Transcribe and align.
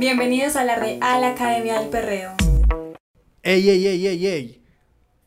Bienvenidos 0.00 0.56
a 0.56 0.64
la 0.64 0.76
Real 0.76 1.24
Academia 1.24 1.78
del 1.78 1.90
Perreo. 1.90 2.32
Ey, 3.42 3.68
ey, 3.68 3.86
ey, 3.86 4.06
ey, 4.06 4.26
ey. 4.26 4.62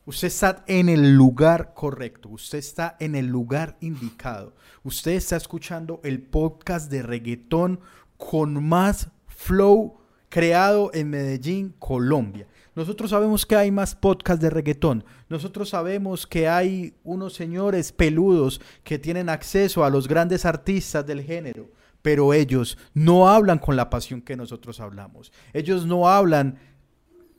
Usted 0.04 0.26
está 0.26 0.64
en 0.66 0.88
el 0.88 1.14
lugar 1.14 1.74
correcto, 1.74 2.28
usted 2.30 2.58
está 2.58 2.96
en 2.98 3.14
el 3.14 3.26
lugar 3.26 3.76
indicado. 3.80 4.56
Usted 4.82 5.12
está 5.12 5.36
escuchando 5.36 6.00
el 6.02 6.20
podcast 6.22 6.90
de 6.90 7.04
reggaetón 7.04 7.78
con 8.16 8.66
más 8.66 9.10
flow 9.28 10.00
creado 10.28 10.90
en 10.92 11.08
Medellín, 11.08 11.76
Colombia. 11.78 12.48
Nosotros 12.74 13.10
sabemos 13.10 13.46
que 13.46 13.54
hay 13.54 13.70
más 13.70 13.94
podcasts 13.94 14.42
de 14.42 14.50
reggaetón. 14.50 15.04
Nosotros 15.28 15.68
sabemos 15.68 16.26
que 16.26 16.48
hay 16.48 16.94
unos 17.04 17.34
señores 17.34 17.92
peludos 17.92 18.60
que 18.82 18.98
tienen 18.98 19.28
acceso 19.28 19.84
a 19.84 19.90
los 19.90 20.08
grandes 20.08 20.44
artistas 20.44 21.06
del 21.06 21.22
género 21.22 21.68
pero 22.04 22.34
ellos 22.34 22.76
no 22.92 23.30
hablan 23.30 23.58
con 23.58 23.76
la 23.76 23.88
pasión 23.88 24.20
que 24.20 24.36
nosotros 24.36 24.78
hablamos. 24.78 25.32
Ellos 25.54 25.86
no 25.86 26.06
hablan 26.06 26.58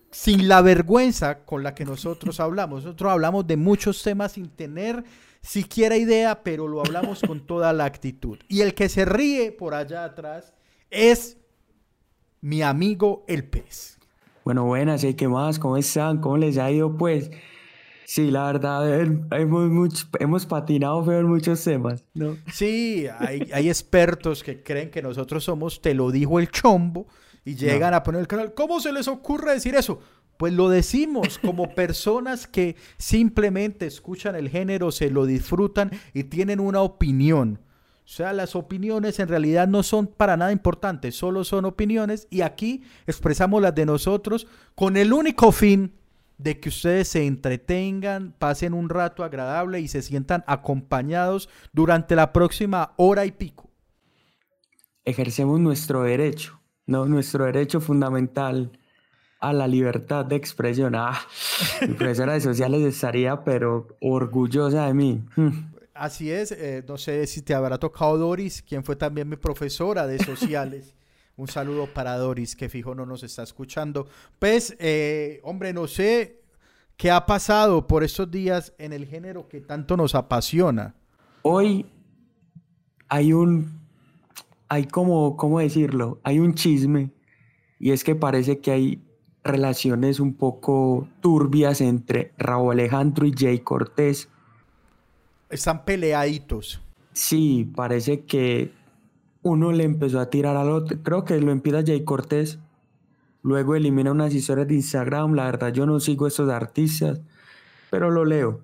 sin 0.09 0.47
la 0.47 0.63
vergüenza 0.63 1.45
con 1.45 1.61
la 1.61 1.75
que 1.75 1.85
nosotros 1.85 2.39
hablamos. 2.39 2.83
Nosotros 2.83 3.11
hablamos 3.11 3.45
de 3.45 3.57
muchos 3.57 4.01
temas 4.01 4.31
sin 4.31 4.49
tener 4.49 5.03
siquiera 5.39 5.97
idea, 5.97 6.41
pero 6.41 6.67
lo 6.67 6.79
hablamos 6.79 7.21
con 7.21 7.45
toda 7.45 7.73
la 7.73 7.85
actitud. 7.85 8.39
Y 8.47 8.61
el 8.61 8.73
que 8.73 8.89
se 8.89 9.05
ríe 9.05 9.51
por 9.51 9.75
allá 9.75 10.03
atrás 10.03 10.51
es 10.89 11.37
mi 12.41 12.63
amigo 12.63 13.23
el 13.27 13.47
pez. 13.47 13.99
Bueno, 14.43 14.65
buenas, 14.65 15.03
¿y 15.03 15.13
qué 15.13 15.27
más? 15.27 15.59
¿Cómo 15.59 15.77
están? 15.77 16.19
¿Cómo 16.21 16.37
les 16.37 16.57
ha 16.57 16.71
ido? 16.71 16.97
Pues 16.97 17.29
Sí, 18.05 18.29
la 18.29 18.45
verdad, 18.45 19.01
hemos, 19.31 20.07
hemos 20.19 20.45
patinado 20.45 21.03
feo 21.03 21.19
en 21.19 21.25
muchos 21.27 21.63
temas, 21.63 22.05
¿no? 22.13 22.37
Sí, 22.53 23.07
hay, 23.19 23.49
hay, 23.51 23.67
expertos 23.67 24.43
que 24.43 24.61
creen 24.61 24.91
que 24.91 25.01
nosotros 25.01 25.43
somos, 25.43 25.81
te 25.81 25.95
lo 25.95 26.11
dijo 26.11 26.39
el 26.39 26.49
chombo, 26.49 27.07
y 27.45 27.55
llegan 27.55 27.93
a 27.93 28.03
poner 28.03 28.21
el 28.21 28.27
canal. 28.27 28.53
¿Cómo 28.53 28.79
se 28.79 28.91
les 28.91 29.07
ocurre 29.07 29.53
decir 29.53 29.75
eso? 29.75 29.99
Pues 30.37 30.51
lo 30.53 30.67
decimos 30.67 31.39
como 31.39 31.69
personas 31.75 32.47
que 32.47 32.75
simplemente 32.97 33.85
escuchan 33.85 34.35
el 34.35 34.49
género, 34.49 34.91
se 34.91 35.09
lo 35.09 35.25
disfrutan 35.25 35.91
y 36.13 36.25
tienen 36.25 36.59
una 36.59 36.81
opinión. 36.81 37.59
O 38.03 38.07
sea, 38.07 38.33
las 38.33 38.55
opiniones 38.55 39.19
en 39.19 39.27
realidad 39.27 39.67
no 39.67 39.81
son 39.81 40.07
para 40.07 40.37
nada 40.37 40.51
importantes, 40.51 41.15
solo 41.15 41.43
son 41.43 41.65
opiniones 41.65 42.27
y 42.29 42.41
aquí 42.41 42.83
expresamos 43.07 43.61
las 43.61 43.73
de 43.73 43.85
nosotros 43.85 44.47
con 44.75 44.95
el 44.97 45.11
único 45.13 45.51
fin 45.51 45.93
de 46.37 46.59
que 46.59 46.69
ustedes 46.69 47.07
se 47.07 47.25
entretengan, 47.25 48.33
pasen 48.37 48.73
un 48.73 48.89
rato 48.89 49.23
agradable 49.23 49.79
y 49.79 49.87
se 49.87 50.01
sientan 50.01 50.43
acompañados 50.47 51.49
durante 51.73 52.15
la 52.15 52.33
próxima 52.33 52.93
hora 52.97 53.25
y 53.25 53.31
pico. 53.31 53.69
Ejercemos 55.03 55.59
nuestro 55.59 56.03
derecho, 56.03 56.59
¿no? 56.85 57.05
Nuestro 57.05 57.45
derecho 57.45 57.79
fundamental 57.79 58.71
a 59.39 59.53
la 59.53 59.67
libertad 59.67 60.25
de 60.25 60.35
expresión. 60.35 60.95
Ah, 60.95 61.19
mi 61.81 61.93
profesora 61.93 62.33
de 62.33 62.41
sociales 62.41 62.81
estaría, 62.81 63.43
pero 63.43 63.87
orgullosa 64.01 64.87
de 64.87 64.93
mí. 64.93 65.23
Así 65.93 66.31
es, 66.31 66.51
eh, 66.51 66.83
no 66.87 66.97
sé 66.97 67.25
si 67.27 67.41
te 67.41 67.53
habrá 67.53 67.77
tocado 67.77 68.17
Doris, 68.17 68.61
quien 68.61 68.83
fue 68.83 68.95
también 68.95 69.29
mi 69.29 69.37
profesora 69.37 70.07
de 70.07 70.19
sociales. 70.19 70.95
Un 71.37 71.47
saludo 71.47 71.87
para 71.93 72.17
Doris, 72.17 72.55
que 72.55 72.69
fijo 72.69 72.95
no 72.95 73.05
nos 73.05 73.23
está 73.23 73.43
escuchando. 73.43 74.07
Pues, 74.39 74.75
eh, 74.79 75.41
hombre, 75.43 75.73
no 75.73 75.87
sé 75.87 76.41
qué 76.95 77.11
ha 77.11 77.25
pasado 77.25 77.87
por 77.87 78.03
estos 78.03 78.31
días 78.31 78.73
en 78.77 78.93
el 78.93 79.05
género 79.05 79.49
que 79.49 79.59
tanto 79.59 79.97
nos 79.97 80.15
apasiona. 80.15 80.95
Hoy 81.41 81.85
hay 83.09 83.33
un, 83.33 83.81
hay 84.69 84.85
como, 84.85 85.35
¿cómo 85.35 85.59
decirlo? 85.59 86.19
Hay 86.23 86.39
un 86.39 86.53
chisme 86.53 87.11
y 87.79 87.91
es 87.91 88.03
que 88.03 88.15
parece 88.15 88.59
que 88.59 88.71
hay 88.71 89.01
relaciones 89.43 90.19
un 90.19 90.33
poco 90.33 91.07
turbias 91.21 91.81
entre 91.81 92.33
Raúl 92.37 92.73
Alejandro 92.73 93.25
y 93.25 93.33
Jay 93.37 93.59
Cortés. 93.59 94.29
Están 95.49 95.85
peleaditos. 95.85 96.81
Sí, 97.13 97.71
parece 97.75 98.25
que 98.25 98.71
uno 99.45 99.71
le 99.71 99.83
empezó 99.83 100.19
a 100.19 100.31
tirar 100.31 100.57
al 100.57 100.69
otro. 100.69 100.97
Creo 101.03 101.23
que 101.23 101.39
lo 101.39 101.51
empieza 101.51 101.83
Jay 101.85 102.03
Cortés. 102.03 102.57
Luego 103.43 103.75
elimina 103.75 104.11
unas 104.11 104.33
historias 104.33 104.67
de 104.67 104.73
Instagram. 104.73 105.35
La 105.35 105.45
verdad, 105.45 105.71
yo 105.71 105.85
no 105.85 105.99
sigo 105.99 106.25
estos 106.25 106.49
artistas, 106.49 107.21
pero 107.91 108.09
lo 108.09 108.25
leo. 108.25 108.61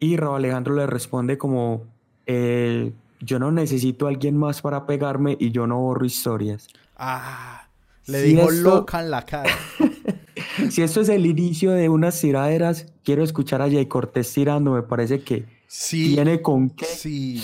Y 0.00 0.16
Raúl 0.16 0.36
Alejandro 0.36 0.74
le 0.74 0.86
responde 0.86 1.36
como, 1.36 1.84
eh, 2.24 2.94
yo 3.20 3.38
no 3.38 3.52
necesito 3.52 4.06
a 4.06 4.08
alguien 4.08 4.38
más 4.38 4.62
para 4.62 4.86
pegarme 4.86 5.36
y 5.38 5.50
yo 5.50 5.66
no 5.66 5.78
borro 5.78 6.06
historias. 6.06 6.66
Ah, 6.96 7.68
le 8.06 8.22
dijo 8.22 8.50
loca 8.50 9.02
en 9.02 9.10
la 9.10 9.26
cara. 9.26 9.52
si 10.70 10.80
esto 10.80 11.02
es 11.02 11.10
el 11.10 11.26
inicio 11.26 11.72
de 11.72 11.90
unas 11.90 12.18
tiraderas, 12.18 12.86
quiero 13.02 13.22
escuchar 13.22 13.60
a 13.60 13.70
Jay 13.70 13.84
Cortés 13.84 14.32
tirando. 14.32 14.72
Me 14.72 14.82
parece 14.82 15.20
que 15.20 15.44
sí, 15.66 16.14
tiene 16.14 16.40
con 16.40 16.70
qué. 16.70 16.86
Sí. 16.86 17.42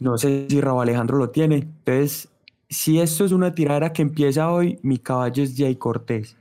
No 0.00 0.18
sé 0.18 0.46
si 0.48 0.60
Raúl 0.60 0.82
Alejandro 0.82 1.18
lo 1.18 1.30
tiene. 1.30 1.56
Entonces, 1.56 2.28
si 2.68 3.00
esto 3.00 3.24
es 3.24 3.32
una 3.32 3.54
tiradera 3.54 3.92
que 3.92 4.02
empieza 4.02 4.50
hoy, 4.50 4.78
mi 4.82 4.98
caballo 4.98 5.42
es 5.42 5.54
Jay 5.56 5.76
Cortés. 5.76 6.36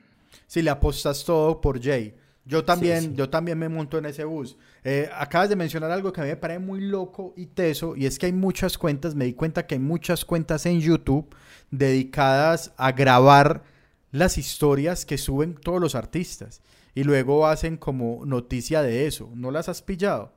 Si 0.48 0.62
le 0.62 0.70
apostas 0.70 1.24
todo 1.24 1.62
por 1.62 1.82
Jay. 1.82 2.16
Yo 2.46 2.66
también, 2.66 3.16
yo 3.16 3.30
también 3.30 3.60
me 3.60 3.70
monto 3.70 4.00
en 4.00 4.08
ese 4.08 4.24
bus. 4.24 4.58
Eh, 4.84 5.08
acabas 5.14 5.50
de 5.50 5.56
mencionar 5.56 5.92
algo 5.92 6.12
que 6.12 6.22
a 6.22 6.24
mí 6.24 6.32
me 6.32 6.36
parece 6.36 6.60
muy 6.60 6.82
loco 6.82 7.34
y 7.38 7.46
teso, 7.46 7.96
y 7.96 8.08
es 8.08 8.18
que 8.18 8.26
hay 8.26 8.34
muchas 8.34 8.76
cuentas, 8.76 9.14
me 9.14 9.26
di 9.26 9.34
cuenta 9.34 9.68
que 9.68 9.76
hay 9.76 9.80
muchas 9.80 10.26
cuentas 10.26 10.66
en 10.66 10.80
YouTube 10.80 11.28
dedicadas 11.70 12.74
a 12.76 12.92
grabar 12.94 13.64
las 14.12 14.40
historias 14.40 15.06
que 15.06 15.20
suben 15.20 15.54
todos 15.54 15.80
los 15.80 15.94
artistas. 15.94 16.62
Y 16.96 17.04
luego 17.04 17.46
hacen 17.46 17.78
como 17.78 18.26
noticia 18.26 18.82
de 18.82 19.06
eso. 19.06 19.30
¿No 19.36 19.52
las 19.52 19.70
has 19.70 19.84
pillado? 19.84 20.34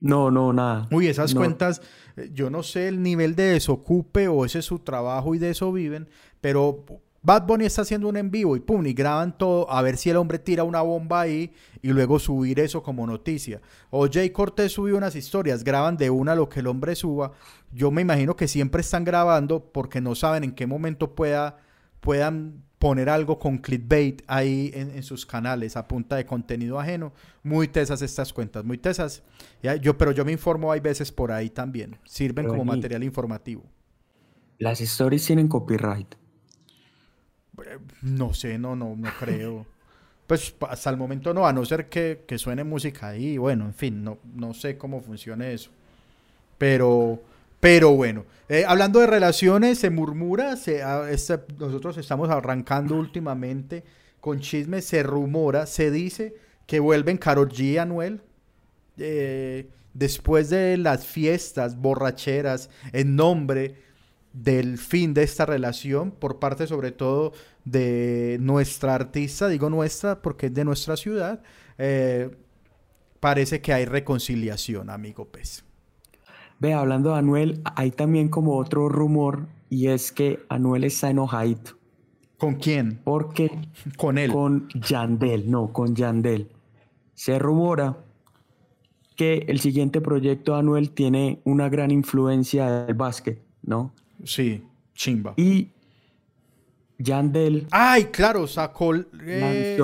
No, 0.00 0.30
no, 0.30 0.52
nada. 0.52 0.88
Uy, 0.90 1.08
esas 1.08 1.34
cuentas, 1.34 1.82
eh, 2.16 2.30
yo 2.32 2.48
no 2.48 2.62
sé 2.62 2.88
el 2.88 3.02
nivel 3.02 3.34
de 3.34 3.52
desocupe 3.52 4.28
o 4.28 4.44
ese 4.44 4.60
es 4.60 4.64
su 4.64 4.78
trabajo 4.78 5.34
y 5.34 5.38
de 5.38 5.50
eso 5.50 5.70
viven, 5.72 6.08
pero 6.40 6.84
Bad 7.22 7.46
Bunny 7.46 7.66
está 7.66 7.82
haciendo 7.82 8.08
un 8.08 8.16
en 8.16 8.30
vivo 8.30 8.56
y 8.56 8.60
pum, 8.60 8.86
y 8.86 8.94
graban 8.94 9.36
todo 9.36 9.70
a 9.70 9.82
ver 9.82 9.98
si 9.98 10.08
el 10.08 10.16
hombre 10.16 10.38
tira 10.38 10.64
una 10.64 10.80
bomba 10.80 11.20
ahí 11.20 11.52
y 11.82 11.88
luego 11.88 12.18
subir 12.18 12.58
eso 12.60 12.82
como 12.82 13.06
noticia. 13.06 13.60
O 13.90 14.08
Jay 14.10 14.30
Cortés 14.30 14.72
subió 14.72 14.96
unas 14.96 15.14
historias, 15.14 15.62
graban 15.62 15.98
de 15.98 16.08
una 16.08 16.34
lo 16.34 16.48
que 16.48 16.60
el 16.60 16.66
hombre 16.66 16.96
suba. 16.96 17.32
Yo 17.72 17.90
me 17.90 18.00
imagino 18.00 18.36
que 18.36 18.48
siempre 18.48 18.80
están 18.80 19.04
grabando 19.04 19.70
porque 19.70 20.00
no 20.00 20.14
saben 20.14 20.44
en 20.44 20.52
qué 20.52 20.66
momento 20.66 21.14
pueda, 21.14 21.58
puedan 22.00 22.64
poner 22.80 23.10
algo 23.10 23.38
con 23.38 23.58
clickbait 23.58 24.22
ahí 24.26 24.70
en, 24.72 25.02
sus 25.02 25.26
canales 25.26 25.76
a 25.76 25.86
punta 25.86 26.16
de 26.16 26.24
contenido 26.24 26.80
ajeno. 26.80 27.12
Muy 27.42 27.68
tesas 27.68 28.00
estas 28.00 28.32
cuentas, 28.32 28.64
muy 28.64 28.78
tesas. 28.78 29.22
yo, 29.82 29.98
pero 29.98 30.12
yo 30.12 30.24
me 30.24 30.32
informo 30.32 30.72
hay 30.72 30.80
veces 30.80 31.12
por 31.12 31.30
ahí 31.30 31.50
también. 31.50 31.98
Sirven 32.04 32.48
como 32.48 32.64
material 32.64 33.04
informativo. 33.04 33.62
¿Las 34.58 34.80
stories 34.80 35.26
tienen 35.26 35.46
copyright? 35.46 36.14
No 38.00 38.32
sé, 38.32 38.58
no, 38.58 38.74
no, 38.74 38.96
no 38.96 39.10
creo. 39.18 39.66
Pues 40.26 40.54
hasta 40.66 40.88
el 40.88 40.96
momento 40.96 41.34
no, 41.34 41.46
a 41.46 41.52
no 41.52 41.66
ser 41.66 41.90
que, 41.90 42.24
que 42.26 42.38
suene 42.38 42.64
música 42.64 43.08
ahí. 43.08 43.36
Bueno, 43.36 43.66
en 43.66 43.74
fin, 43.74 44.02
no, 44.02 44.16
no 44.34 44.54
sé 44.54 44.78
cómo 44.78 45.02
funcione 45.02 45.52
eso. 45.52 45.70
Pero 46.56 47.22
pero 47.60 47.94
bueno, 47.94 48.24
eh, 48.48 48.64
hablando 48.66 49.00
de 49.00 49.06
relaciones, 49.06 49.78
se 49.78 49.90
murmura, 49.90 50.56
se, 50.56 50.82
nosotros 51.58 51.98
estamos 51.98 52.30
arrancando 52.30 52.96
últimamente 52.96 53.84
con 54.18 54.40
chismes, 54.40 54.86
se 54.86 55.02
rumora, 55.02 55.66
se 55.66 55.90
dice 55.90 56.34
que 56.66 56.80
vuelven 56.80 57.18
Karol 57.18 57.50
G 57.50 57.60
y 57.60 57.78
Anuel 57.78 58.22
eh, 58.96 59.68
después 59.92 60.50
de 60.50 60.76
las 60.78 61.06
fiestas 61.06 61.76
borracheras 61.76 62.70
en 62.92 63.14
nombre 63.14 63.76
del 64.32 64.78
fin 64.78 65.12
de 65.12 65.22
esta 65.22 65.44
relación 65.44 66.12
por 66.12 66.38
parte 66.38 66.66
sobre 66.66 66.92
todo 66.92 67.32
de 67.64 68.38
nuestra 68.40 68.94
artista, 68.94 69.48
digo 69.48 69.68
nuestra 69.68 70.22
porque 70.22 70.46
es 70.46 70.54
de 70.54 70.64
nuestra 70.64 70.96
ciudad, 70.96 71.42
eh, 71.78 72.30
parece 73.20 73.60
que 73.60 73.72
hay 73.72 73.84
reconciliación, 73.84 74.88
amigo 74.88 75.26
Pez. 75.26 75.64
Ve, 76.60 76.74
hablando 76.74 77.12
de 77.12 77.18
Anuel, 77.18 77.62
hay 77.74 77.90
también 77.90 78.28
como 78.28 78.56
otro 78.56 78.88
rumor 78.88 79.48
y 79.70 79.88
es 79.88 80.12
que 80.12 80.40
Anuel 80.50 80.84
está 80.84 81.08
enojadito. 81.08 81.78
¿Con 82.36 82.54
quién? 82.56 83.00
Porque 83.02 83.50
con 83.96 84.18
él. 84.18 84.30
Con 84.30 84.68
Yandel, 84.68 85.50
no, 85.50 85.72
con 85.72 85.94
Yandel. 85.96 86.50
Se 87.14 87.38
rumora 87.38 87.96
que 89.16 89.46
el 89.48 89.60
siguiente 89.60 90.00
proyecto 90.02 90.52
de 90.52 90.58
Anuel 90.58 90.90
tiene 90.90 91.40
una 91.44 91.68
gran 91.70 91.90
influencia 91.90 92.84
del 92.84 92.94
básquet, 92.94 93.42
¿no? 93.62 93.94
Sí, 94.24 94.62
chimba. 94.94 95.34
Y 95.36 95.70
Yandel. 96.98 97.66
Ay, 97.70 98.04
claro, 98.06 98.46
sacó 98.46 98.94
eh, 98.94 99.78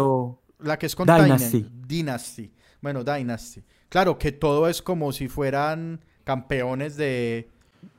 la 0.60 0.78
que 0.78 0.86
es 0.86 0.94
con 0.94 1.06
Dynasty. 1.06 1.66
Dynasty. 1.86 2.52
Bueno, 2.82 3.02
Dynasty. 3.02 3.62
Claro 3.88 4.18
que 4.18 4.32
todo 4.32 4.68
es 4.68 4.82
como 4.82 5.12
si 5.12 5.28
fueran 5.28 6.00
campeones 6.26 6.96
de... 6.96 7.48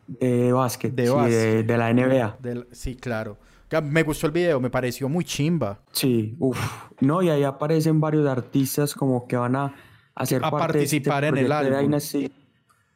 De 0.08 0.54
básquet, 0.54 0.94
de, 0.94 1.64
de, 1.64 1.78
la 1.78 1.92
NBA. 1.92 2.38
sí, 2.72 2.96
claro. 2.96 3.38
Me 3.84 4.04
gustó 4.04 4.28
el 4.28 4.32
video, 4.32 4.60
me 4.62 4.70
pareció 4.70 5.10
muy 5.10 5.26
chimba. 5.26 5.80
Sí, 5.92 6.36
uff. 6.40 6.58
No, 7.02 7.22
y 7.22 7.30
ahí 7.30 7.44
aparecen 7.44 8.00
varios 8.00 8.26
artistas 8.28 8.94
como 8.94 9.28
que 9.28 9.36
van 9.36 9.56
a 9.58 9.74
hacer 10.16 10.44
A 10.46 10.50
parte 10.52 10.78
de 10.78 10.84
este 10.86 11.02
participar 11.02 11.26
en 11.26 11.38
el 11.38 11.52
álbum. 11.52 11.98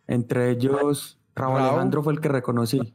Entre 0.07 0.51
ellos, 0.51 1.19
Raúl 1.35 1.57
Raúl. 1.57 1.67
Alejandro 1.69 2.01
fue 2.03 2.13
el 2.13 2.21
que 2.21 2.29
reconocí. 2.29 2.93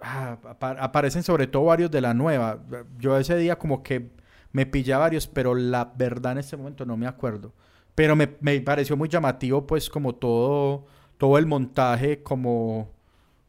Ah, 0.00 0.38
apa- 0.48 0.76
aparecen 0.80 1.22
sobre 1.22 1.46
todo 1.46 1.64
varios 1.64 1.90
de 1.90 2.00
la 2.00 2.14
nueva. 2.14 2.60
Yo 2.98 3.16
ese 3.18 3.36
día 3.36 3.58
como 3.58 3.82
que 3.82 4.10
me 4.52 4.64
pillé 4.64 4.94
a 4.94 4.98
varios, 4.98 5.26
pero 5.26 5.54
la 5.54 5.92
verdad 5.96 6.32
en 6.32 6.38
este 6.38 6.56
momento 6.56 6.86
no 6.86 6.96
me 6.96 7.06
acuerdo. 7.06 7.52
Pero 7.94 8.16
me, 8.16 8.36
me 8.40 8.58
pareció 8.62 8.96
muy 8.96 9.08
llamativo 9.10 9.66
pues 9.66 9.90
como 9.90 10.14
todo, 10.14 10.86
todo 11.22 11.38
el 11.38 11.46
montaje 11.46 12.20
como 12.20 12.90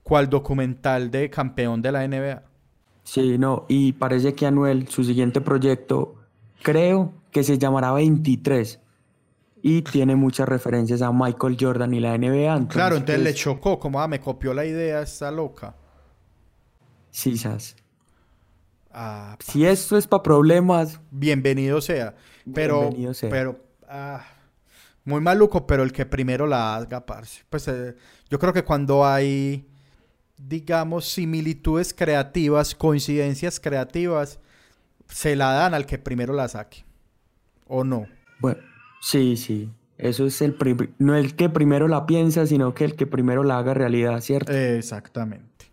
cual 0.03 0.29
documental 0.29 1.09
de 1.09 1.31
campeón 1.31 1.81
de 1.81 1.91
la 1.91 2.07
NBA. 2.07 2.43
Sí, 3.03 3.39
no, 3.39 3.65
y 3.67 3.93
parece 3.93 4.35
que 4.35 4.45
Anuel, 4.45 4.87
su 4.89 5.03
siguiente 5.03 5.41
proyecto, 5.41 6.13
creo 6.61 7.15
que 7.31 7.41
se 7.41 7.57
llamará 7.57 7.91
23 7.93 8.79
y 9.63 9.81
tiene 9.81 10.15
muchas 10.15 10.47
referencias 10.47 11.01
a 11.01 11.11
Michael 11.11 11.57
Jordan 11.59 11.95
y 11.95 11.99
la 11.99 12.15
NBA. 12.15 12.67
Claro, 12.67 12.97
entonces 12.97 13.23
le 13.23 13.31
pues, 13.31 13.41
chocó, 13.41 13.79
como 13.79 13.99
ah, 13.99 14.07
me 14.07 14.19
copió 14.19 14.53
la 14.53 14.65
idea 14.65 15.01
esta 15.01 15.31
loca. 15.31 15.73
Sí, 17.09 17.39
sas. 17.39 17.75
Ah, 18.91 19.35
Si 19.39 19.65
esto 19.65 19.97
es 19.97 20.05
para 20.05 20.21
problemas, 20.21 21.01
bienvenido 21.09 21.81
sea. 21.81 22.13
Pero, 22.53 22.81
Bienvenido 22.81 23.15
sea. 23.15 23.31
pero, 23.31 23.59
ah, 23.89 24.23
muy 25.05 25.21
maluco, 25.21 25.67
pero 25.67 25.83
el 25.83 25.91
que 25.91 26.05
primero 26.05 26.47
la 26.47 26.75
haga, 26.75 27.05
parce. 27.05 27.43
Pues 27.49 27.67
eh, 27.67 27.95
yo 28.29 28.39
creo 28.39 28.53
que 28.53 28.63
cuando 28.63 29.05
hay, 29.05 29.67
digamos, 30.37 31.05
similitudes 31.09 31.93
creativas, 31.93 32.73
coincidencias 32.75 33.59
creativas, 33.59 34.39
se 35.07 35.35
la 35.35 35.51
dan 35.53 35.73
al 35.73 35.85
que 35.85 35.97
primero 35.97 36.33
la 36.33 36.47
saque. 36.47 36.85
¿O 37.67 37.83
no? 37.83 38.07
bueno, 38.39 38.61
sí, 39.01 39.37
sí. 39.37 39.69
Eso 39.97 40.25
es 40.25 40.41
el 40.41 40.57
no 40.97 41.15
el 41.15 41.35
que 41.35 41.49
primero 41.49 41.87
la 41.87 42.05
piensa, 42.05 42.45
sino 42.45 42.73
que 42.73 42.83
el 42.83 42.95
que 42.95 43.07
primero 43.07 43.43
la 43.43 43.59
haga 43.59 43.73
realidad, 43.73 44.19
¿cierto? 44.21 44.51
Exactamente. 44.51 45.71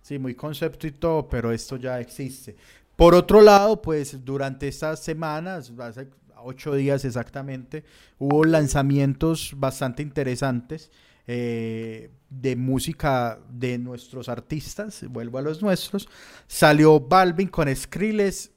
Sí, 0.00 0.18
muy 0.18 0.34
concepto 0.34 0.86
y 0.86 0.92
todo, 0.92 1.28
pero 1.28 1.52
esto 1.52 1.76
ya 1.76 2.00
existe. 2.00 2.56
Por 2.96 3.14
otro 3.14 3.40
lado, 3.40 3.82
pues 3.82 4.24
durante 4.24 4.68
estas 4.68 5.00
semanas, 5.00 5.72
hace 5.78 6.08
ocho 6.44 6.74
días 6.74 7.04
exactamente, 7.04 7.84
hubo 8.18 8.44
lanzamientos 8.44 9.54
bastante 9.56 10.02
interesantes 10.02 10.90
eh, 11.26 12.10
de 12.30 12.56
música 12.56 13.38
de 13.50 13.78
nuestros 13.78 14.28
artistas, 14.28 15.04
vuelvo 15.08 15.38
a 15.38 15.42
los 15.42 15.62
nuestros. 15.62 16.08
Salió 16.46 16.98
Balvin 17.00 17.48
con 17.48 17.74
Skrillex, 17.74 18.50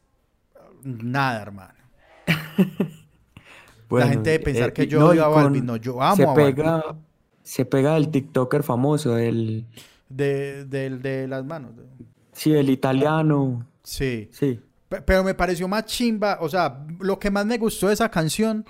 nada, 0.83 1.41
hermano. 1.41 1.73
Bueno, 3.87 4.07
La 4.07 4.13
gente 4.13 4.31
debe 4.31 4.43
pensar 4.43 4.69
eh, 4.69 4.73
que 4.73 4.87
yo 4.87 4.99
no, 4.99 5.07
odio 5.09 5.23
a 5.23 5.27
Balvin, 5.27 5.63
no, 5.63 5.75
yo 5.77 6.01
amo 6.01 6.15
se 6.15 6.23
a 6.23 6.27
Balvin. 6.27 6.55
pega, 6.55 6.95
se 7.43 7.65
pega 7.65 7.95
el 7.97 8.09
TikToker 8.09 8.63
famoso, 8.63 9.15
el, 9.17 9.67
De, 10.09 10.65
del- 10.65 11.03
de 11.03 11.27
las 11.27 11.45
manos. 11.45 11.73
sí, 12.31 12.51
el 12.53 12.71
italiano, 12.71 13.67
Sí. 13.83 14.27
sí. 14.31 14.59
Pe- 14.95 15.01
Pero 15.01 15.23
me 15.23 15.33
pareció 15.33 15.67
más 15.67 15.85
chimba, 15.85 16.37
o 16.41 16.49
sea, 16.49 16.85
lo 16.99 17.19
que 17.19 17.31
más 17.31 17.45
me 17.45 17.57
gustó 17.57 17.87
de 17.87 17.93
esa 17.93 18.09
canción 18.09 18.65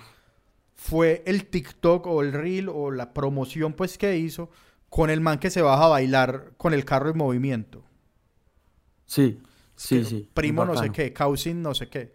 fue 0.76 1.24
el 1.26 1.48
TikTok 1.48 2.08
o 2.08 2.22
el 2.22 2.34
reel 2.34 2.70
o 2.70 2.92
la 2.92 3.14
promoción 3.14 3.74
pues 3.74 3.98
que 3.98 4.18
hizo 4.18 4.50
con 4.90 5.10
el 5.10 5.22
man 5.22 5.40
que 5.40 5.50
se 5.50 5.62
baja 5.62 5.86
a 5.86 5.90
bailar 5.90 6.54
con 6.58 6.74
el 6.74 6.86
carro 6.86 7.10
en 7.10 7.18
movimiento. 7.18 7.84
Sí, 9.06 9.40
sí, 9.76 10.04
sí. 10.06 10.30
Primo 10.34 10.66
no 10.66 10.74
sé 10.78 10.92
qué, 10.92 11.14
Causin 11.14 11.62
no 11.62 11.74
sé 11.74 11.90
qué. 11.90 12.14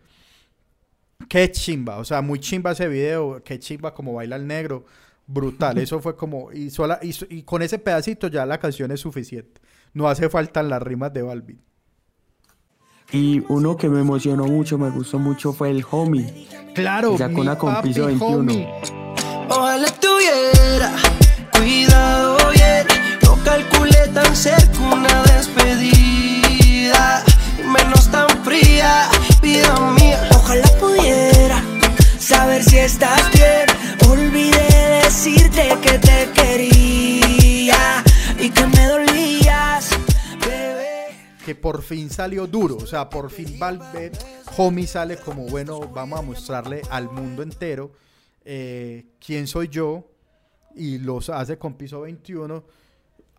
Qué 1.29 1.51
chimba, 1.53 1.99
o 1.99 2.05
sea, 2.05 2.23
muy 2.23 2.41
chimba 2.41 2.73
ese 2.73 2.89
video, 2.89 3.43
qué 3.45 3.59
chimba 3.59 3.95
como 3.95 4.15
baila 4.15 4.37
el 4.37 4.47
negro, 4.47 4.87
brutal. 5.27 5.79
Eso 5.79 6.01
fue 6.01 6.17
como, 6.17 6.51
y, 6.53 6.71
sola, 6.71 6.99
y, 7.03 7.15
y 7.29 7.43
con 7.43 7.63
ese 7.63 7.79
pedacito 7.79 8.29
ya 8.29 8.47
la 8.47 8.59
canción 8.59 8.91
es 8.91 9.01
suficiente. 9.01 9.61
No 9.93 10.09
hace 10.09 10.29
falta 10.31 10.63
las 10.63 10.83
rimas 10.83 11.13
de 11.13 11.23
Balvin. 11.23 11.61
Y 13.13 13.43
uno 13.49 13.77
que 13.77 13.89
me 13.89 14.01
emocionó 14.01 14.45
mucho, 14.45 14.79
me 14.79 14.89
gustó 14.91 15.19
mucho 15.19 15.53
fue 15.53 15.71
el 15.71 15.85
Homie. 15.91 16.47
Claro, 16.75 17.19
sacó 17.19 17.41
una 17.41 17.59
con 17.59 17.81
piso 17.83 18.07
21. 18.07 18.37
homie. 18.37 18.69
Ojalá 19.49 19.89
tuviera 20.01 20.93
cuidado 21.53 22.37
bien, 22.53 22.87
no 23.25 23.35
calculé 23.43 24.07
tan 24.15 24.37
cerca 24.37 24.79
una 24.81 25.23
despedida, 25.25 27.25
y 27.59 27.63
menos 27.67 28.09
tan 28.13 28.29
fría, 28.45 29.09
vida 29.43 29.75
mía. 29.99 30.29
Ojalá 30.33 30.69
pudiera 30.79 31.61
saber 32.19 32.63
si 32.63 32.79
estás 32.79 33.29
bien, 33.33 33.67
olvidé 34.09 35.01
decirte 35.03 35.77
que 35.83 35.99
te 35.99 36.31
quería 36.33 38.05
y 38.39 38.51
que 38.51 38.67
me 38.69 38.87
dolías, 38.87 39.07
bebé. 39.07 39.10
Que 41.51 41.55
por 41.57 41.83
fin 41.83 42.11
salió 42.11 42.47
duro, 42.47 42.77
o 42.77 42.87
sea, 42.87 43.11
por 43.11 43.29
fin 43.31 43.59
Valve, 43.59 44.13
Homie 44.57 44.87
sale 44.87 45.17
como, 45.17 45.47
bueno, 45.47 45.81
vamos 45.81 46.19
a 46.21 46.23
mostrarle 46.23 46.83
al 46.91 47.11
mundo 47.11 47.43
entero 47.43 47.91
eh, 48.45 49.07
quién 49.19 49.49
soy 49.49 49.67
yo 49.69 50.07
y 50.77 50.99
los 50.99 51.29
hace 51.29 51.59
con 51.59 51.75
piso 51.75 52.03
21. 52.03 52.63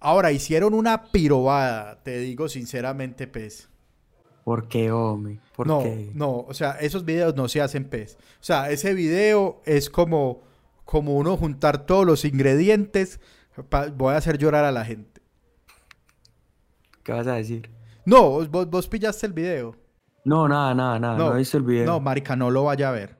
Ahora, 0.01 0.31
hicieron 0.33 0.73
una 0.73 1.03
pirobada, 1.11 2.03
te 2.03 2.17
digo 2.19 2.49
sinceramente, 2.49 3.27
pez. 3.27 3.69
¿Por 4.43 4.67
qué, 4.67 4.91
homie? 4.91 5.39
¿Por 5.55 5.67
No, 5.67 5.83
qué? 5.83 6.11
no, 6.13 6.39
o 6.39 6.53
sea, 6.53 6.71
esos 6.81 7.05
videos 7.05 7.35
no 7.35 7.47
se 7.47 7.61
hacen 7.61 7.85
pez. 7.85 8.17
O 8.41 8.43
sea, 8.43 8.71
ese 8.71 8.93
video 8.93 9.61
es 9.65 9.89
como, 9.89 10.41
como 10.83 11.15
uno 11.15 11.37
juntar 11.37 11.85
todos 11.85 12.05
los 12.05 12.25
ingredientes. 12.25 13.21
pa- 13.69 13.87
voy 13.87 14.13
a 14.15 14.17
hacer 14.17 14.37
llorar 14.37 14.65
a 14.65 14.71
la 14.73 14.83
gente. 14.83 15.21
¿Qué 17.03 17.11
vas 17.13 17.27
a 17.27 17.35
decir? 17.35 17.69
No, 18.05 18.45
vos, 18.47 18.69
vos 18.69 18.87
pillaste 18.87 19.27
el 19.27 19.33
video. 19.33 19.75
No, 20.23 20.47
nada, 20.47 20.73
nada, 20.75 20.99
nada. 20.99 21.17
No, 21.17 21.33
he 21.35 21.39
visto 21.39 21.57
el 21.57 21.63
video. 21.63 21.85
No, 21.85 21.99
marica, 21.99 22.35
no 22.35 22.49
lo 22.51 22.63
vaya 22.65 22.89
a 22.89 22.91
ver. 22.91 23.17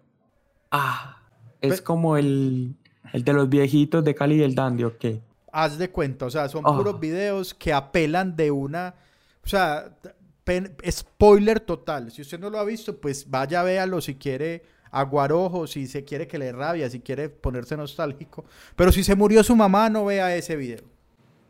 Ah, 0.72 1.18
es 1.60 1.78
Pe- 1.82 1.84
como 1.84 2.18
el, 2.18 2.76
el 3.14 3.24
de 3.24 3.34
los 3.34 3.50
viejitos 3.50 4.04
de 4.04 4.16
Cali 4.16 4.36
y 4.36 4.44
el 4.44 4.56
Dandy, 4.56 4.84
¿o 4.84 4.98
qué? 4.98 5.22
Haz 5.52 5.78
de 5.78 5.90
cuenta, 5.92 6.26
o 6.26 6.30
sea, 6.30 6.48
son 6.48 6.64
Ah. 6.66 6.76
puros 6.78 7.00
videos 7.00 7.54
que 7.54 7.74
apelan 7.74 8.36
de 8.36 8.52
una, 8.52 8.96
o 9.44 9.48
sea, 9.48 9.98
pen- 10.44 10.76
spoiler 10.90 11.60
total. 11.60 12.12
Si 12.12 12.22
usted 12.22 12.40
no 12.40 12.50
lo 12.50 12.58
ha 12.60 12.64
visto, 12.64 12.98
pues 13.02 13.30
vaya, 13.30 13.62
véalo 13.64 14.00
si 14.00 14.16
quiere 14.16 14.64
aguar 14.92 15.32
ojos, 15.34 15.72
si 15.72 15.88
se 15.88 16.04
quiere 16.06 16.28
que 16.28 16.38
le 16.38 16.52
rabia, 16.52 16.90
si 16.90 17.00
quiere 17.02 17.30
ponerse 17.30 17.76
nostálgico. 17.78 18.46
Pero 18.76 18.92
si 18.92 19.04
se 19.04 19.16
murió 19.16 19.44
su 19.44 19.56
mamá, 19.56 19.90
no 19.90 20.06
vea 20.06 20.36
ese 20.36 20.56
video. 20.56 20.84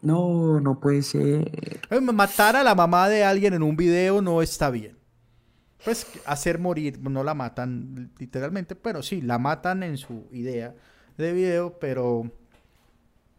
No, 0.01 0.59
no 0.59 0.79
puede 0.79 1.03
ser. 1.03 1.51
Eh, 1.89 2.01
Matar 2.01 2.55
a 2.55 2.63
la 2.63 2.75
mamá 2.75 3.07
de 3.09 3.23
alguien 3.23 3.53
en 3.53 3.63
un 3.63 3.75
video 3.75 4.21
no 4.21 4.41
está 4.41 4.69
bien. 4.69 4.97
Pues 5.83 6.07
hacer 6.25 6.59
morir, 6.59 6.99
no 7.01 7.23
la 7.23 7.33
matan 7.33 8.11
literalmente, 8.19 8.75
pero 8.75 9.01
sí, 9.01 9.21
la 9.21 9.39
matan 9.39 9.81
en 9.83 9.97
su 9.97 10.27
idea 10.31 10.75
de 11.17 11.33
video, 11.33 11.79
pero 11.79 12.31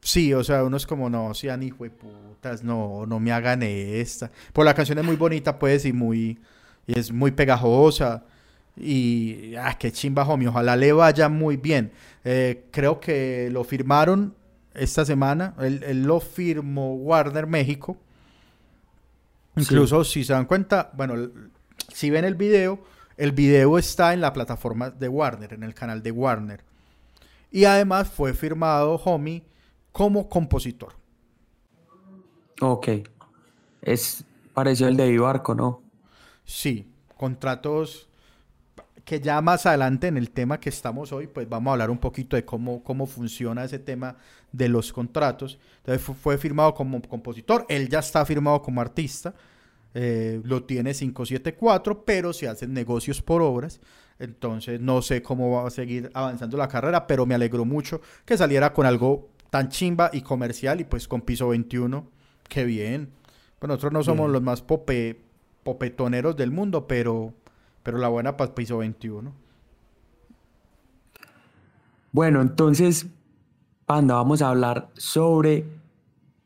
sí, 0.01 0.35
o 0.35 0.43
sea, 0.43 0.65
uno 0.65 0.77
es 0.77 0.87
como, 0.87 1.09
no, 1.09 1.35
sean 1.35 1.63
hijo 1.63 1.85
de 1.85 1.91
putas, 1.91 2.65
no, 2.65 3.07
no 3.07 3.21
me 3.21 3.33
hagan 3.33 3.63
esta. 3.63 4.31
Pues 4.53 4.65
la 4.65 4.75
canción 4.75 4.99
es 4.99 5.05
muy 5.05 5.17
bonita, 5.17 5.59
pues, 5.59 5.85
y 5.85 5.93
muy, 5.93 6.41
y 6.87 6.99
es 6.99 7.13
muy 7.13 7.31
pegajosa. 7.31 8.25
Y, 8.77 9.55
ah, 9.57 9.77
qué 9.79 9.93
chimba, 9.93 10.27
homie, 10.27 10.49
ojalá 10.49 10.77
le 10.77 10.93
vaya 10.93 11.29
muy 11.29 11.57
bien. 11.57 11.93
Eh, 12.25 12.67
creo 12.73 12.99
que 12.99 13.51
lo 13.53 13.65
firmaron 13.65 14.35
esta 14.75 15.05
semana, 15.05 15.55
él, 15.59 15.83
él 15.85 16.03
lo 16.03 16.21
firmó 16.21 16.95
Warner 16.95 17.47
México. 17.47 17.97
Incluso 19.57 20.05
si 20.05 20.25
se 20.25 20.33
dan 20.33 20.47
cuenta, 20.47 20.91
bueno, 20.95 21.31
si 21.93 22.11
ven 22.11 22.25
el 22.25 22.35
video, 22.35 22.83
el 23.17 23.33
video 23.33 23.79
está 23.79 24.15
en 24.15 24.21
la 24.21 24.33
plataforma 24.33 24.91
de 24.91 25.09
Warner, 25.09 25.53
en 25.53 25.63
el 25.63 25.75
canal 25.75 26.03
de 26.03 26.11
Warner. 26.11 26.65
Y 27.51 27.65
además 27.65 28.11
fue 28.11 28.33
firmado 28.33 28.95
Homie 28.95 29.45
como 29.93 30.29
compositor. 30.29 30.95
Ok. 32.61 32.89
Es 33.83 34.25
pareció 34.55 34.89
el 34.89 34.97
de 34.97 35.11
Vivarco, 35.11 35.55
¿no? 35.55 35.83
Sí, 36.45 36.91
contratos 37.17 38.09
que 39.05 39.21
ya 39.21 39.41
más 39.41 39.67
adelante 39.67 40.07
en 40.07 40.17
el 40.17 40.31
tema 40.31 40.61
que 40.61 40.69
estamos 40.69 41.13
hoy, 41.13 41.27
pues 41.27 41.49
vamos 41.49 41.71
a 41.71 41.73
hablar 41.73 41.91
un 41.91 41.99
poquito 41.99 42.37
de 42.37 42.45
cómo, 42.45 42.83
cómo 42.85 43.07
funciona 43.07 43.65
ese 43.65 43.79
tema 43.79 44.17
de 44.53 44.69
los 44.69 44.93
contratos. 44.93 45.59
Entonces 45.79 46.03
fu- 46.03 46.15
fue 46.15 46.39
firmado 46.39 46.73
como 46.75 47.01
compositor, 47.03 47.67
él 47.69 47.89
ya 47.89 47.99
está 47.99 48.25
firmado 48.25 48.63
como 48.63 48.81
artista, 48.81 49.35
eh, 49.95 50.41
lo 50.45 50.63
tiene 50.65 50.95
574, 50.95 52.05
pero 52.05 52.33
se 52.33 52.49
hacen 52.49 52.73
negocios 52.73 53.21
por 53.23 53.43
obras. 53.43 53.81
Entonces 54.19 54.81
no 54.81 55.03
sé 55.03 55.21
cómo 55.21 55.51
va 55.51 55.67
a 55.67 55.71
seguir 55.71 56.11
avanzando 56.15 56.57
la 56.57 56.69
carrera, 56.69 57.07
pero 57.09 57.27
me 57.27 57.35
alegró 57.35 57.65
mucho 57.65 58.01
que 58.25 58.37
saliera 58.39 58.73
con 58.73 58.87
algo 58.87 59.29
tan 59.51 59.69
chimba 59.69 60.11
y 60.13 60.23
comercial 60.23 60.81
y 60.81 60.85
pues 60.85 61.09
con 61.09 61.23
piso 61.23 61.49
21. 61.49 62.07
Qué 62.49 62.65
bien. 62.65 63.11
Pues 63.59 63.69
nosotros 63.69 63.93
no 63.93 64.03
somos 64.05 64.27
Bien. 64.27 64.33
los 64.35 64.43
más 64.43 64.63
pope 64.63 65.21
popetoneros 65.65 66.37
del 66.37 66.51
mundo, 66.51 66.87
pero, 66.87 67.35
pero 67.83 67.99
la 67.99 68.09
buena 68.09 68.37
para 68.37 68.55
piso 68.55 68.79
21. 68.79 69.33
Bueno, 72.13 72.43
entonces, 72.43 73.07
Panda, 73.87 74.15
vamos 74.17 74.43
a 74.43 74.51
hablar 74.51 74.91
sobre 74.95 75.65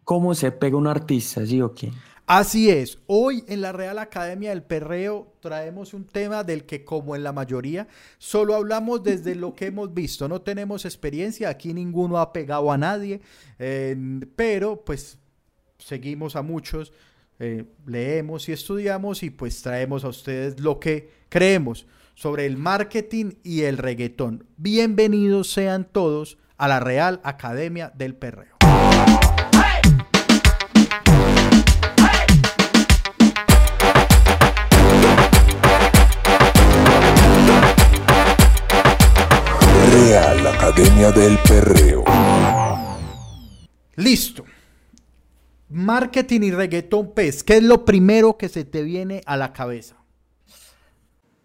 cómo 0.05 0.35
se 0.35 0.53
pega 0.53 0.77
un 0.77 0.87
artista, 0.87 1.45
¿sí 1.45 1.61
o 1.61 1.75
qué? 1.75 1.93
Así 2.29 2.71
es, 2.71 2.99
hoy 3.07 3.45
en 3.47 3.61
la 3.61 3.71
Real 3.71 4.01
Academia 4.01 4.51
del 4.51 4.65
Perreo 4.65 5.33
traemos 5.39 5.95
un 5.95 6.05
tema 6.07 6.43
del 6.43 6.65
que 6.65 6.85
como 6.85 7.15
en 7.15 7.23
la 7.23 7.33
mayoría 7.33 7.87
solo 8.19 8.57
hablamos 8.57 9.05
desde 9.05 9.37
lo 9.37 9.55
que 9.55 9.67
hemos 9.67 9.95
visto, 9.95 10.27
no 10.27 10.41
tenemos 10.43 10.85
experiencia, 10.85 11.49
aquí 11.49 11.73
ninguno 11.73 12.19
ha 12.19 12.33
pegado 12.33 12.73
a 12.73 12.79
nadie, 12.79 13.21
eh, 13.61 13.97
pero 14.35 14.85
pues 14.85 15.19
seguimos 15.79 16.35
a 16.35 16.43
muchos, 16.43 16.93
eh, 17.39 17.65
leemos 17.87 18.49
y 18.49 18.53
estudiamos 18.53 19.23
y 19.23 19.31
pues 19.31 19.63
traemos 19.63 20.05
a 20.05 20.09
ustedes 20.09 20.59
lo 20.59 20.81
que 20.81 21.11
creemos 21.29 21.87
sobre 22.15 22.47
el 22.47 22.57
marketing 22.57 23.33
y 23.43 23.63
el 23.63 23.79
reggaetón. 23.79 24.47
Bienvenidos 24.57 25.51
sean 25.51 25.85
todos 25.85 26.39
a 26.57 26.69
la 26.69 26.81
Real 26.81 27.21
Academia 27.25 27.93
del 27.95 28.15
Perreo. 28.15 28.57
Real 39.93 40.47
Academia 40.47 41.13
del 41.13 41.39
Perreo. 41.39 42.05
Listo. 43.97 44.45
Marketing 45.69 46.43
y 46.43 46.51
reggaetón, 46.53 47.13
pues, 47.15 47.43
¿qué 47.43 47.57
es 47.57 47.63
lo 47.63 47.85
primero 47.85 48.37
que 48.39 48.49
se 48.49 48.65
te 48.65 48.83
viene 48.83 49.21
a 49.27 49.37
la 49.37 49.53
cabeza? 49.53 49.96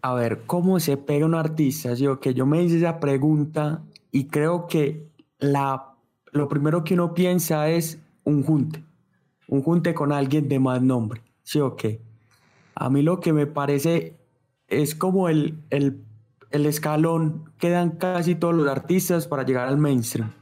A 0.04 0.14
ver, 0.14 0.42
¿cómo 0.46 0.80
se 0.80 0.96
pega 0.96 1.26
un 1.26 1.36
artista? 1.36 1.94
Yo 1.94 2.18
que 2.18 2.34
yo 2.34 2.44
me 2.44 2.60
hice 2.60 2.78
esa 2.78 2.98
pregunta 2.98 3.84
y 4.10 4.26
creo 4.26 4.66
que 4.66 5.08
la, 5.38 5.94
lo 6.32 6.48
primero 6.48 6.82
que 6.82 6.94
uno 6.94 7.14
piensa 7.14 7.68
es 7.68 8.00
un 8.24 8.42
junte, 8.42 8.84
un 9.46 9.62
junte 9.62 9.94
con 9.94 10.10
alguien 10.10 10.48
de 10.48 10.58
más 10.58 10.82
nombre, 10.82 11.22
¿sí 11.44 11.60
o 11.60 11.76
qué? 11.76 12.02
A 12.74 12.90
mí 12.90 13.02
lo 13.02 13.20
que 13.20 13.32
me 13.32 13.46
parece 13.46 14.16
es 14.66 14.96
como 14.96 15.28
el, 15.28 15.62
el, 15.70 16.04
el 16.50 16.66
escalón 16.66 17.52
que 17.58 17.70
dan 17.70 17.92
casi 17.92 18.34
todos 18.34 18.56
los 18.56 18.66
artistas 18.66 19.28
para 19.28 19.44
llegar 19.44 19.68
al 19.68 19.78
mainstream. 19.78 20.32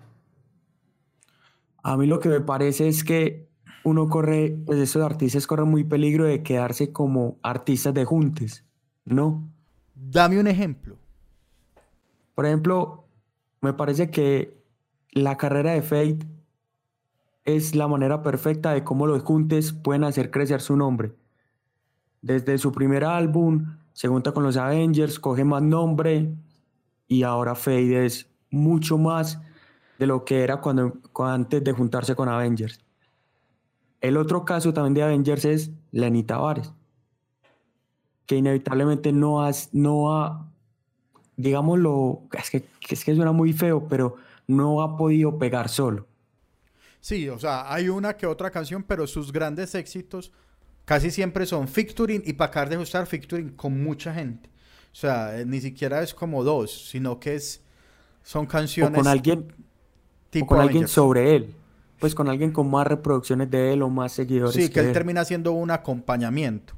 A 1.82 1.98
mí 1.98 2.06
lo 2.06 2.18
que 2.18 2.30
me 2.30 2.40
parece 2.40 2.88
es 2.88 3.04
que 3.04 3.50
uno 3.84 4.08
corre, 4.08 4.56
pues 4.64 4.78
estos 4.78 5.02
artistas 5.02 5.46
corren 5.46 5.68
muy 5.68 5.84
peligro 5.84 6.24
de 6.24 6.42
quedarse 6.42 6.92
como 6.92 7.38
artistas 7.42 7.92
de 7.92 8.06
juntes, 8.06 8.64
¿no? 9.10 9.46
Dame 9.94 10.40
un 10.40 10.46
ejemplo. 10.46 10.96
Por 12.34 12.46
ejemplo, 12.46 13.04
me 13.60 13.74
parece 13.74 14.10
que 14.10 14.56
la 15.12 15.36
carrera 15.36 15.72
de 15.72 15.82
Fate 15.82 16.26
es 17.44 17.74
la 17.74 17.88
manera 17.88 18.22
perfecta 18.22 18.72
de 18.72 18.84
cómo 18.84 19.06
los 19.06 19.22
juntes 19.22 19.72
pueden 19.72 20.04
hacer 20.04 20.30
crecer 20.30 20.60
su 20.60 20.76
nombre. 20.76 21.12
Desde 22.22 22.56
su 22.56 22.72
primer 22.72 23.04
álbum, 23.04 23.76
se 23.92 24.08
junta 24.08 24.32
con 24.32 24.44
los 24.44 24.56
Avengers, 24.56 25.18
coge 25.18 25.44
más 25.44 25.62
nombre 25.62 26.32
y 27.08 27.24
ahora 27.24 27.54
Fade 27.54 28.06
es 28.06 28.30
mucho 28.50 28.96
más 28.96 29.40
de 29.98 30.06
lo 30.06 30.24
que 30.24 30.42
era 30.42 30.60
cuando, 30.60 30.98
antes 31.18 31.62
de 31.64 31.72
juntarse 31.72 32.14
con 32.14 32.28
Avengers. 32.28 32.80
El 34.00 34.16
otro 34.16 34.44
caso 34.44 34.72
también 34.72 34.94
de 34.94 35.02
Avengers 35.02 35.44
es 35.44 35.70
Lenny 35.90 36.22
Tavares, 36.22 36.72
que 38.30 38.36
inevitablemente 38.36 39.10
no 39.10 39.44
ha, 39.44 39.50
no 39.72 40.14
ha 40.14 40.48
digámoslo, 41.36 42.22
es 42.38 42.48
que, 42.48 42.64
es 42.88 43.04
que 43.04 43.16
suena 43.16 43.32
muy 43.32 43.52
feo, 43.52 43.88
pero 43.88 44.18
no 44.46 44.82
ha 44.82 44.96
podido 44.96 45.36
pegar 45.36 45.68
solo. 45.68 46.06
Sí, 47.00 47.28
o 47.28 47.40
sea, 47.40 47.74
hay 47.74 47.88
una 47.88 48.16
que 48.16 48.26
otra 48.26 48.52
canción, 48.52 48.84
pero 48.84 49.08
sus 49.08 49.32
grandes 49.32 49.74
éxitos 49.74 50.30
casi 50.84 51.10
siempre 51.10 51.44
son 51.44 51.66
featuring 51.66 52.22
y 52.24 52.34
para 52.34 52.50
acabar 52.50 52.68
de 52.68 52.76
ajustar 52.76 53.04
featuring 53.04 53.48
con 53.48 53.82
mucha 53.82 54.14
gente. 54.14 54.48
O 54.92 54.94
sea, 54.94 55.36
eh, 55.40 55.44
ni 55.44 55.60
siquiera 55.60 56.00
es 56.00 56.14
como 56.14 56.44
dos, 56.44 56.88
sino 56.88 57.18
que 57.18 57.34
es 57.34 57.60
son 58.22 58.46
canciones 58.46 58.96
o 58.96 59.02
con 59.02 59.10
alguien 59.10 59.52
tipo 60.30 60.44
o 60.44 60.48
con 60.50 60.60
alguien 60.60 60.86
sobre 60.86 61.34
él. 61.34 61.52
Pues 61.98 62.14
con 62.14 62.28
alguien 62.28 62.52
con 62.52 62.70
más 62.70 62.86
reproducciones 62.86 63.50
de 63.50 63.72
él 63.72 63.82
o 63.82 63.90
más 63.90 64.12
seguidores. 64.12 64.54
Sí, 64.54 64.70
que 64.70 64.78
él 64.78 64.86
él. 64.86 64.92
termina 64.92 65.24
siendo 65.24 65.50
un 65.50 65.72
acompañamiento. 65.72 66.74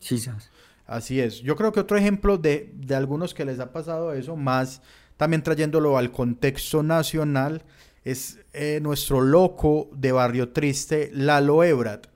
Sí, 0.00 0.18
sabes. 0.18 0.50
Así 0.86 1.20
es. 1.20 1.40
Yo 1.40 1.56
creo 1.56 1.72
que 1.72 1.80
otro 1.80 1.96
ejemplo 1.96 2.38
de, 2.38 2.72
de 2.74 2.94
algunos 2.94 3.34
que 3.34 3.44
les 3.44 3.58
ha 3.58 3.72
pasado 3.72 4.12
eso, 4.12 4.36
más 4.36 4.82
también 5.16 5.42
trayéndolo 5.42 5.96
al 5.98 6.12
contexto 6.12 6.82
nacional, 6.82 7.62
es 8.04 8.38
eh, 8.52 8.78
nuestro 8.80 9.20
loco 9.20 9.90
de 9.92 10.12
Barrio 10.12 10.50
Triste, 10.50 11.10
Lalo 11.12 11.64
Ebrat. 11.64 12.06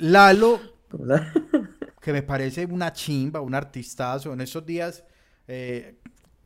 Lalo, 0.00 0.60
que 2.00 2.12
me 2.12 2.22
parece 2.22 2.66
una 2.66 2.92
chimba, 2.92 3.40
un 3.40 3.54
artistazo. 3.54 4.32
En 4.32 4.40
estos 4.40 4.66
días, 4.66 5.04
eh, 5.46 5.96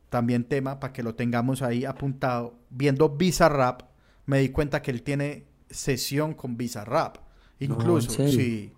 también 0.09 0.43
tema 0.43 0.79
para 0.79 0.93
que 0.93 1.01
lo 1.01 1.15
tengamos 1.15 1.63
ahí 1.63 1.85
apuntado. 1.85 2.59
Viendo 2.69 3.09
Bizarrap, 3.09 3.81
me 4.27 4.39
di 4.39 4.49
cuenta 4.49 4.83
que 4.83 4.91
él 4.91 5.01
tiene 5.01 5.47
sesión 5.71 6.35
con 6.35 6.55
Bizarrap. 6.55 7.17
¿en 7.59 7.71
Incluso, 7.71 8.11
sí. 8.27 8.71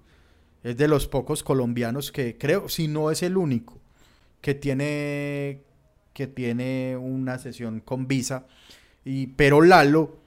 Es 0.64 0.76
de 0.78 0.88
los 0.88 1.08
pocos 1.08 1.44
colombianos 1.44 2.12
que 2.12 2.38
creo, 2.38 2.68
si 2.70 2.88
no 2.88 3.12
es 3.12 3.24
el 3.24 3.38
único, 3.38 3.80
que 4.42 4.54
tiene 4.56 5.64
que 6.14 6.28
tiene 6.28 6.98
una 6.98 7.38
sesión 7.40 7.80
con 7.80 8.08
Visa. 8.08 8.46
Y, 9.06 9.28
pero 9.28 9.62
Lalo, 9.62 10.18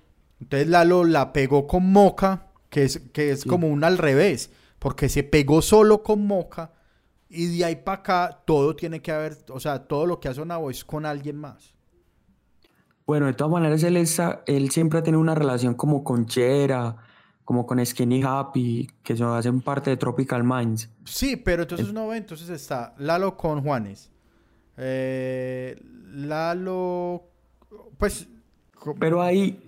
entonces 0.41 0.69
Lalo 0.69 1.05
la 1.05 1.33
pegó 1.35 1.67
con 1.67 1.93
Moca, 1.93 2.47
que 2.71 2.85
es, 2.85 2.99
que 3.13 3.31
es 3.33 3.41
Sí. 3.43 3.49
como 3.49 3.69
un 3.69 3.85
al 3.85 3.99
revés, 3.99 4.51
porque 4.79 5.11
se 5.11 5.23
pegó 5.23 5.61
solo 5.61 6.03
con 6.03 6.27
Moca 6.27 6.73
y 7.29 7.59
de 7.59 7.65
ahí 7.67 7.77
para 7.77 7.99
acá 7.99 8.43
todo 8.47 8.75
tiene 8.75 9.03
que 9.03 9.13
haber, 9.13 9.37
o 9.51 9.61
sea, 9.61 9.81
todo 9.85 10.07
lo 10.07 10.19
que 10.19 10.29
ha 10.29 10.35
sonado 10.35 10.71
es 10.71 10.83
con 10.85 11.05
alguien 11.05 11.37
más. 11.37 11.75
Bueno, 13.07 13.27
de 13.27 13.35
todas 13.35 13.53
maneras, 13.53 13.83
él, 13.83 13.97
está- 13.99 14.43
él 14.47 14.71
siempre 14.71 14.99
ha 14.99 15.03
tenido 15.03 15.21
una 15.21 15.35
relación 15.35 15.75
como 15.75 16.03
con 16.05 16.27
Chera, 16.27 16.97
como 17.45 17.67
con 17.67 17.85
Skinny 17.85 18.23
Happy, 18.23 18.89
que 19.03 19.17
son, 19.17 19.37
hacen 19.37 19.61
parte 19.61 19.91
de 19.91 19.97
Tropical 19.97 20.45
Minds. 20.45 20.89
Sí, 21.05 21.37
pero 21.37 21.63
entonces 21.63 21.93
no 21.93 22.09
ve, 22.09 22.19
entonces 22.19 22.49
está 22.49 22.95
Lalo 22.99 23.37
con 23.37 23.63
Juanes. 23.63 24.11
Eh, 24.77 25.81
Lalo, 26.13 27.25
pues... 27.99 28.29
Pero 28.99 29.23
ahí, 29.23 29.63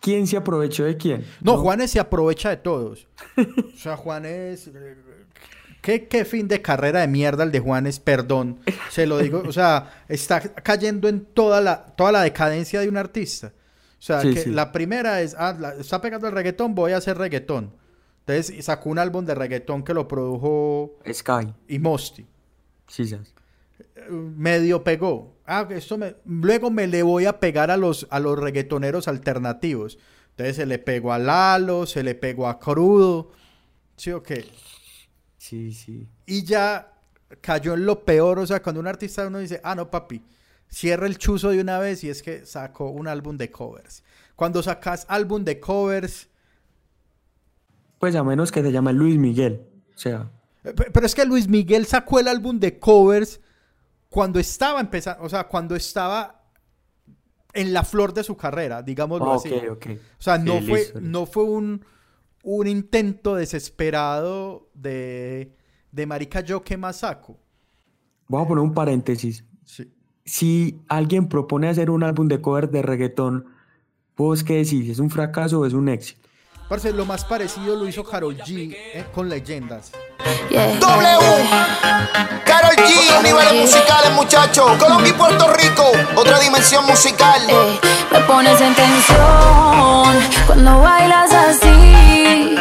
¿quién 0.00 0.26
se 0.26 0.36
aprovechó 0.36 0.84
de 0.84 0.96
quién? 0.96 1.24
No, 1.40 1.58
Juanes 1.58 1.92
se 1.92 2.00
aprovecha 2.00 2.50
de 2.50 2.56
todos. 2.56 3.06
O 3.36 3.78
sea, 3.78 3.96
Juanes. 3.96 4.68
eh, 4.68 4.96
¿Qué, 5.80 6.08
qué 6.08 6.24
fin 6.24 6.48
de 6.48 6.60
carrera 6.60 7.00
de 7.00 7.08
mierda 7.08 7.44
el 7.44 7.52
de 7.52 7.60
Juanes, 7.60 8.00
perdón. 8.00 8.58
Se 8.90 9.06
lo 9.06 9.18
digo. 9.18 9.42
O 9.46 9.52
sea, 9.52 10.04
está 10.08 10.40
cayendo 10.40 11.08
en 11.08 11.24
toda 11.24 11.60
la, 11.60 11.86
toda 11.86 12.10
la 12.10 12.22
decadencia 12.22 12.80
de 12.80 12.88
un 12.88 12.96
artista. 12.96 13.52
O 13.98 14.02
sea, 14.02 14.20
Sí, 14.22 14.32
que 14.34 14.40
sí. 14.42 14.50
la 14.50 14.70
primera 14.72 15.20
es, 15.22 15.34
ah, 15.38 15.56
la- 15.58 15.74
está 15.74 16.00
pegando 16.00 16.26
el 16.28 16.32
reggaetón, 16.34 16.74
voy 16.74 16.92
a 16.92 16.98
hacer 16.98 17.18
reggaetón. 17.18 17.74
Entonces 18.26 18.64
sacó 18.64 18.90
un 18.90 18.98
álbum 18.98 19.24
de 19.24 19.34
reggaetón 19.34 19.82
que 19.82 19.94
lo 19.94 20.06
produjo 20.06 20.98
Sky. 21.12 21.52
Imosti. 21.68 22.26
Sí, 22.86 23.06
sabes. 23.06 23.34
Medio 24.10 24.84
pegó. 24.84 25.36
Ah, 25.46 25.66
esto 25.70 25.98
me... 25.98 26.14
Luego 26.24 26.70
me 26.70 26.86
le 26.86 27.02
voy 27.02 27.26
a 27.26 27.40
pegar 27.40 27.70
a 27.70 27.76
los, 27.76 28.06
a 28.10 28.20
los 28.20 28.38
reggaetoneros 28.38 29.08
alternativos. 29.08 29.98
Entonces 30.30 30.56
se 30.56 30.66
le 30.66 30.78
pegó 30.78 31.12
a 31.12 31.18
Lalo, 31.18 31.86
se 31.86 32.02
le 32.02 32.14
pegó 32.14 32.46
a 32.48 32.58
Crudo. 32.60 33.32
¿Sí 33.96 34.12
o 34.12 34.22
qué? 34.22 34.44
Sí, 35.38 35.72
sí. 35.72 36.06
Y 36.26 36.44
ya 36.44 36.92
cayó 37.40 37.74
en 37.74 37.84
lo 37.86 38.04
peor. 38.04 38.38
O 38.38 38.46
sea, 38.46 38.62
cuando 38.62 38.80
un 38.80 38.86
artista 38.86 39.26
uno 39.26 39.38
dice, 39.38 39.60
ah, 39.64 39.74
no, 39.74 39.90
papi, 39.90 40.22
cierra 40.68 41.06
el 41.06 41.18
chuzo 41.18 41.50
de 41.50 41.60
una 41.60 41.78
vez 41.78 42.04
y 42.04 42.10
es 42.10 42.22
que 42.22 42.44
sacó 42.46 42.90
un 42.90 43.08
álbum 43.08 43.36
de 43.36 43.50
covers. 43.50 44.02
Cuando 44.36 44.62
sacas 44.62 45.04
álbum 45.08 45.44
de 45.44 45.58
covers... 45.60 46.28
Pues 47.98 48.14
a 48.14 48.22
menos 48.22 48.52
que 48.52 48.62
se 48.62 48.70
llame 48.70 48.92
Luis 48.92 49.18
Miguel. 49.18 49.66
O 49.94 49.98
sea, 49.98 50.30
eh, 50.64 50.72
pe- 50.72 50.90
Pero 50.92 51.04
es 51.06 51.14
que 51.14 51.24
Luis 51.24 51.48
Miguel 51.48 51.86
sacó 51.86 52.20
el 52.20 52.28
álbum 52.28 52.60
de 52.60 52.78
covers 52.78 53.40
cuando 54.08 54.38
estaba 54.38 54.80
empezando, 54.80 55.24
o 55.24 55.28
sea, 55.28 55.48
cuando 55.48 55.74
estaba 55.74 56.44
en 57.52 57.72
la 57.72 57.82
flor 57.82 58.14
de 58.14 58.22
su 58.22 58.36
carrera, 58.36 58.82
digámoslo 58.82 59.32
ok, 59.32 59.46
así. 59.46 59.54
ok. 59.68 59.86
O 60.18 60.22
sea, 60.22 60.36
Sí, 60.36 60.44
no 60.44 60.60
fue, 60.62 60.78
listo, 60.78 61.00
no 61.00 61.26
fue 61.26 61.44
un, 61.44 61.84
un 62.44 62.66
intento 62.68 63.34
desesperado 63.34 64.70
de, 64.74 65.56
de 65.90 66.06
marica 66.06 66.40
yo 66.40 66.62
que 66.62 66.76
más 66.76 66.98
saco. 66.98 67.36
Voy 68.28 68.42
a 68.42 68.46
poner 68.46 68.62
un 68.62 68.74
paréntesis. 68.74 69.44
Sí. 69.64 69.92
Si 70.28 70.78
alguien 70.88 71.28
propone 71.28 71.70
hacer 71.70 71.88
un 71.90 72.04
álbum 72.04 72.28
de 72.28 72.42
cover 72.42 72.68
de 72.68 72.82
reggaetón, 72.82 73.46
¿vos 74.14 74.44
qué 74.44 74.56
decís? 74.56 74.90
¿Es 74.90 74.98
un 74.98 75.08
fracaso 75.08 75.60
o 75.60 75.66
es 75.66 75.72
un 75.72 75.88
éxito? 75.88 76.28
Parce, 76.68 76.92
lo 76.92 77.06
más 77.06 77.24
parecido 77.24 77.74
lo 77.76 77.88
hizo 77.88 78.04
Karol 78.04 78.36
G 78.36 78.76
eh, 78.76 79.06
con 79.14 79.30
leyendas. 79.30 79.90
Yeah. 80.50 80.78
W, 80.78 81.18
Carol 82.44 82.76
G, 82.76 83.22
niveles 83.22 83.54
musicales, 83.54 84.12
muchachos. 84.14 84.76
Colombia 84.76 85.08
y 85.08 85.12
Puerto 85.14 85.50
Rico, 85.54 85.84
otra 86.14 86.38
dimensión 86.40 86.84
musical. 86.84 87.40
Eh, 87.48 87.80
me 88.12 88.20
pones 88.20 88.60
en 88.60 88.74
tensión 88.74 90.14
cuando 90.46 90.78
bailas 90.80 91.32
así. 91.32 92.54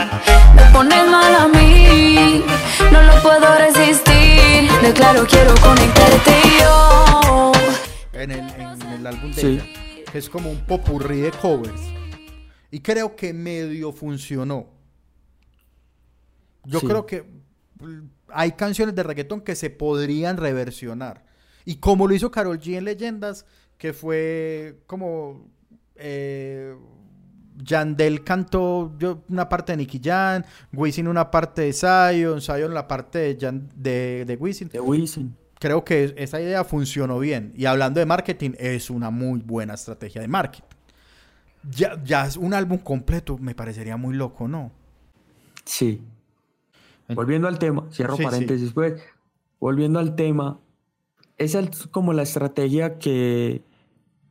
Me 0.56 0.64
pones 0.72 1.06
mal 1.10 1.36
a 1.36 1.48
mí, 1.50 2.46
no 2.94 3.02
lo 3.02 3.22
puedo 3.22 3.58
resistir. 3.58 4.72
Declaro, 4.82 5.28
quiero 5.28 5.54
conectarte 5.56 6.32
yo. 6.62 7.57
En 8.20 8.32
el, 8.32 8.40
en 8.50 8.82
el 8.94 9.08
álbum 9.08 9.32
de 9.32 9.42
Sí. 9.42 9.48
ella, 9.48 9.66
que 10.12 10.18
es 10.18 10.30
como 10.30 10.50
un 10.52 10.60
popurrí 10.66 11.22
de 11.22 11.32
covers. 11.32 11.82
Y 12.72 12.80
creo 12.82 13.16
que 13.16 13.34
medio 13.34 13.92
funcionó. 13.92 14.68
Yo 16.66 16.80
Sí. 16.80 16.88
creo 16.88 17.06
que 17.06 17.22
mm, 17.80 18.00
hay 18.30 18.52
canciones 18.54 18.94
de 18.96 19.04
reggaetón 19.04 19.42
que 19.42 19.56
se 19.56 19.70
podrían 19.70 20.38
reversionar. 20.38 21.26
Y 21.66 21.78
como 21.78 22.08
lo 22.08 22.14
hizo 22.14 22.32
Karol 22.32 22.60
G 22.60 22.78
en 22.78 22.86
Leyendas, 22.86 23.46
que 23.78 23.94
fue 23.94 24.80
como... 24.88 25.48
eh, 25.96 26.76
Yandel 27.60 28.24
cantó 28.24 28.96
yo, 29.00 29.24
una 29.30 29.50
parte 29.50 29.72
de 29.74 29.78
Nicky 29.78 30.00
Jan, 30.04 30.46
Wisin 30.74 31.08
una 31.08 31.32
parte 31.32 31.64
de 31.64 31.74
Zion, 31.74 32.40
Zion 32.40 32.72
la 32.72 32.88
parte 32.88 33.18
de, 33.18 33.38
Jan- 33.40 33.68
de, 33.76 34.26
de 34.28 34.36
Wisin 34.36 34.70
De 34.70 34.80
Wisin. 34.80 35.36
Creo 35.60 35.84
que 35.84 36.14
esa 36.18 36.42
idea 36.42 36.64
funcionó 36.64 37.20
bien. 37.20 37.54
Y 37.56 37.66
hablando 37.66 38.00
de 38.00 38.06
marketing, 38.06 38.52
es 38.58 38.90
una 38.90 39.10
muy 39.10 39.40
buena 39.40 39.74
estrategia 39.74 40.22
de 40.22 40.28
marketing. 40.28 40.64
Ya, 41.70 42.02
ya 42.04 42.26
es 42.26 42.38
un 42.38 42.54
álbum 42.54 42.78
completo, 42.78 43.38
me 43.38 43.54
parecería 43.56 43.98
muy 43.98 44.16
loco, 44.16 44.48
¿no? 44.48 44.72
Sí. 45.66 46.02
Volviendo 47.10 47.48
al 47.48 47.60
tema, 47.60 47.88
cierro 47.92 48.16
Sí, 48.16 48.24
sí. 48.24 48.30
paréntesis, 48.30 48.72
pues. 48.74 49.02
Volviendo 49.60 50.00
al 50.00 50.16
tema, 50.16 50.60
esa 51.38 51.60
es 51.60 51.88
como 51.88 52.14
la 52.14 52.24
estrategia 52.24 53.00
que, 53.00 53.64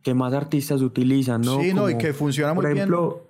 que 0.03 0.15
más 0.15 0.33
artistas 0.33 0.83
utilizan, 0.83 1.41
¿no? 1.43 1.61
sí, 1.61 1.75
no, 1.75 1.91
y 1.91 1.99
que 1.99 2.13
funciona 2.13 2.55
muy 2.55 2.63
Por 2.63 2.73
bien. 2.73 2.77
ejemplo, 2.79 3.27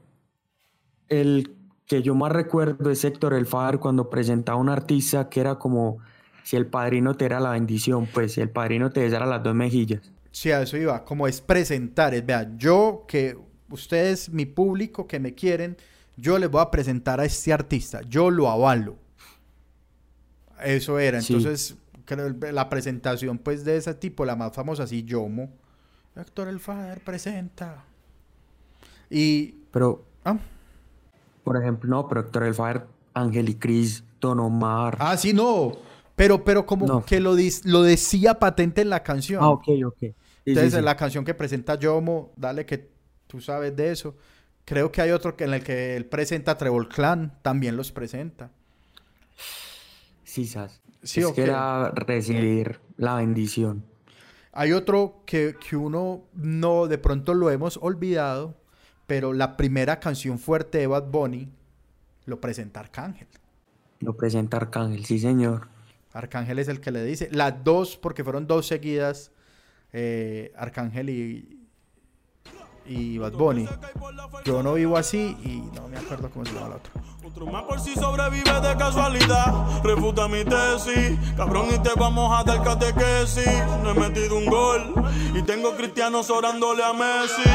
el 1.09 1.57
que 1.87 2.03
yo 2.03 2.15
más 2.15 2.33
recuerdo 2.33 2.91
es 2.91 3.05
Héctor 3.05 3.35
El 3.35 3.47
Fadar 3.47 3.79
cuando 3.79 4.11
presentaba 4.11 4.59
a 4.59 4.61
un 4.61 4.69
artista 4.69 5.29
que 5.29 5.41
era 5.41 5.57
como 5.57 5.99
si 6.47 6.55
el 6.57 6.67
padrino 6.69 7.15
te 7.17 7.25
era 7.25 7.41
la 7.41 7.50
bendición, 7.50 8.07
pues 8.15 8.35
si 8.35 8.41
el 8.41 8.50
padrino 8.50 8.91
te 8.91 9.00
besara 9.00 9.26
las 9.26 9.43
dos 9.43 9.53
mejillas. 9.57 10.00
Sí, 10.31 10.53
a 10.53 10.62
eso 10.62 10.76
iba, 10.76 11.05
como 11.05 11.26
es 11.26 11.41
presentar, 11.41 12.15
es, 12.15 12.25
vea, 12.25 12.53
yo 12.57 13.05
que 13.09 13.37
ustedes, 13.69 14.31
mi 14.31 14.47
público 14.47 15.09
que 15.09 15.19
me 15.19 15.35
quieren, 15.35 15.76
yo 16.17 16.38
les 16.38 16.49
voy 16.49 16.61
a 16.62 16.71
presentar 16.71 17.19
a 17.19 17.25
este 17.25 17.53
artista, 17.53 18.00
yo 18.03 18.31
lo 18.31 18.49
avalo. 18.49 18.97
Eso 20.62 21.00
era, 21.00 21.21
Sí. 21.21 21.35
entonces 21.35 21.76
creo 22.05 22.29
la 22.53 22.69
presentación 22.69 23.38
pues 23.38 23.65
de 23.65 23.76
ese 23.79 23.93
tipo, 23.95 24.25
la 24.25 24.37
más 24.37 24.53
famosa, 24.53 24.85
así 24.85 25.03
Yomo, 25.03 25.50
Héctor 26.15 26.47
El 26.49 26.61
Fader 26.61 27.00
presenta. 27.00 27.85
Y, 29.11 29.55
Pero, 29.73 30.05
ah, 30.25 30.38
por 31.45 31.57
ejemplo, 31.61 31.91
no, 31.91 32.07
pero 32.09 32.21
Héctor 32.23 32.45
El 32.45 32.55
Fadar, 32.55 32.87
Ángel 33.15 33.49
y 33.49 33.55
Cris, 33.57 34.05
Don 34.21 34.38
Omar. 34.41 34.97
ah, 35.00 35.17
sí, 35.17 35.33
no, 35.33 35.73
pero, 36.16 36.44
pero 36.44 36.66
como 36.66 36.87
No. 36.87 37.04
que 37.04 37.20
lo, 37.20 37.37
lo 37.64 37.82
decía 37.82 38.38
patente 38.38 38.82
en 38.82 38.90
la 38.90 39.02
canción. 39.02 39.42
Ah, 39.42 39.50
ok, 39.50 39.68
ok. 39.87 39.99
Sí, 40.00 40.06
sí, 40.06 40.14
Entonces, 40.46 40.75
sí. 40.75 40.82
la 40.82 40.96
canción 40.96 41.25
que 41.25 41.35
presenta 41.35 41.78
Yomo, 41.78 42.32
dale 42.37 42.66
que 42.66 42.90
tú 43.26 43.40
sabes 43.40 43.76
de 43.76 43.90
eso. 43.92 44.16
Creo 44.64 44.92
que 44.92 45.02
hay 45.02 45.11
otro 45.12 45.37
que 45.37 45.44
en 45.44 45.54
el 45.54 45.62
que 45.64 45.96
él 45.96 46.06
presenta 46.06 46.56
Trevor 46.58 46.88
Clan, 46.88 47.38
también 47.42 47.76
los 47.76 47.92
presenta. 47.92 48.50
Sí, 50.25 50.46
sas. 50.46 50.82
Sí, 51.02 51.20
es 51.20 51.26
ok. 51.26 51.35
que 51.35 51.42
era 51.42 51.90
recibir 51.90 52.80
la 52.96 53.14
bendición. 53.16 53.84
Hay 54.52 54.73
otro 54.73 55.23
que, 55.26 55.56
que 55.58 55.76
uno 55.76 56.25
no, 56.34 56.86
de 56.86 56.99
pronto 56.99 57.34
lo 57.34 57.50
hemos 57.50 57.78
olvidado, 57.82 58.56
pero 59.06 59.32
la 59.32 59.56
primera 59.56 60.00
canción 60.00 60.38
fuerte 60.38 60.78
de 60.78 60.86
Bad 60.86 61.10
Bunny 61.10 61.49
lo 62.26 62.41
presenta 62.41 62.80
Arcángel. 62.80 63.28
Lo 64.00 64.17
presenta 64.17 64.56
Arcángel, 64.56 65.04
sí, 65.04 65.19
señor. 65.19 65.69
Arcángel 66.17 66.59
es 66.59 66.69
el 66.69 66.81
que 66.81 66.91
le 66.91 67.05
dice. 67.05 67.29
Las 67.31 67.63
dos, 67.63 67.97
porque 67.97 68.25
fueron 68.25 68.47
dos 68.47 68.67
seguidas, 68.67 69.33
eh, 69.93 70.52
Arcángel 70.57 71.11
y, 71.11 71.69
y 72.87 73.19
Bad 73.19 73.33
Bunny. 73.33 73.69
Yo 74.45 74.63
no 74.63 74.75
vivo 74.75 74.97
así 74.97 75.37
y 75.45 75.59
no 75.75 75.89
me 75.89 75.99
acuerdo 75.99 76.31
cómo 76.31 76.47
se 76.47 76.55
llama 76.55 76.71
la 76.71 76.76
otra. 76.76 76.93
Otro 77.23 77.47
más 77.47 77.65
por 77.65 77.81
si 77.81 77.95
sobrevive 77.95 78.61
de 78.61 78.76
casualidad. 78.76 79.83
Refuta 79.85 80.26
mi 80.26 80.43
tesis. 80.45 81.19
Cabrón, 81.37 81.67
y 81.75 81.79
te 81.81 81.91
vamos 81.99 82.33
a 82.33 82.45
dar 82.45 82.63
catequesis. 82.63 83.65
No 83.83 83.91
he 83.91 83.95
metido 83.95 84.39
un 84.39 84.47
gol. 84.47 84.95
Y 85.35 85.43
tengo 85.43 85.76
cristianos 85.76 86.31
orándole 86.31 86.83
a 86.83 86.93
Messi. 86.93 87.50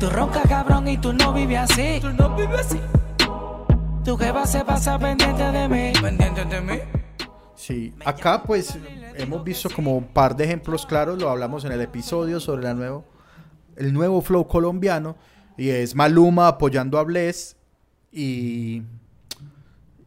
Tú 0.00 0.10
ronca 0.10 0.42
cabrón 0.42 0.88
y 0.88 0.98
tú 0.98 1.12
no 1.12 1.32
vives 1.32 1.70
así. 1.70 1.98
Tú 2.00 2.10
no 2.14 2.34
vives 2.34 2.60
así. 2.60 2.80
Tu 4.10 4.16
jeva 4.16 4.44
se 4.44 4.64
pasa 4.64 4.98
pendiente 4.98 5.52
de 5.52 5.68
mí. 5.68 5.92
Pendiente 6.02 6.44
de 6.44 6.60
mí. 6.60 6.80
Sí, 7.54 7.94
acá 8.04 8.42
pues 8.42 8.76
hemos 9.14 9.44
visto 9.44 9.70
como 9.70 9.96
un 9.96 10.08
par 10.08 10.34
de 10.34 10.42
ejemplos 10.42 10.84
claros, 10.84 11.16
lo 11.16 11.30
hablamos 11.30 11.64
en 11.64 11.70
el 11.70 11.80
episodio 11.80 12.40
sobre 12.40 12.64
la 12.64 12.74
nuevo, 12.74 13.04
el 13.76 13.92
nuevo 13.92 14.20
flow 14.20 14.48
colombiano, 14.48 15.16
y 15.56 15.68
es 15.68 15.94
Maluma 15.94 16.48
apoyando 16.48 16.98
a 16.98 17.04
Bless 17.04 17.56
y, 18.10 18.82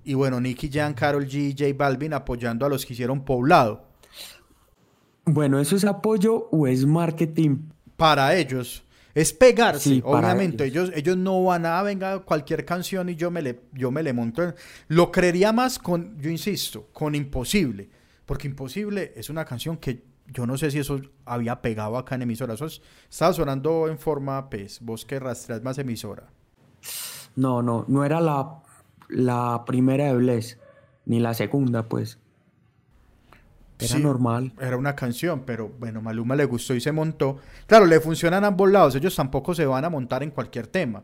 y 0.03 0.13
bueno, 0.15 0.41
Nicky 0.41 0.69
Jam, 0.69 0.93
Carol 0.93 1.25
G, 1.25 1.55
J 1.57 1.73
Balvin 1.73 2.13
apoyando 2.13 2.65
a 2.65 2.69
los 2.69 2.85
que 2.85 2.91
hicieron 2.91 3.23
Poblado. 3.23 3.85
Bueno, 5.23 5.61
¿eso 5.61 5.77
es 5.77 5.85
apoyo 5.85 6.49
o 6.51 6.67
es 6.67 6.85
marketing? 6.85 7.69
Para 7.95 8.35
ellos 8.35 8.82
es 9.15 9.33
pegarse, 9.33 9.89
Sí, 9.89 10.01
obviamente. 10.03 10.65
Ellos. 10.65 10.91
ellos 10.95 11.17
no 11.17 11.43
van 11.43 11.65
a 11.65 11.81
venga 11.83 12.19
cualquier 12.19 12.65
canción 12.65 13.09
y 13.09 13.15
yo 13.15 13.29
me 13.31 13.41
le 13.41 13.59
yo 13.73 13.91
me 13.91 14.01
le 14.03 14.13
monto. 14.13 14.53
Lo 14.87 15.11
creería 15.11 15.51
más 15.51 15.77
con, 15.79 16.17
yo 16.19 16.29
insisto, 16.29 16.87
con 16.93 17.13
Imposible, 17.15 17.89
porque 18.25 18.47
Imposible 18.47 19.13
es 19.15 19.29
una 19.29 19.45
canción 19.45 19.77
que 19.77 20.03
yo 20.27 20.47
no 20.47 20.57
sé 20.57 20.71
si 20.71 20.79
eso 20.79 20.99
había 21.25 21.61
pegado 21.61 21.97
acá 21.97 22.15
en 22.15 22.23
emisoras. 22.23 22.55
Eso 22.55 22.65
es- 22.65 22.81
estaba 23.09 23.33
sonando 23.33 23.87
en 23.87 23.99
forma 23.99 24.49
pues, 24.49 24.79
vos 24.81 25.05
que 25.05 25.19
rastreas 25.19 25.61
más 25.61 25.77
emisora. 25.77 26.27
No, 27.35 27.61
no, 27.61 27.85
no 27.87 28.05
era 28.05 28.19
la, 28.21 28.61
la 29.09 29.63
primera 29.65 30.05
de 30.05 30.15
Bless, 30.15 30.57
ni 31.05 31.19
la 31.19 31.33
segunda, 31.33 31.87
pues. 31.89 32.19
Era 33.79 33.87
Sí, 33.95 34.01
normal. 34.01 34.53
Era 34.61 34.77
una 34.77 34.95
canción, 34.95 35.43
pero 35.45 35.69
bueno, 35.79 36.01
Maluma 36.01 36.35
le 36.35 36.45
gustó 36.45 36.73
y 36.75 36.81
se 36.81 36.91
montó. 36.91 37.39
Claro, 37.67 37.85
le 37.85 37.99
funcionan 37.99 38.45
ambos 38.45 38.69
lados. 38.71 38.95
Ellos 38.95 39.15
tampoco 39.15 39.53
se 39.55 39.65
van 39.65 39.83
a 39.85 39.89
montar 39.89 40.23
en 40.23 40.31
cualquier 40.31 40.67
tema. 40.67 41.03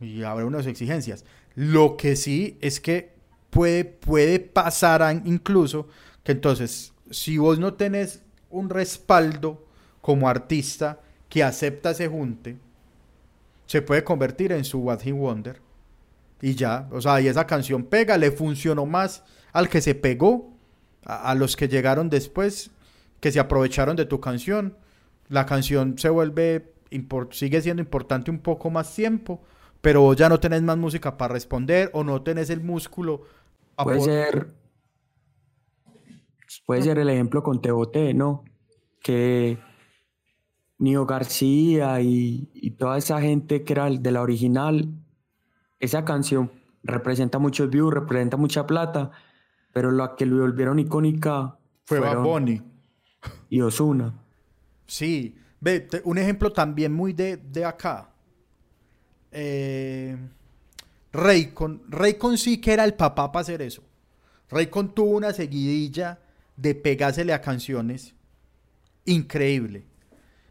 Y 0.00 0.22
habrá 0.22 0.44
unas 0.46 0.66
exigencias. 0.66 1.24
Lo 1.54 1.96
que 1.96 2.14
sí 2.14 2.56
es 2.60 2.78
que 2.80 3.12
puede, 3.50 3.84
puede 3.84 4.38
pasar 4.38 5.02
a- 5.02 5.12
incluso 5.12 5.88
que 6.22 6.32
entonces, 6.32 6.92
si 7.10 7.38
vos 7.38 7.58
no 7.58 7.74
tenés 7.74 8.22
un 8.50 8.70
respaldo 8.70 9.66
como 10.00 10.28
artista 10.28 11.00
que 11.28 11.42
acepta 11.42 11.90
ese 11.90 12.06
junte, 12.08 12.58
se 13.66 13.82
puede 13.82 14.04
convertir 14.04 14.52
en 14.52 14.64
su 14.64 14.78
What 14.80 15.00
He 15.04 15.12
Wonder. 15.12 15.60
Y 16.40 16.54
ya, 16.54 16.88
o 16.92 17.00
sea, 17.00 17.20
y 17.20 17.26
esa 17.28 17.46
canción 17.46 17.82
pega, 17.84 18.16
le 18.16 18.30
funcionó 18.30 18.86
más 18.86 19.24
al 19.52 19.68
que 19.68 19.80
se 19.80 19.94
pegó, 19.94 20.52
a, 21.04 21.30
a 21.30 21.34
los 21.34 21.56
que 21.56 21.68
llegaron 21.68 22.10
después, 22.10 22.70
que 23.20 23.32
se 23.32 23.40
aprovecharon 23.40 23.96
de 23.96 24.04
tu 24.06 24.20
canción. 24.20 24.76
La 25.28 25.46
canción 25.46 25.98
se 25.98 26.08
vuelve, 26.08 26.72
sigue 27.30 27.60
siendo 27.60 27.82
importante 27.82 28.30
un 28.30 28.38
poco 28.38 28.70
más 28.70 28.94
tiempo, 28.94 29.42
pero 29.80 30.02
vos 30.02 30.16
ya 30.16 30.28
no 30.28 30.40
tenés 30.40 30.62
más 30.62 30.76
música 30.76 31.16
para 31.16 31.34
responder 31.34 31.90
o 31.92 32.04
no 32.04 32.22
tenés 32.22 32.50
el 32.50 32.60
músculo. 32.60 33.22
Puede 33.76 34.00
ser. 34.00 34.48
Puede 36.66 36.82
ser 36.82 36.98
el 36.98 37.10
ejemplo 37.10 37.42
con 37.42 37.60
Teboté, 37.60 38.14
¿no? 38.14 38.44
Que 39.02 39.58
Nio 40.78 41.06
García 41.06 42.00
y, 42.00 42.50
y 42.54 42.70
toda 42.72 42.96
esa 42.96 43.20
gente 43.20 43.64
que 43.64 43.72
era 43.74 43.90
de 43.90 44.10
la 44.10 44.22
original, 44.22 44.88
esa 45.78 46.04
canción 46.04 46.50
representa 46.82 47.38
muchos 47.38 47.68
views, 47.68 47.92
representa 47.92 48.36
mucha 48.36 48.66
plata, 48.66 49.10
pero 49.72 49.90
la 49.90 50.14
que 50.16 50.26
lo 50.26 50.38
volvieron 50.40 50.78
icónica 50.78 51.56
Fue 51.84 51.98
Bad 52.00 52.22
Bunny. 52.22 52.62
y 53.50 53.60
Osuna. 53.60 54.14
Sí, 54.86 55.36
ve, 55.60 55.80
te- 55.80 56.02
un 56.04 56.18
ejemplo 56.18 56.52
también 56.52 56.92
muy 56.92 57.12
de, 57.12 57.36
de 57.36 57.64
acá. 57.64 58.10
Eh, 59.30 60.16
Raycon, 61.12 61.82
Raycon 61.88 62.38
sí 62.38 62.60
que 62.60 62.72
era 62.72 62.84
el 62.84 62.94
papá 62.94 63.30
para 63.30 63.42
hacer 63.42 63.62
eso. 63.62 63.82
Raycon 64.50 64.94
tuvo 64.94 65.10
una 65.10 65.32
seguidilla 65.32 66.20
de 66.56 66.74
pegársele 66.74 67.32
a 67.32 67.40
canciones 67.40 68.14
increíble. 69.04 69.84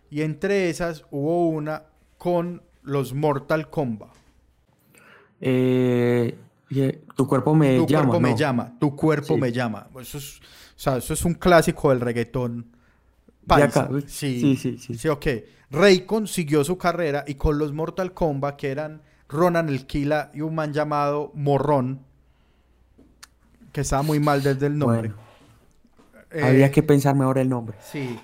Y 0.10 0.22
entre 0.22 0.70
esas 0.70 1.06
hubo 1.12 1.50
una 1.50 1.84
con 2.18 2.62
los 2.82 3.14
Mortal 3.14 3.70
Kombat. 3.70 4.10
Eh, 5.42 6.38
eh, 6.76 7.02
tu 7.18 7.28
cuerpo 7.28 7.54
me 7.54 7.76
Tu 7.78 7.88
llama. 7.88 8.06
cuerpo 8.06 8.20
me 8.22 8.38
llama, 8.38 8.74
tu 8.80 8.96
cuerpo 8.96 9.34
Sí. 9.36 9.42
me 9.42 9.52
llama. 9.52 9.88
Eso 10.00 10.18
es, 10.20 10.40
o 10.40 10.44
sea, 10.80 10.98
eso 10.98 11.14
es 11.14 11.26
un 11.26 11.34
clásico 11.34 11.90
del 11.90 12.00
reggaetón 12.00 12.68
acá. 13.50 13.90
Sí, 14.08 14.40
Sí, 14.40 14.56
sí, 14.56 14.78
sí. 14.78 14.96
sí, 14.98 15.08
ok. 15.10 15.26
Raycon 15.72 16.28
siguió 16.28 16.64
su 16.64 16.78
carrera 16.78 17.26
y 17.28 17.36
con 17.36 17.58
los 17.58 17.74
Mortal 17.74 18.14
Kombat, 18.14 18.56
que 18.56 18.70
eran 18.72 19.02
Ronan 19.28 19.68
el 19.68 19.86
Kila 19.86 20.32
y 20.34 20.40
un 20.42 20.56
man 20.56 20.72
llamado 20.72 21.32
Morrón, 21.34 22.00
que 23.74 23.82
estaba 23.82 24.02
muy 24.04 24.20
mal 24.20 24.42
desde 24.44 24.68
el 24.68 24.78
nombre. 24.78 25.10
Bueno, 25.10 25.16
Eh, 26.32 26.44
había 26.44 26.72
que 26.72 26.84
pensar 26.84 27.16
mejor 27.16 27.38
el 27.38 27.50
nombre. 27.50 27.78
Sí, 27.92 28.20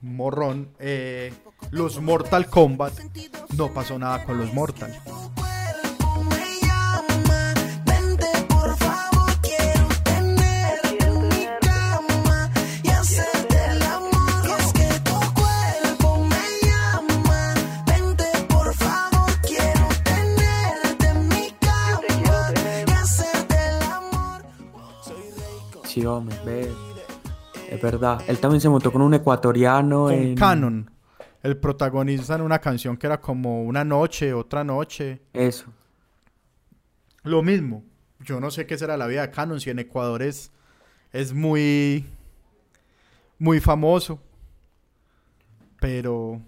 Morrón. 0.00 0.68
eh, 0.78 1.32
los 1.72 2.00
Mortal 2.00 2.46
Kombat. 2.46 2.92
No 3.56 3.72
pasó 3.74 3.98
nada 3.98 4.24
con 4.24 4.38
los 4.38 4.52
Mortal. 4.54 4.92
Es 27.68 27.82
verdad. 27.82 28.22
Él 28.26 28.38
también 28.38 28.60
se 28.60 28.68
montó 28.68 28.90
con 28.92 29.02
un 29.02 29.14
ecuatoriano 29.14 30.04
Con 30.04 30.14
en... 30.14 30.34
Canon. 30.34 30.90
El 31.42 31.56
protagonista 31.56 32.34
en 32.34 32.40
una 32.42 32.58
canción 32.58 32.96
que 32.96 33.06
era 33.06 33.20
como 33.20 33.62
una 33.62 33.84
noche, 33.84 34.32
otra 34.32 34.64
noche. 34.64 35.20
Eso. 35.32 35.66
Lo 37.22 37.42
mismo. 37.42 37.84
Yo 38.20 38.40
no 38.40 38.50
sé 38.50 38.66
qué 38.66 38.76
será 38.76 38.96
la 38.96 39.06
vida 39.06 39.22
de 39.22 39.30
Canon 39.30 39.60
si 39.60 39.70
en 39.70 39.78
Ecuador 39.78 40.22
es, 40.22 40.50
es 41.12 41.32
muy, 41.32 42.04
muy 43.38 43.60
famoso. 43.60 44.20
Pero... 45.80 46.40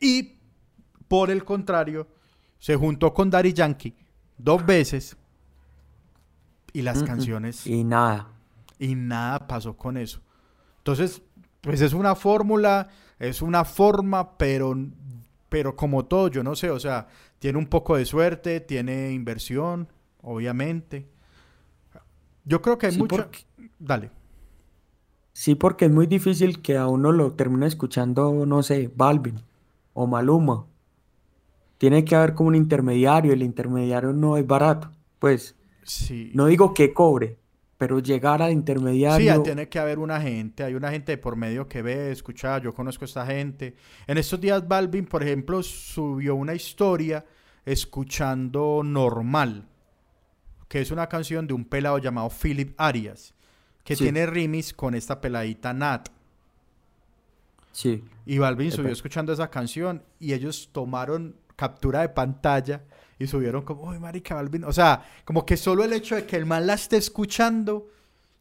Y 0.00 0.38
por 1.08 1.30
el 1.30 1.44
contrario, 1.44 2.06
se 2.58 2.76
juntó 2.76 3.12
con 3.12 3.30
Daddy 3.30 3.52
Yankee 3.52 3.96
dos 4.36 4.64
veces. 4.64 5.16
Y 6.72 6.82
las 6.82 6.98
Mm, 6.98 7.04
mm. 7.04 7.06
canciones... 7.06 7.66
Y 7.66 7.84
nada. 7.84 8.28
y 8.78 8.94
nada 8.94 9.46
pasó 9.48 9.76
con 9.76 9.96
eso. 9.96 10.20
Entonces, 10.78 11.22
pues 11.60 11.80
es 11.80 11.92
una 11.92 12.14
fórmula, 12.14 12.88
es 13.18 13.42
una 13.42 13.64
forma, 13.64 14.36
pero, 14.38 14.74
pero 15.48 15.74
como 15.76 16.04
todo, 16.04 16.28
yo 16.28 16.42
no 16.44 16.54
sé, 16.54 16.70
o 16.70 16.78
sea, 16.78 17.08
tiene 17.40 17.58
un 17.58 17.66
poco 17.66 17.96
de 17.96 18.04
suerte, 18.04 18.60
tiene 18.60 19.10
inversión, 19.12 19.88
obviamente. 20.22 21.08
Yo 22.44 22.62
creo 22.62 22.78
que 22.78 22.86
hay 22.86 22.92
Sí, 22.92 22.98
mucha... 22.98 23.16
porque- 23.16 23.46
Dale. 23.78 24.10
Sí, 25.32 25.54
porque 25.54 25.84
es 25.86 25.90
muy 25.92 26.06
difícil 26.06 26.62
que 26.62 26.76
a 26.76 26.86
uno 26.88 27.12
lo 27.12 27.32
termine 27.34 27.66
escuchando, 27.66 28.44
no 28.46 28.62
sé, 28.62 28.90
Balvin 28.94 29.40
o 29.94 30.06
Maluma. 30.06 30.66
Tiene 31.78 32.04
que 32.04 32.16
haber 32.16 32.34
como 32.34 32.48
un 32.48 32.54
intermediario, 32.56 33.32
el 33.32 33.42
intermediario 33.42 34.12
no 34.12 34.36
es 34.36 34.46
barato. 34.46 34.90
Pues, 35.20 35.54
Sí. 35.88 36.30
no 36.34 36.46
digo 36.46 36.72
que 36.74 36.92
cobre, 36.92 37.36
pero 37.78 37.98
llegar 38.00 38.42
al 38.42 38.50
Sí, 38.50 38.54
intermediario, 38.56 39.26
ya 39.26 39.42
tiene 39.42 39.68
que 39.68 39.78
haber 39.78 39.98
una 39.98 40.20
gente, 40.20 40.62
hay 40.64 40.74
una 40.74 40.90
gente 40.90 41.12
de 41.12 41.18
por 41.18 41.34
medio 41.36 41.66
que 41.68 41.80
ve, 41.82 42.10
escucha, 42.12 42.58
yo 42.58 42.74
conozco 42.74 43.04
a 43.04 43.06
esta 43.06 43.24
gente. 43.26 43.74
En 44.06 44.18
estos 44.18 44.40
días 44.40 44.66
Balvin, 44.68 45.06
por 45.06 45.22
ejemplo, 45.22 45.62
subió 45.62 46.34
una 46.34 46.54
historia 46.54 47.24
escuchando 47.64 48.82
Normal, 48.84 49.66
que 50.68 50.80
es 50.80 50.90
una 50.90 51.08
canción 51.08 51.46
de 51.46 51.54
un 51.54 51.64
pelado 51.64 51.98
llamado 51.98 52.28
Philip 52.30 52.74
Arias, 52.78 53.32
que 53.84 53.96
Sí. 53.96 54.04
tiene 54.04 54.26
remix 54.26 54.74
con 54.74 54.94
esta 54.94 55.20
peladita 55.20 55.72
Nat. 55.72 56.08
sí, 57.72 58.02
Y 58.26 58.38
Balvin 58.38 58.72
subió 58.72 58.90
escuchando 58.92 59.32
esa 59.32 59.48
canción 59.50 60.02
y 60.18 60.32
ellos 60.34 60.68
tomaron 60.72 61.36
captura 61.58 62.02
de 62.02 62.10
pantalla 62.10 62.84
y 63.18 63.26
subieron 63.26 63.62
como, 63.62 63.82
uy, 63.82 63.98
marica, 63.98 64.36
Balvin. 64.36 64.62
O 64.64 64.72
sea, 64.72 65.04
como 65.24 65.44
que 65.44 65.56
solo 65.56 65.82
el 65.82 65.92
hecho 65.92 66.14
de 66.14 66.24
que 66.24 66.36
el 66.36 66.46
man 66.46 66.66
la 66.68 66.74
esté 66.74 66.96
escuchando 66.98 67.88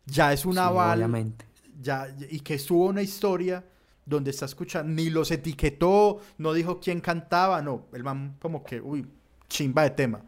ya 0.05 0.31
es 0.31 0.45
un 0.45 0.53
sí, 0.53 0.59
aval 0.59 0.99
obviamente. 0.99 1.45
ya, 1.81 2.07
y 2.29 2.41
que 2.41 2.53
estuvo 2.55 2.85
una 2.85 3.01
historia 3.01 3.65
donde 4.05 4.29
está 4.31 4.45
escuchando, 4.45 4.93
ni 4.93 5.09
los 5.09 5.31
etiquetó, 5.31 6.19
no 6.37 6.53
dijo 6.53 6.79
quién 6.79 7.01
cantaba, 7.01 7.61
no, 7.61 7.87
el 7.91 8.03
man 8.03 8.37
como 8.39 8.63
que, 8.63 8.79
uy, 8.79 9.05
chimba 9.49 9.81
de 9.83 9.89
tema. 9.91 10.21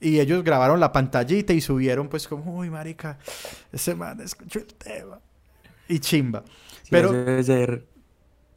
Y 0.00 0.18
ellos 0.20 0.44
grabaron 0.44 0.80
la 0.80 0.92
pantallita 0.92 1.52
y 1.52 1.60
subieron 1.60 2.08
pues 2.08 2.26
como, 2.28 2.58
uy, 2.58 2.68
marica, 2.70 3.18
ese 3.72 3.94
man 3.94 4.20
escuchó 4.20 4.58
el 4.58 4.66
tema. 4.74 5.20
Y 5.88 6.00
chimba. 6.00 6.44
Sí, 6.82 6.88
Pero, 6.90 7.12
debe 7.12 7.42
ser, 7.44 7.86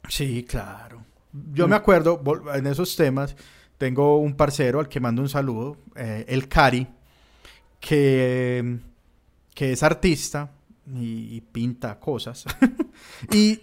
sí, 0.08 0.44
claro. 0.44 1.04
Yo 1.54 1.66
me 1.68 1.76
acuerdo, 1.76 2.22
vol- 2.22 2.56
en 2.56 2.66
esos 2.66 2.94
temas, 2.96 3.36
tengo 3.78 4.18
un 4.18 4.34
parcero 4.34 4.80
al 4.80 4.88
que 4.88 5.00
mando 5.00 5.22
un 5.22 5.28
saludo, 5.28 5.76
eh, 5.96 6.24
el 6.28 6.48
Cari, 6.48 6.86
que, 7.80 8.78
que 9.54 9.72
es 9.72 9.82
artista 9.82 10.50
y, 10.94 11.36
y 11.36 11.40
pinta 11.40 11.98
cosas. 11.98 12.44
y, 13.32 13.58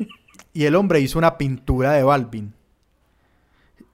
y 0.53 0.65
el 0.65 0.75
hombre 0.75 0.99
hizo 0.99 1.17
una 1.19 1.37
pintura 1.37 1.93
de 1.93 2.03
Balvin. 2.03 2.53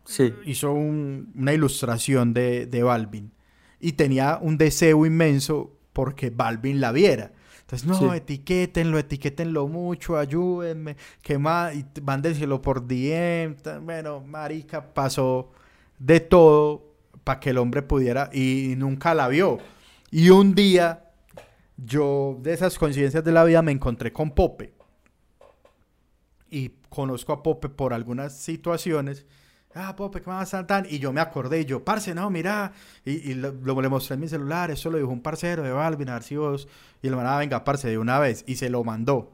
sí, 0.05 0.33
Hizo 0.45 0.71
un- 0.73 1.31
una 1.35 1.53
ilustración 1.53 2.33
de, 2.33 2.65
de 2.65 2.83
Balvin. 2.83 3.31
Y 3.79 3.93
tenía 3.93 4.39
un 4.41 4.57
deseo 4.57 5.05
inmenso 5.05 5.71
porque 5.93 6.29
Balvin 6.29 6.79
la 6.81 6.91
viera. 6.91 7.31
Entonces, 7.65 7.87
no, 7.87 7.95
Sí. 7.97 8.05
etiquétenlo, 8.17 8.99
etiquétenlo 8.99 9.67
mucho, 9.67 10.17
ayúdenme, 10.17 10.97
que 11.23 11.39
más, 11.39 11.75
y 11.75 11.83
mándenselo 12.03 12.61
por 12.61 12.85
DM. 12.85 13.55
Bueno, 13.81 14.21
marica, 14.21 14.93
pasó 14.93 15.51
de 15.97 16.19
todo 16.19 16.93
para 17.23 17.39
que 17.39 17.49
el 17.49 17.57
hombre 17.57 17.81
pudiera 17.81 18.29
y 18.31 18.75
nunca 18.77 19.15
la 19.15 19.27
vio. 19.27 19.57
Y 20.11 20.29
un 20.29 20.53
día, 20.53 21.09
yo 21.75 22.37
de 22.39 22.53
esas 22.53 22.77
coincidencias 22.77 23.23
de 23.23 23.31
la 23.31 23.43
vida 23.43 23.63
me 23.63 23.71
encontré 23.71 24.13
con 24.13 24.29
Pope. 24.31 24.73
Y 26.51 26.69
conozco 26.89 27.33
a 27.33 27.41
Pope 27.41 27.69
por 27.69 27.93
algunas 27.93 28.37
situaciones. 28.37 29.25
Ah, 29.77 29.93
Pope, 29.95 30.21
¿qué 30.21 30.29
más 30.29 30.49
tan? 30.65 30.85
Y 30.89 30.99
yo 30.99 31.11
me 31.11 31.19
acordé, 31.19 31.59
y 31.61 31.65
yo, 31.65 31.83
parce, 31.83 32.15
no, 32.15 32.29
mira. 32.29 32.71
Y, 33.03 33.31
y 33.31 33.33
lo, 33.33 33.51
lo- 33.51 33.81
le 33.81 33.89
mostré 33.89 34.13
en 34.13 34.21
mi 34.21 34.27
celular, 34.29 34.71
eso 34.71 34.89
lo 34.89 34.97
dijo 34.97 35.09
un 35.09 35.21
parcero 35.21 35.63
de 35.63 35.71
Balvin, 35.71 36.07
a 36.09 36.13
ver 36.13 36.23
si 36.23 36.37
vos. 36.37 36.67
Y 37.01 37.07
el 37.07 37.15
man, 37.17 37.27
ah, 37.27 37.37
venga, 37.37 37.63
parce, 37.65 37.89
de 37.89 37.97
una 37.97 38.17
vez. 38.19 38.43
Y 38.47 38.55
se 38.55 38.69
lo 38.69 38.83
mandó. 38.83 39.31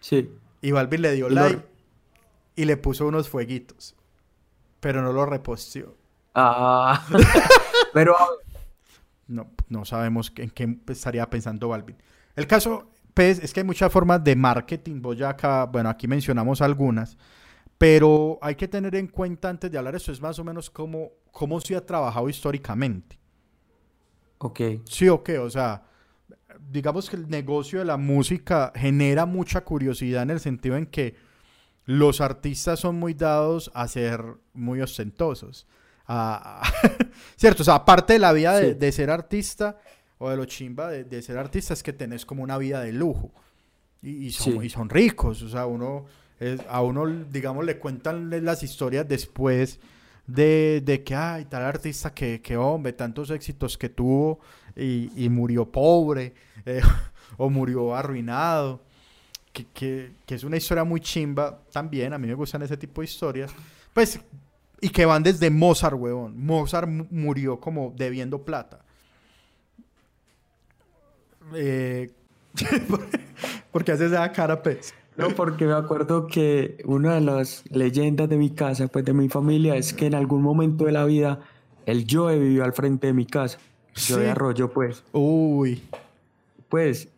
sí. 0.00 0.30
Y 0.60 0.70
Balvin 0.70 1.02
le 1.02 1.12
dio 1.12 1.28
Y 1.28 1.34
lo- 1.34 1.40
like 1.42 1.62
y 2.54 2.64
le 2.66 2.76
puso 2.76 3.06
unos 3.06 3.28
fueguitos. 3.28 3.96
Pero 4.80 5.00
no 5.02 5.12
lo 5.12 5.26
reposteó. 5.26 5.96
Ah, 6.34 7.04
pero 7.92 8.14
No, 9.28 9.50
no 9.68 9.84
sabemos 9.84 10.32
en 10.36 10.50
qué 10.50 10.78
estaría 10.88 11.28
pensando 11.30 11.68
Balvin. 11.68 11.96
El 12.36 12.46
caso, 12.46 12.90
pues, 13.14 13.38
es 13.40 13.52
que 13.52 13.60
hay 13.60 13.66
muchas 13.66 13.90
formas 13.92 14.22
de 14.22 14.36
marketing. 14.36 15.00
Voy 15.02 15.22
acá, 15.22 15.64
bueno, 15.66 15.88
aquí 15.88 16.06
mencionamos 16.08 16.60
algunas. 16.62 17.16
Pero 17.82 18.38
hay 18.40 18.54
que 18.54 18.68
tener 18.68 18.94
en 18.94 19.08
cuenta 19.08 19.48
antes 19.48 19.68
de 19.68 19.76
hablar 19.76 19.96
esto, 19.96 20.12
es 20.12 20.20
más 20.20 20.38
o 20.38 20.44
menos 20.44 20.70
cómo, 20.70 21.10
cómo 21.32 21.60
se 21.60 21.74
ha 21.74 21.84
trabajado 21.84 22.28
históricamente. 22.28 23.18
ok, 24.38 24.60
Sí 24.88 25.08
o 25.08 25.24
qué, 25.24 25.38
o 25.40 25.50
sea, 25.50 25.82
digamos 26.70 27.10
que 27.10 27.16
el 27.16 27.28
negocio 27.28 27.80
de 27.80 27.84
la 27.84 27.96
música 27.96 28.72
genera 28.76 29.26
mucha 29.26 29.64
curiosidad 29.64 30.22
en 30.22 30.30
el 30.30 30.38
sentido 30.38 30.76
en 30.76 30.86
que 30.86 31.16
los 31.84 32.20
artistas 32.20 32.78
son 32.78 33.00
muy 33.00 33.14
dados 33.14 33.68
a 33.74 33.88
ser 33.88 34.22
muy 34.54 34.80
ostentosos. 34.80 35.66
A- 36.06 36.62
Cierto, 37.36 37.62
o 37.62 37.64
sea, 37.64 37.74
aparte 37.74 38.12
de 38.12 38.18
la 38.20 38.32
vida 38.32 38.56
de, 38.60 38.74
Sí. 38.74 38.78
de 38.78 38.92
ser 38.92 39.10
artista 39.10 39.78
o 40.18 40.30
de 40.30 40.36
lo 40.36 40.44
chimba 40.44 40.88
de, 40.88 41.02
de 41.02 41.20
ser 41.20 41.36
artista 41.36 41.74
es 41.74 41.82
que 41.82 41.92
tenés 41.92 42.24
como 42.24 42.44
una 42.44 42.58
vida 42.58 42.80
de 42.80 42.92
lujo. 42.92 43.32
Y, 44.02 44.26
y 44.26 44.30
son, 44.30 44.60
Sí. 44.60 44.66
y 44.66 44.70
son 44.70 44.88
ricos, 44.88 45.42
o 45.42 45.48
sea, 45.48 45.66
uno 45.66 46.04
a 46.68 46.82
uno, 46.82 47.06
digamos, 47.30 47.64
le 47.64 47.78
cuentan 47.78 48.30
las 48.44 48.62
historias 48.62 49.06
después 49.08 49.78
de, 50.26 50.82
de 50.84 51.02
que, 51.02 51.14
ay, 51.14 51.44
tal 51.46 51.62
artista 51.62 52.12
que, 52.14 52.40
que 52.40 52.56
hombre, 52.56 52.92
tantos 52.92 53.30
éxitos 53.30 53.76
que 53.78 53.88
tuvo 53.88 54.40
y, 54.76 55.10
y 55.24 55.28
murió 55.28 55.70
pobre 55.70 56.34
eh, 56.66 56.80
o 57.36 57.50
murió 57.50 57.94
arruinado, 57.94 58.80
que, 59.52 59.66
que- 59.66 60.12
que 60.26 60.34
es 60.36 60.44
una 60.44 60.56
historia 60.56 60.84
muy 60.84 61.00
chimba 61.00 61.60
también, 61.72 62.12
a 62.12 62.18
mí 62.18 62.26
me 62.26 62.34
gustan 62.34 62.62
ese 62.62 62.76
tipo 62.76 63.00
de 63.00 63.06
historias, 63.06 63.52
pues, 63.92 64.18
y 64.80 64.88
que 64.90 65.04
van 65.06 65.22
desde 65.22 65.48
Mozart, 65.50 65.96
huevón. 65.96 66.44
Mozart 66.44 66.88
mu- 66.88 67.06
murió 67.10 67.60
como 67.60 67.92
debiendo 67.96 68.42
plata. 68.44 68.80
Eh, 71.54 72.10
¿Por 73.72 73.84
qué 73.84 73.92
haces 73.92 74.12
esa 74.12 74.30
cara, 74.32 74.62
pez? 74.62 74.94
No, 75.16 75.28
porque 75.30 75.66
me 75.66 75.74
acuerdo 75.74 76.26
que 76.26 76.78
una 76.86 77.14
de 77.16 77.20
las 77.20 77.64
leyendas 77.70 78.28
de 78.28 78.36
mi 78.36 78.50
casa, 78.50 78.88
pues 78.88 79.04
de 79.04 79.12
mi 79.12 79.28
familia, 79.28 79.76
es 79.76 79.92
que 79.92 80.06
en 80.06 80.14
algún 80.14 80.42
momento 80.42 80.84
de 80.86 80.92
la 80.92 81.04
vida 81.04 81.40
el 81.86 82.06
Joe 82.08 82.38
vivió 82.38 82.64
al 82.64 82.72
frente 82.72 83.08
de 83.08 83.12
mi 83.12 83.26
casa. 83.26 83.58
Yo 83.94 84.16
de 84.16 84.24
Sí. 84.24 84.30
Arroyo, 84.30 84.70
pues. 84.72 85.02
Uy, 85.12 85.82
Pues, 86.68 87.08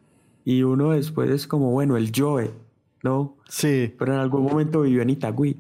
y 0.45 0.63
uno 0.65 0.91
después 0.91 1.31
es 1.31 1.47
como, 1.47 1.71
bueno, 1.71 1.97
el 1.97 2.11
Joe, 2.15 2.51
¿no? 3.05 3.37
sí, 3.49 3.95
Pero 3.97 4.15
en 4.15 4.19
algún 4.19 4.43
momento 4.43 4.81
vivió 4.81 5.03
en 5.03 5.11
Itagüí. 5.11 5.57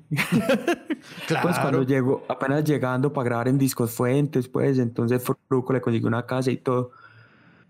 claro. 1.28 1.42
Pues 1.42 1.58
cuando 1.60 1.82
llegó, 1.84 2.24
apenas 2.28 2.64
llegando 2.64 3.12
para 3.12 3.24
grabar 3.26 3.48
en 3.48 3.58
Discos 3.58 3.92
Fuentes, 3.92 4.48
pues, 4.48 4.78
entonces 4.78 5.22
Fruco 5.48 5.72
le 5.72 5.80
consiguió 5.80 6.08
una 6.08 6.26
casa 6.26 6.50
y 6.50 6.56
todo. 6.56 6.90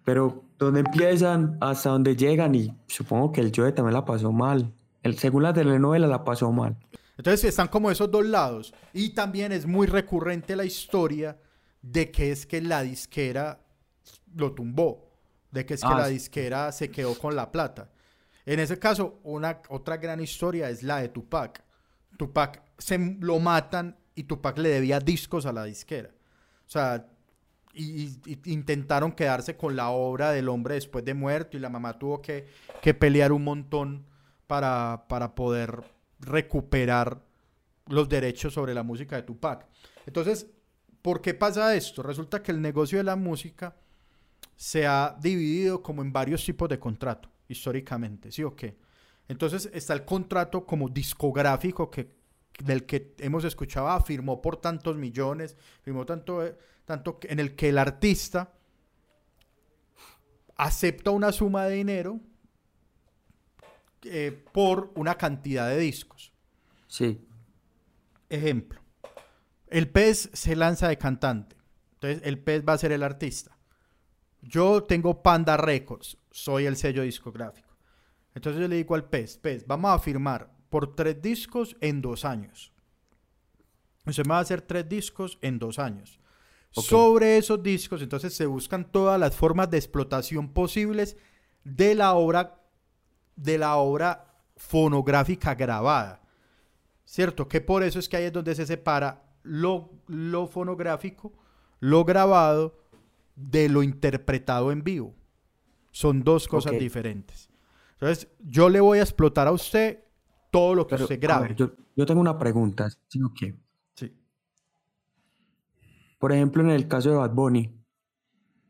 Pero 0.05 0.45
donde 0.59 0.81
empiezan, 0.81 1.57
hasta 1.61 1.91
donde 1.91 2.15
llegan, 2.17 2.55
y 2.55 2.75
supongo 2.87 3.33
que 3.33 3.41
el 3.41 3.53
Joe 3.55 3.73
también 3.73 3.95
la 3.95 4.05
pasó 4.05 4.33
mal. 4.33 4.73
El, 5.03 5.19
según 5.19 5.43
la 5.43 5.53
telenovela, 5.53 6.07
la 6.07 6.25
pasó 6.25 6.53
mal. 6.53 6.77
Entonces 7.17 7.45
están 7.45 7.69
como 7.69 7.91
esos 7.91 8.11
dos 8.11 8.25
lados. 8.27 8.75
Y 8.93 9.11
también 9.11 9.53
es 9.53 9.67
muy 9.67 9.87
recurrente 9.87 10.57
la 10.57 10.65
historia 10.65 11.39
de 11.83 12.11
que 12.11 12.33
es 12.33 12.47
que 12.47 12.61
la 12.61 12.83
disquera 12.83 13.61
lo 14.35 14.53
tumbó. 14.53 15.11
De 15.51 15.65
que 15.65 15.75
es 15.75 15.81
que 15.81 15.87
Ah, 15.87 15.99
la 15.99 16.07
sí. 16.09 16.15
disquera 16.15 16.73
se 16.73 16.91
quedó 16.91 17.17
con 17.17 17.37
la 17.37 17.51
plata. 17.53 17.91
En 18.47 18.59
ese 18.61 18.79
caso, 18.79 19.21
una, 19.23 19.61
otra 19.69 19.97
gran 19.99 20.21
historia 20.21 20.69
es 20.69 20.83
la 20.83 20.99
de 20.99 21.09
Tupac. 21.09 21.63
Tupac 22.19 22.63
se 22.79 22.99
lo 23.21 23.39
matan 23.39 23.97
y 24.15 24.25
Tupac 24.25 24.59
le 24.59 24.69
debía 24.69 24.99
discos 25.01 25.47
a 25.47 25.53
la 25.53 25.65
disquera. 25.65 26.11
O 26.67 26.71
sea, 26.71 27.07
y, 27.75 28.19
intentaron 28.45 29.13
quedarse 29.13 29.57
con 29.57 29.77
la 29.77 29.91
obra 29.91 30.31
del 30.31 30.49
hombre 30.49 30.75
después 30.75 31.05
de 31.05 31.15
muerto 31.15 31.57
y 31.57 31.61
la 31.61 31.69
mamá 31.69 31.99
tuvo 31.99 32.23
que, 32.23 32.47
que 32.81 32.95
pelear 32.95 33.33
un 33.33 33.45
montón 33.45 34.07
para, 34.47 35.07
para 35.09 35.35
poder 35.35 35.83
recuperar 36.21 37.23
los 37.87 38.09
derechos 38.09 38.55
sobre 38.55 38.75
la 38.75 38.83
música 38.83 39.17
de 39.17 39.23
Tupac. 39.23 39.67
Entonces, 40.07 40.47
¿por 41.03 41.21
qué 41.21 41.35
pasa 41.35 41.75
esto? 41.75 42.03
Resulta 42.03 42.43
que 42.43 42.53
el 42.53 42.61
negocio 42.61 42.99
de 42.99 43.05
la 43.05 43.17
música 43.17 43.77
se 44.57 44.87
ha 44.87 45.17
dividido 45.21 45.83
como 45.83 46.03
en 46.03 46.13
varios 46.13 46.45
tipos 46.45 46.69
de 46.69 46.79
contrato, 46.79 47.29
históricamente, 47.49 48.31
¿sí 48.31 48.43
o 48.43 48.55
qué? 48.55 48.77
Entonces 49.29 49.71
está 49.73 49.95
el 49.95 50.05
contrato 50.05 50.67
como 50.67 50.89
discográfico 50.89 51.91
que, 51.91 52.15
del 52.63 52.85
que 52.85 53.15
hemos 53.19 53.45
escuchado, 53.45 53.89
ah, 53.89 54.01
firmó 54.01 54.41
por 54.41 54.59
tantos 54.59 54.97
millones, 54.97 55.57
firmó 55.83 56.05
tanto, 56.05 56.45
eh, 56.45 56.57
tanto 56.85 57.19
en 57.23 57.39
el 57.41 57.55
que 57.57 57.71
el 57.71 57.79
artista 57.79 58.53
acepta 60.57 61.11
una 61.11 61.33
suma 61.33 61.65
de 61.65 61.77
dinero 61.77 62.21
eh, 64.03 64.45
por 64.53 64.93
una 64.95 65.17
cantidad 65.17 65.69
de 65.69 65.79
discos. 65.79 66.33
Sí. 66.87 67.27
Ejemplo, 68.29 68.81
el 69.69 69.89
pez 69.89 70.31
se 70.33 70.57
lanza 70.57 70.89
de 70.89 70.99
cantante, 70.99 71.57
entonces 71.95 72.23
el 72.25 72.39
pez 72.39 72.65
va 72.67 72.75
a 72.75 72.79
ser 72.79 72.93
el 72.93 73.03
artista. 73.03 73.57
Yo 74.43 74.85
tengo 74.85 75.23
Panda 75.23 75.57
Records, 75.57 76.19
soy 76.31 76.67
el 76.67 76.77
sello 76.77 77.03
discográfico. 77.03 77.75
Entonces 78.35 78.61
yo 78.61 78.69
le 78.69 78.77
digo 78.77 78.95
al 78.95 79.09
pez, 79.09 79.39
pez, 79.39 79.67
vamos 79.67 79.91
a 79.91 79.99
firmar 79.99 80.53
por 80.69 80.95
tres 80.95 81.23
discos 81.23 81.77
en 81.81 82.03
dos 82.03 82.25
años. 82.25 82.73
Usted 84.07 84.25
me 84.27 84.31
va 84.31 84.39
a 84.39 84.43
hacer 84.43 84.61
tres 84.61 84.89
discos 84.89 85.39
en 85.41 85.59
dos 85.59 85.79
años. 85.79 86.21
Sobre 86.83 87.39
esos 87.39 87.63
discos, 87.63 88.03
entonces 88.03 88.35
se 88.35 88.47
buscan 88.47 88.91
todas 88.91 89.19
las 89.19 89.37
formas 89.37 89.71
de 89.71 89.79
explotación 89.79 90.49
posibles 90.49 91.17
de 91.63 91.95
la 91.95 92.15
obra, 92.15 92.63
de 93.37 93.59
la 93.59 93.77
obra 93.77 94.35
fonográfica 94.57 95.55
grabada. 95.55 96.21
¿Cierto? 97.05 97.47
Que 97.49 97.61
por 97.61 97.83
eso 97.83 97.99
es 97.99 98.09
que 98.09 98.17
ahí 98.17 98.25
es 98.25 98.33
donde 98.33 98.55
se 98.55 98.67
separa 98.67 99.23
lo, 99.43 99.91
lo 100.09 100.47
fonográfico, 100.47 101.33
lo 101.81 102.05
grabado, 102.05 102.77
de 103.37 103.69
lo 103.69 103.83
interpretado 103.83 104.73
en 104.73 104.83
vivo. 104.83 105.15
Son 105.91 106.25
dos 106.25 106.49
cosas 106.49 106.79
diferentes. 106.79 107.51
Entonces, 107.93 108.29
yo 108.41 108.69
le 108.69 108.81
voy 108.81 108.99
a 108.99 109.03
explotar 109.03 109.47
a 109.47 109.53
usted 109.53 110.05
todo 110.51 110.75
lo 110.75 110.87
que 110.87 110.97
Pero, 110.97 111.05
usted 111.05 111.17
a 111.17 111.21
grabe. 111.21 111.49
ver, 111.49 111.57
yo, 111.57 111.73
yo 111.97 112.07
tengo 112.07 112.21
una 112.21 112.39
pregunta, 112.39 112.89
sino 113.09 113.33
que. 113.33 113.55
Por 116.25 116.33
ejemplo, 116.33 116.63
en 116.63 116.71
el 116.71 116.89
caso 116.89 117.11
de 117.11 117.17
Bad 117.17 117.33
Bunny, 117.33 117.71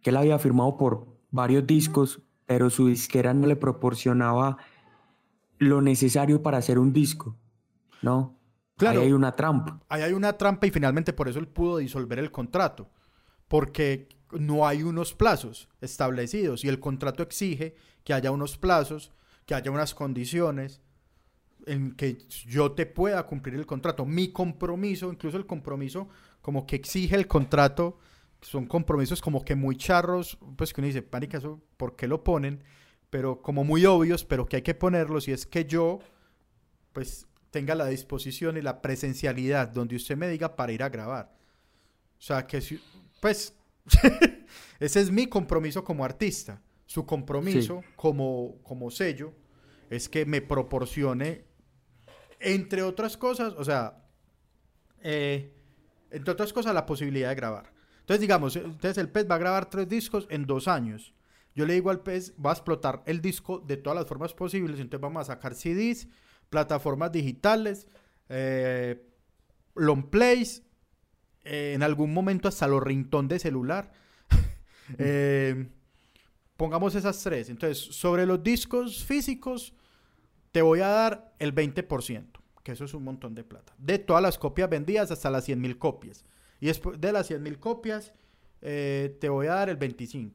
que 0.03 0.11
él 0.11 0.17
había 0.17 0.41
firmado 0.41 0.77
por 0.77 1.07
varios 1.31 1.65
discos, 1.65 2.21
pero 2.47 2.69
su 2.69 2.89
disquera 2.89 3.33
no 3.33 3.47
le 3.47 3.55
proporcionaba 3.55 4.57
lo 5.59 5.81
necesario 5.81 6.43
para 6.43 6.59
hacer 6.59 6.81
un 6.81 6.93
disco, 6.93 7.39
¿no? 8.03 8.41
Claro. 8.77 8.99
Ahí 8.99 9.07
hay 9.07 9.13
una 9.13 9.31
trampa. 9.31 9.81
Ahí 9.89 10.03
hay 10.03 10.15
una 10.15 10.37
trampa 10.37 10.67
y 10.67 10.73
finalmente 10.73 11.13
por 11.13 11.29
eso 11.29 11.39
él 11.39 11.47
pudo 11.47 11.77
disolver 11.77 12.19
el 12.19 12.33
contrato. 12.33 12.91
Porque 13.47 14.09
no 14.33 14.67
hay 14.67 14.83
unos 14.83 15.15
plazos 15.15 15.69
establecidos 15.81 16.65
y 16.65 16.69
el 16.69 16.81
contrato 16.81 17.23
exige 17.23 17.77
que 18.03 18.15
haya 18.15 18.33
unos 18.33 18.59
plazos, 18.59 19.13
que 19.47 19.55
haya 19.55 19.71
unas 19.71 19.95
condiciones 19.95 20.83
en 21.67 21.93
que 21.93 22.19
yo 22.49 22.73
te 22.73 22.85
pueda 22.85 23.23
cumplir 23.29 23.55
el 23.55 23.65
contrato. 23.65 24.05
Mi 24.05 24.33
compromiso, 24.33 25.13
incluso 25.13 25.37
el 25.37 25.47
compromiso 25.47 26.09
como 26.45 26.67
que 26.67 26.77
exige 26.77 27.17
el 27.17 27.27
contrato, 27.27 27.97
son 28.43 28.67
compromisos 28.67 29.23
como 29.23 29.47
que 29.47 29.55
muy 29.55 29.79
charros, 29.79 30.37
pues 30.59 30.75
que 30.75 30.83
uno 30.83 30.89
dice, 30.89 31.01
pánica, 31.01 31.41
¿por 31.79 31.97
qué 31.97 32.07
lo 32.07 32.23
ponen? 32.23 32.63
Pero 33.09 33.41
como 33.41 33.65
muy 33.65 33.87
obvios, 33.87 34.27
pero 34.27 34.45
que 34.45 34.57
hay 34.57 34.63
que 34.63 34.75
ponerlos 34.75 35.27
y 35.27 35.33
es 35.33 35.47
que 35.47 35.65
yo, 35.65 36.01
pues 36.93 37.27
tenga 37.51 37.75
la 37.75 37.87
disposición 37.87 38.59
y 38.59 38.61
la 38.61 38.83
presencialidad 38.83 39.69
donde 39.69 39.97
usted 39.97 40.19
me 40.19 40.29
diga 40.29 40.55
para 40.55 40.73
ir 40.73 40.83
a 40.83 40.91
grabar. 40.91 41.35
O 42.19 42.21
sea, 42.21 42.47
que 42.47 42.61
si, 42.61 42.79
pues, 43.23 43.55
ese 44.81 45.01
es 45.01 45.11
mi 45.11 45.29
compromiso 45.29 45.83
como 45.83 46.05
artista. 46.05 46.61
Su 46.85 47.07
compromiso 47.07 47.83
como, 47.97 48.59
como 48.63 48.91
sello 48.91 49.33
es 49.89 50.11
que 50.11 50.27
me 50.27 50.43
proporcione, 50.43 51.47
entre 52.39 52.83
otras 52.83 53.17
cosas, 53.17 53.55
o 53.57 53.65
sea, 53.65 54.05
eh, 55.01 55.55
entre 56.15 56.33
otras 56.33 56.53
cosas, 56.53 56.75
la 56.75 56.87
posibilidad 56.87 57.29
de 57.29 57.35
grabar. 57.35 57.73
Entonces, 58.01 58.21
digamos, 58.21 58.57
entonces 58.57 58.99
el 58.99 59.09
pez 59.09 59.29
va 59.31 59.37
a 59.37 59.39
grabar 59.39 59.71
tres 59.71 59.89
discos 59.89 60.27
en 60.31 60.47
dos 60.47 60.69
años. 60.69 61.15
Yo 61.55 61.67
le 61.67 61.75
digo 61.75 61.91
al 61.91 62.01
pez, 62.01 62.35
va 62.45 62.51
a 62.51 62.53
explotar 62.55 63.03
el 63.07 63.21
disco 63.21 63.61
de 63.61 63.77
todas 63.77 63.97
las 63.99 64.07
formas 64.07 64.35
posibles. 64.35 64.81
Entonces 64.81 65.01
vamos 65.01 65.23
a 65.23 65.35
sacar 65.35 65.55
CDs, 65.55 66.09
plataformas 66.51 67.13
digitales, 67.13 67.87
eh, 68.29 69.07
long 69.75 70.11
plays, 70.11 70.63
eh, 71.45 71.73
en 71.75 71.83
algún 71.83 72.13
momento 72.13 72.49
hasta 72.49 72.67
los 72.67 72.83
ringtone 72.83 73.29
de 73.29 73.39
celular. 73.39 73.93
Eh, 74.99 75.67
pongamos 76.59 76.95
esas 76.95 77.19
tres. 77.23 77.49
Entonces, 77.49 77.79
sobre 77.79 78.27
los 78.27 78.43
discos 78.43 79.03
físicos, 79.03 79.73
te 80.53 80.61
voy 80.61 80.81
a 80.81 80.89
dar 80.89 81.35
el 81.39 81.55
20%, 81.55 82.34
que 82.65 82.73
eso 82.73 82.85
es 82.87 82.95
un 82.95 83.05
montón 83.05 83.35
de 83.35 83.45
plata. 83.45 83.75
De 83.79 83.99
todas 83.99 84.23
las 84.23 84.39
copias 84.39 84.69
vendidas 84.69 85.11
hasta 85.11 85.31
las 85.31 85.45
100 85.45 85.61
mil 85.61 85.79
copias. 85.79 86.25
Y 86.61 86.67
después 86.67 86.99
de 86.99 87.13
las 87.13 87.27
100 87.27 87.43
mil 87.43 87.61
copias, 87.61 88.13
eh, 88.63 89.17
te 89.21 89.29
voy 89.29 89.47
a 89.47 89.55
dar 89.55 89.69
el 89.69 89.79
25%. 89.79 90.33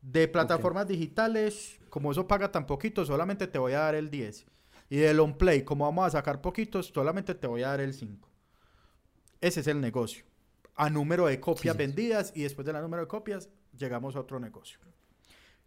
De 0.00 0.28
plataformas 0.28 0.86
digitales, 0.86 1.80
como 1.90 2.12
eso 2.12 2.28
paga 2.28 2.52
tan 2.52 2.64
poquito, 2.66 3.04
solamente 3.04 3.48
te 3.48 3.58
voy 3.58 3.72
a 3.72 3.80
dar 3.80 3.96
el 3.96 4.10
10%. 4.10 4.44
Y 4.88 4.98
de 4.98 5.12
long 5.12 5.36
play, 5.36 5.64
como 5.64 5.84
vamos 5.84 6.06
a 6.06 6.10
sacar 6.10 6.40
poquitos, 6.40 6.86
solamente 6.86 7.34
te 7.34 7.48
voy 7.48 7.64
a 7.64 7.68
dar 7.68 7.80
el 7.80 7.92
5%. 7.92 8.20
Ese 9.40 9.60
es 9.60 9.66
el 9.66 9.80
negocio. 9.80 10.24
A 10.76 10.88
número 10.88 11.26
de 11.26 11.40
copias 11.40 11.74
sí. 11.74 11.78
vendidas 11.78 12.32
y 12.36 12.42
después 12.42 12.64
de 12.64 12.72
la 12.72 12.80
número 12.80 13.02
de 13.02 13.08
copias, 13.08 13.50
llegamos 13.76 14.14
a 14.14 14.20
otro 14.20 14.38
negocio. 14.38 14.78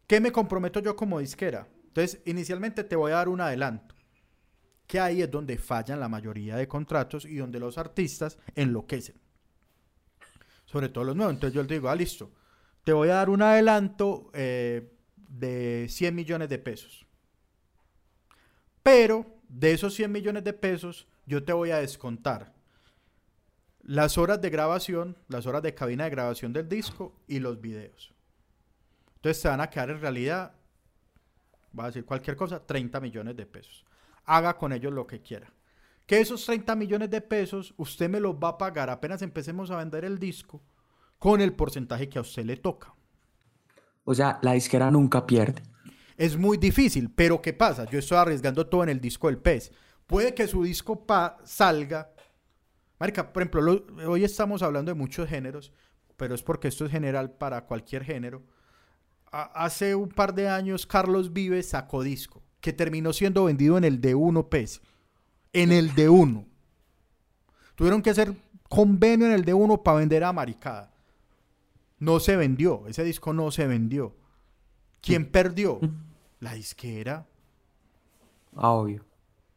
¿Qué 0.07 0.21
me 0.21 0.31
comprometo 0.31 0.79
yo 0.79 0.95
como 0.95 1.19
disquera? 1.19 1.67
Entonces, 1.87 2.21
inicialmente 2.25 2.85
te 2.85 2.95
voy 2.95 3.11
a 3.11 3.15
dar 3.15 3.27
un 3.27 3.41
adelanto. 3.41 3.93
Que 4.91 4.99
ahí 4.99 5.21
es 5.21 5.31
donde 5.31 5.57
fallan 5.57 6.01
la 6.01 6.09
mayoría 6.09 6.57
de 6.57 6.67
contratos 6.67 7.23
y 7.23 7.37
donde 7.37 7.61
los 7.61 7.77
artistas 7.77 8.37
enloquecen. 8.55 9.15
Sobre 10.65 10.89
todo 10.89 11.05
los 11.05 11.15
nuevos. 11.15 11.35
Entonces 11.35 11.55
yo 11.55 11.61
les 11.61 11.69
digo, 11.69 11.87
ah, 11.87 11.95
listo. 11.95 12.29
Te 12.83 12.91
voy 12.91 13.07
a 13.07 13.13
dar 13.13 13.29
un 13.29 13.41
adelanto 13.41 14.29
eh, 14.33 14.91
de 15.15 15.85
100 15.87 16.13
millones 16.13 16.49
de 16.49 16.59
pesos. 16.59 17.05
Pero 18.83 19.25
de 19.47 19.71
esos 19.71 19.93
100 19.93 20.11
millones 20.11 20.43
de 20.43 20.51
pesos, 20.51 21.07
yo 21.25 21.41
te 21.41 21.53
voy 21.53 21.71
a 21.71 21.77
descontar 21.77 22.53
las 23.83 24.17
horas 24.17 24.41
de 24.41 24.49
grabación, 24.49 25.15
las 25.29 25.45
horas 25.45 25.63
de 25.63 25.73
cabina 25.73 26.03
de 26.03 26.09
grabación 26.09 26.51
del 26.51 26.67
disco 26.67 27.15
y 27.29 27.39
los 27.39 27.61
videos. 27.61 28.13
Entonces 29.15 29.41
te 29.41 29.47
van 29.47 29.61
a 29.61 29.69
quedar 29.69 29.91
en 29.91 30.01
realidad, 30.01 30.53
voy 31.71 31.83
a 31.83 31.87
decir 31.87 32.03
cualquier 32.03 32.35
cosa, 32.35 32.59
30 32.59 32.99
millones 32.99 33.37
de 33.37 33.45
pesos. 33.45 33.85
Haga 34.25 34.57
con 34.57 34.71
ellos 34.73 34.93
lo 34.93 35.07
que 35.07 35.21
quiera. 35.21 35.51
Que 36.05 36.19
esos 36.19 36.45
30 36.45 36.75
millones 36.75 37.09
de 37.09 37.21
pesos 37.21 37.73
usted 37.77 38.09
me 38.09 38.19
los 38.19 38.35
va 38.35 38.49
a 38.49 38.57
pagar 38.57 38.89
apenas 38.89 39.21
empecemos 39.21 39.71
a 39.71 39.77
vender 39.77 40.03
el 40.05 40.19
disco 40.19 40.61
con 41.19 41.39
el 41.41 41.53
porcentaje 41.53 42.09
que 42.09 42.17
a 42.17 42.21
usted 42.21 42.43
le 42.45 42.57
toca. 42.57 42.93
O 44.03 44.13
sea, 44.13 44.39
la 44.41 44.53
disquera 44.53 44.89
nunca 44.91 45.25
pierde. 45.25 45.61
Es 46.17 46.37
muy 46.37 46.57
difícil, 46.57 47.09
pero 47.11 47.41
¿qué 47.41 47.53
pasa? 47.53 47.85
Yo 47.85 47.99
estoy 47.99 48.17
arriesgando 48.17 48.67
todo 48.67 48.83
en 48.83 48.89
el 48.89 48.99
disco 48.99 49.27
del 49.27 49.37
pez. 49.37 49.71
Puede 50.07 50.33
que 50.33 50.47
su 50.47 50.63
disco 50.63 51.05
pa- 51.05 51.37
salga, 51.43 52.11
Marica, 52.99 53.31
por 53.31 53.41
ejemplo, 53.43 53.61
lo- 53.61 54.11
hoy 54.11 54.23
estamos 54.23 54.61
hablando 54.61 54.91
de 54.91 54.95
muchos 54.99 55.27
géneros, 55.29 55.71
pero 56.17 56.35
es 56.35 56.43
porque 56.43 56.67
esto 56.67 56.85
es 56.85 56.91
general 56.91 57.31
para 57.31 57.65
cualquier 57.65 58.03
género. 58.03 58.43
A- 59.31 59.63
hace 59.65 59.95
un 59.95 60.09
par 60.09 60.33
de 60.35 60.49
años 60.49 60.85
Carlos 60.85 61.31
Vives 61.33 61.69
sacó 61.69 62.03
disco, 62.03 62.43
que 62.61 62.73
terminó 62.73 63.11
siendo 63.11 63.45
vendido 63.45 63.77
en 63.77 63.83
el 63.83 63.99
D1 63.99 64.47
PES. 64.47 64.81
En 65.53 65.71
el 65.71 65.93
D1. 65.93 66.45
Tuvieron 67.75 68.01
que 68.01 68.11
hacer 68.11 68.33
convenio 68.69 69.25
en 69.27 69.33
el 69.33 69.45
D1 69.45 69.83
para 69.83 69.97
vender 69.97 70.23
a 70.23 70.31
Maricada. 70.31 70.93
No 71.99 72.19
se 72.19 72.35
vendió, 72.35 72.87
ese 72.87 73.03
disco 73.03 73.33
no 73.33 73.51
se 73.51 73.67
vendió. 73.67 74.15
¿Quién 75.01 75.25
perdió? 75.25 75.79
La 76.39 76.53
disquera. 76.53 77.27
Ah, 78.55 78.71
obvio. 78.71 79.05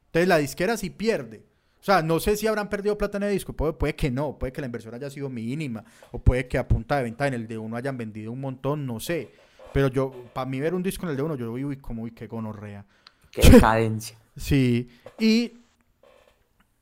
Entonces 0.06 0.28
la 0.28 0.38
disquera 0.38 0.76
sí 0.76 0.90
pierde. 0.90 1.44
O 1.80 1.84
sea, 1.84 2.02
no 2.02 2.18
sé 2.18 2.36
si 2.36 2.46
habrán 2.46 2.70
perdido 2.70 2.96
plata 2.96 3.18
en 3.18 3.24
el 3.24 3.32
disco, 3.32 3.52
puede, 3.52 3.74
puede 3.74 3.94
que 3.94 4.10
no, 4.10 4.38
puede 4.38 4.52
que 4.52 4.62
la 4.62 4.66
inversión 4.66 4.94
haya 4.94 5.10
sido 5.10 5.28
mínima, 5.28 5.84
o 6.12 6.18
puede 6.18 6.48
que 6.48 6.56
a 6.56 6.66
punta 6.66 6.96
de 6.96 7.02
venta 7.02 7.26
en 7.26 7.34
el 7.34 7.46
de 7.46 7.58
uno 7.58 7.76
hayan 7.76 7.98
vendido 7.98 8.32
un 8.32 8.40
montón, 8.40 8.86
no 8.86 9.00
sé. 9.00 9.32
Pero 9.74 9.88
yo, 9.88 10.12
para 10.32 10.48
mí 10.48 10.60
ver 10.60 10.72
un 10.72 10.84
disco 10.84 11.04
en 11.04 11.10
el 11.10 11.16
de 11.16 11.22
uno, 11.22 11.34
yo 11.34 11.52
vi 11.52 11.64
uy, 11.64 11.78
como, 11.78 12.04
uy, 12.04 12.12
qué 12.12 12.28
gonorrea. 12.28 12.86
Qué 13.30 13.50
decadencia. 13.50 14.16
Sí, 14.36 14.88
y 15.16 15.52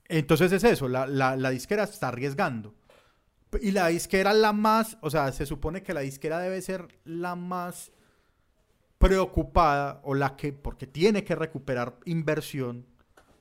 entonces 0.08 0.50
es 0.52 0.64
eso, 0.64 0.88
la, 0.88 1.06
la, 1.06 1.36
la 1.36 1.50
disquera 1.50 1.82
está 1.84 2.08
arriesgando. 2.08 2.74
Y 3.60 3.72
la 3.72 3.88
disquera 3.88 4.32
la 4.32 4.54
más, 4.54 4.96
o 5.02 5.10
sea, 5.10 5.30
se 5.32 5.44
supone 5.44 5.82
que 5.82 5.92
la 5.92 6.00
disquera 6.00 6.38
debe 6.38 6.62
ser 6.62 6.88
la 7.04 7.36
más 7.36 7.92
preocupada 8.96 10.00
o 10.02 10.14
la 10.14 10.34
que, 10.34 10.54
porque 10.54 10.86
tiene 10.86 11.24
que 11.24 11.34
recuperar 11.34 11.98
inversión 12.06 12.86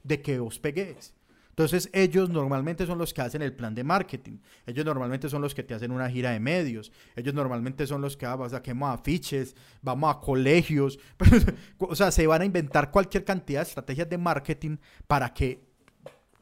de 0.03 0.21
que 0.21 0.39
vos 0.39 0.59
pegues. 0.59 1.13
Entonces 1.61 1.91
ellos 1.93 2.27
normalmente 2.27 2.87
son 2.87 2.97
los 2.97 3.13
que 3.13 3.21
hacen 3.21 3.43
el 3.43 3.53
plan 3.53 3.75
de 3.75 3.83
marketing, 3.83 4.39
ellos 4.65 4.83
normalmente 4.83 5.29
son 5.29 5.43
los 5.43 5.53
que 5.53 5.61
te 5.61 5.75
hacen 5.75 5.91
una 5.91 6.09
gira 6.09 6.31
de 6.31 6.39
medios, 6.39 6.91
ellos 7.15 7.35
normalmente 7.35 7.85
son 7.85 8.01
los 8.01 8.17
que 8.17 8.25
ah, 8.25 8.35
vas 8.35 8.53
a 8.53 8.63
quemar 8.63 8.95
afiches, 8.95 9.55
vamos 9.83 10.15
a 10.15 10.19
colegios, 10.19 10.97
o 11.77 11.95
sea, 11.95 12.09
se 12.09 12.25
van 12.25 12.41
a 12.41 12.45
inventar 12.45 12.89
cualquier 12.89 13.23
cantidad 13.23 13.59
de 13.59 13.67
estrategias 13.67 14.09
de 14.09 14.17
marketing 14.17 14.77
para 15.05 15.31
que, 15.31 15.63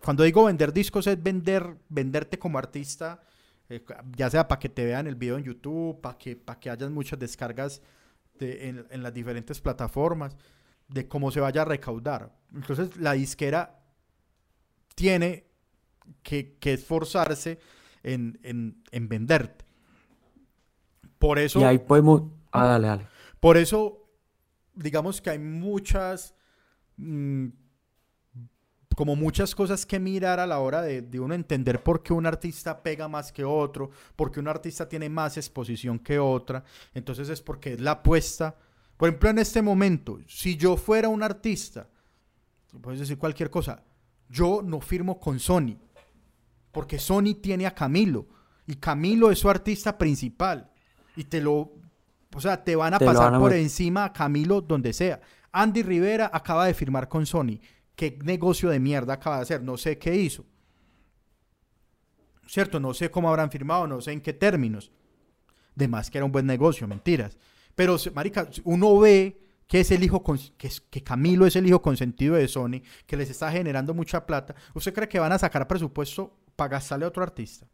cuando 0.01 0.23
digo 0.23 0.45
vender 0.45 0.71
discos 0.71 1.05
es 1.07 1.21
vender, 1.21 1.75
venderte 1.89 2.39
como 2.39 2.57
artista, 2.57 3.19
eh, 3.67 3.83
ya 4.15 4.29
sea 4.29 4.47
para 4.47 4.59
que 4.59 4.69
te 4.69 4.85
vean 4.85 5.05
el 5.05 5.15
video 5.15 5.37
en 5.37 5.43
YouTube, 5.43 5.99
para 5.99 6.17
que, 6.17 6.37
para 6.37 6.57
que 6.61 6.69
hayan 6.69 6.93
muchas 6.93 7.19
descargas 7.19 7.81
de- 8.39 8.69
en, 8.69 8.85
en 8.89 9.03
las 9.03 9.13
diferentes 9.13 9.59
plataformas, 9.59 10.37
de 10.87 11.09
cómo 11.09 11.29
se 11.29 11.41
vaya 11.41 11.63
a 11.63 11.65
recaudar. 11.65 12.31
Entonces 12.55 12.95
la 12.95 13.11
disquera 13.11 13.78
tiene 14.95 15.45
que, 16.23 16.57
que 16.59 16.73
esforzarse 16.73 17.59
en, 18.03 18.39
en, 18.43 18.83
en 18.91 19.09
venderte. 19.09 19.65
Por 21.17 21.39
eso, 21.39 21.59
Y 21.59 21.63
ahí 21.63 21.79
podemos... 21.79 22.23
Ah, 22.51 22.65
dale, 22.65 22.87
dale. 22.87 23.07
por 23.39 23.57
eso, 23.57 24.09
digamos 24.73 25.21
que 25.21 25.29
hay 25.29 25.39
muchas, 25.39 26.33
mm, 26.97 27.47
como 28.95 29.15
muchas 29.15 29.53
cosas 29.53 29.85
que 29.85 29.99
mirar 29.99 30.39
a 30.39 30.47
la 30.47 30.59
hora 30.59 30.81
de, 30.81 31.01
de 31.01 31.19
uno 31.19 31.33
entender 31.35 31.83
por 31.83 32.01
qué 32.01 32.11
un 32.13 32.25
artista 32.25 32.81
pega 32.81 33.07
más 33.07 33.31
que 33.31 33.43
otro, 33.45 33.91
por 34.15 34.31
qué 34.31 34.39
un 34.39 34.47
artista 34.47 34.89
tiene 34.89 35.09
más 35.09 35.37
exposición 35.37 35.99
que 35.99 36.17
otra. 36.19 36.63
Entonces 36.93 37.29
es 37.29 37.41
porque 37.41 37.73
es 37.73 37.81
la 37.81 37.91
apuesta. 37.91 38.55
Por 38.97 39.09
ejemplo, 39.09 39.29
en 39.29 39.39
este 39.39 39.61
momento, 39.61 40.19
si 40.27 40.57
yo 40.57 40.75
fuera 40.75 41.07
un 41.07 41.21
artista, 41.23 41.87
puedes 42.81 42.99
decir 42.99 43.17
cualquier 43.17 43.49
cosa, 43.49 43.83
yo 44.29 44.61
no 44.63 44.79
firmo 44.79 45.19
con 45.19 45.39
Sony, 45.39 45.77
porque 46.71 46.99
Sony 46.99 47.35
tiene 47.41 47.65
a 47.65 47.75
Camilo, 47.75 48.27
y 48.67 48.75
Camilo 48.75 49.31
es 49.31 49.39
su 49.39 49.49
artista 49.49 49.97
principal, 49.97 50.71
y 51.15 51.23
te 51.25 51.41
lo, 51.41 51.73
o 52.33 52.39
sea, 52.39 52.63
te 52.63 52.75
van 52.75 52.93
a 52.93 52.99
Te 52.99 53.05
pasar 53.05 53.31
van 53.31 53.41
por 53.41 53.53
encima 53.53 54.05
a 54.05 54.13
Camilo 54.13 54.61
donde 54.61 54.93
sea. 54.93 55.19
Andy 55.51 55.81
Rivera 55.81 56.29
acaba 56.31 56.65
de 56.65 56.73
firmar 56.73 57.07
con 57.07 57.25
Sony. 57.25 57.59
¿Qué 57.95 58.17
negocio 58.23 58.69
de 58.69 58.79
mierda 58.79 59.15
acaba 59.15 59.37
de 59.37 59.41
hacer? 59.41 59.63
No 59.63 59.77
sé 59.77 59.97
qué 59.97 60.15
hizo. 60.15 60.45
¿Cierto? 62.47 62.79
No 62.79 62.93
sé 62.93 63.11
cómo 63.11 63.29
habrán 63.29 63.51
firmado, 63.51 63.87
no 63.87 64.01
sé 64.01 64.11
en 64.11 64.21
qué 64.21 64.33
términos. 64.33 64.91
De 65.75 65.87
más 65.87 66.09
que 66.09 66.17
era 66.17 66.25
un 66.25 66.31
buen 66.31 66.45
negocio, 66.45 66.87
mentiras. 66.87 67.37
Pero, 67.75 67.97
marica, 68.13 68.47
uno 68.63 68.97
ve 68.99 69.48
que 69.69 69.79
es 69.81 69.91
el 69.91 70.03
hijo, 70.03 70.21
que, 70.57 70.67
es- 70.67 70.81
que 70.81 71.01
Camilo 71.03 71.45
es 71.45 71.55
el 71.55 71.65
hijo 71.67 71.81
consentido 71.81 72.35
de 72.35 72.47
Sony, 72.49 72.81
que 73.05 73.15
les 73.15 73.29
está 73.29 73.51
generando 73.51 73.93
mucha 73.93 74.25
plata. 74.25 74.55
¿Usted 74.73 74.93
cree 74.93 75.07
que 75.07 75.19
van 75.19 75.31
a 75.31 75.37
sacar 75.39 75.67
presupuesto 75.67 76.35
para 76.57 76.69
gastarle 76.71 77.05
a 77.05 77.07
otro 77.09 77.23
artista? 77.23 77.67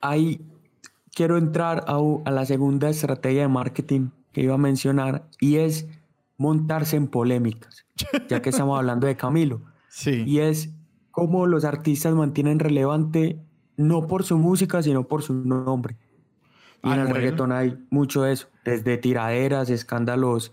Ahí 0.00 0.40
quiero 1.14 1.36
entrar 1.36 1.84
a, 1.86 2.30
la 2.30 2.46
segunda 2.46 2.88
estrategia 2.88 3.42
de 3.42 3.48
marketing 3.48 4.10
que 4.32 4.42
iba 4.42 4.54
a 4.54 4.58
mencionar 4.58 5.26
y 5.40 5.56
es 5.56 5.86
montarse 6.38 6.96
en 6.96 7.08
polémicas, 7.08 7.84
ya 8.28 8.40
que 8.40 8.50
estamos 8.50 8.78
hablando 8.78 9.06
de 9.06 9.16
Camilo. 9.16 9.62
Sí. 9.92 10.22
Y 10.24 10.38
es 10.38 10.70
cómo 11.10 11.48
los 11.48 11.64
artistas 11.64 12.14
mantienen 12.14 12.60
relevante 12.60 13.40
no 13.76 14.06
por 14.06 14.22
su 14.22 14.38
música, 14.38 14.84
sino 14.84 15.02
por 15.08 15.22
su 15.24 15.34
nombre. 15.34 15.96
Y 16.84 16.86
en 16.86 16.92
el 16.92 17.00
Anuel. 17.00 17.14
reggaetón 17.16 17.50
hay 17.50 17.76
mucho 17.90 18.22
de 18.22 18.34
eso, 18.34 18.46
desde 18.64 18.98
tiraderas, 18.98 19.70
escándalos, 19.70 20.52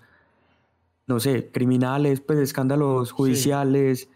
no 1.08 1.20
sé, 1.20 1.52
criminales, 1.52 2.22
pues 2.22 2.40
escándalos 2.40 3.12
judiciales, 3.12 4.10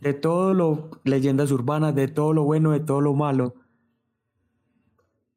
de 0.00 0.14
todo 0.14 0.54
lo, 0.54 0.90
leyendas 1.04 1.50
urbanas, 1.50 1.94
de 1.94 2.08
todo 2.08 2.32
lo 2.32 2.44
bueno, 2.44 2.70
de 2.70 2.80
todo 2.80 3.00
lo 3.00 3.14
malo. 3.14 3.54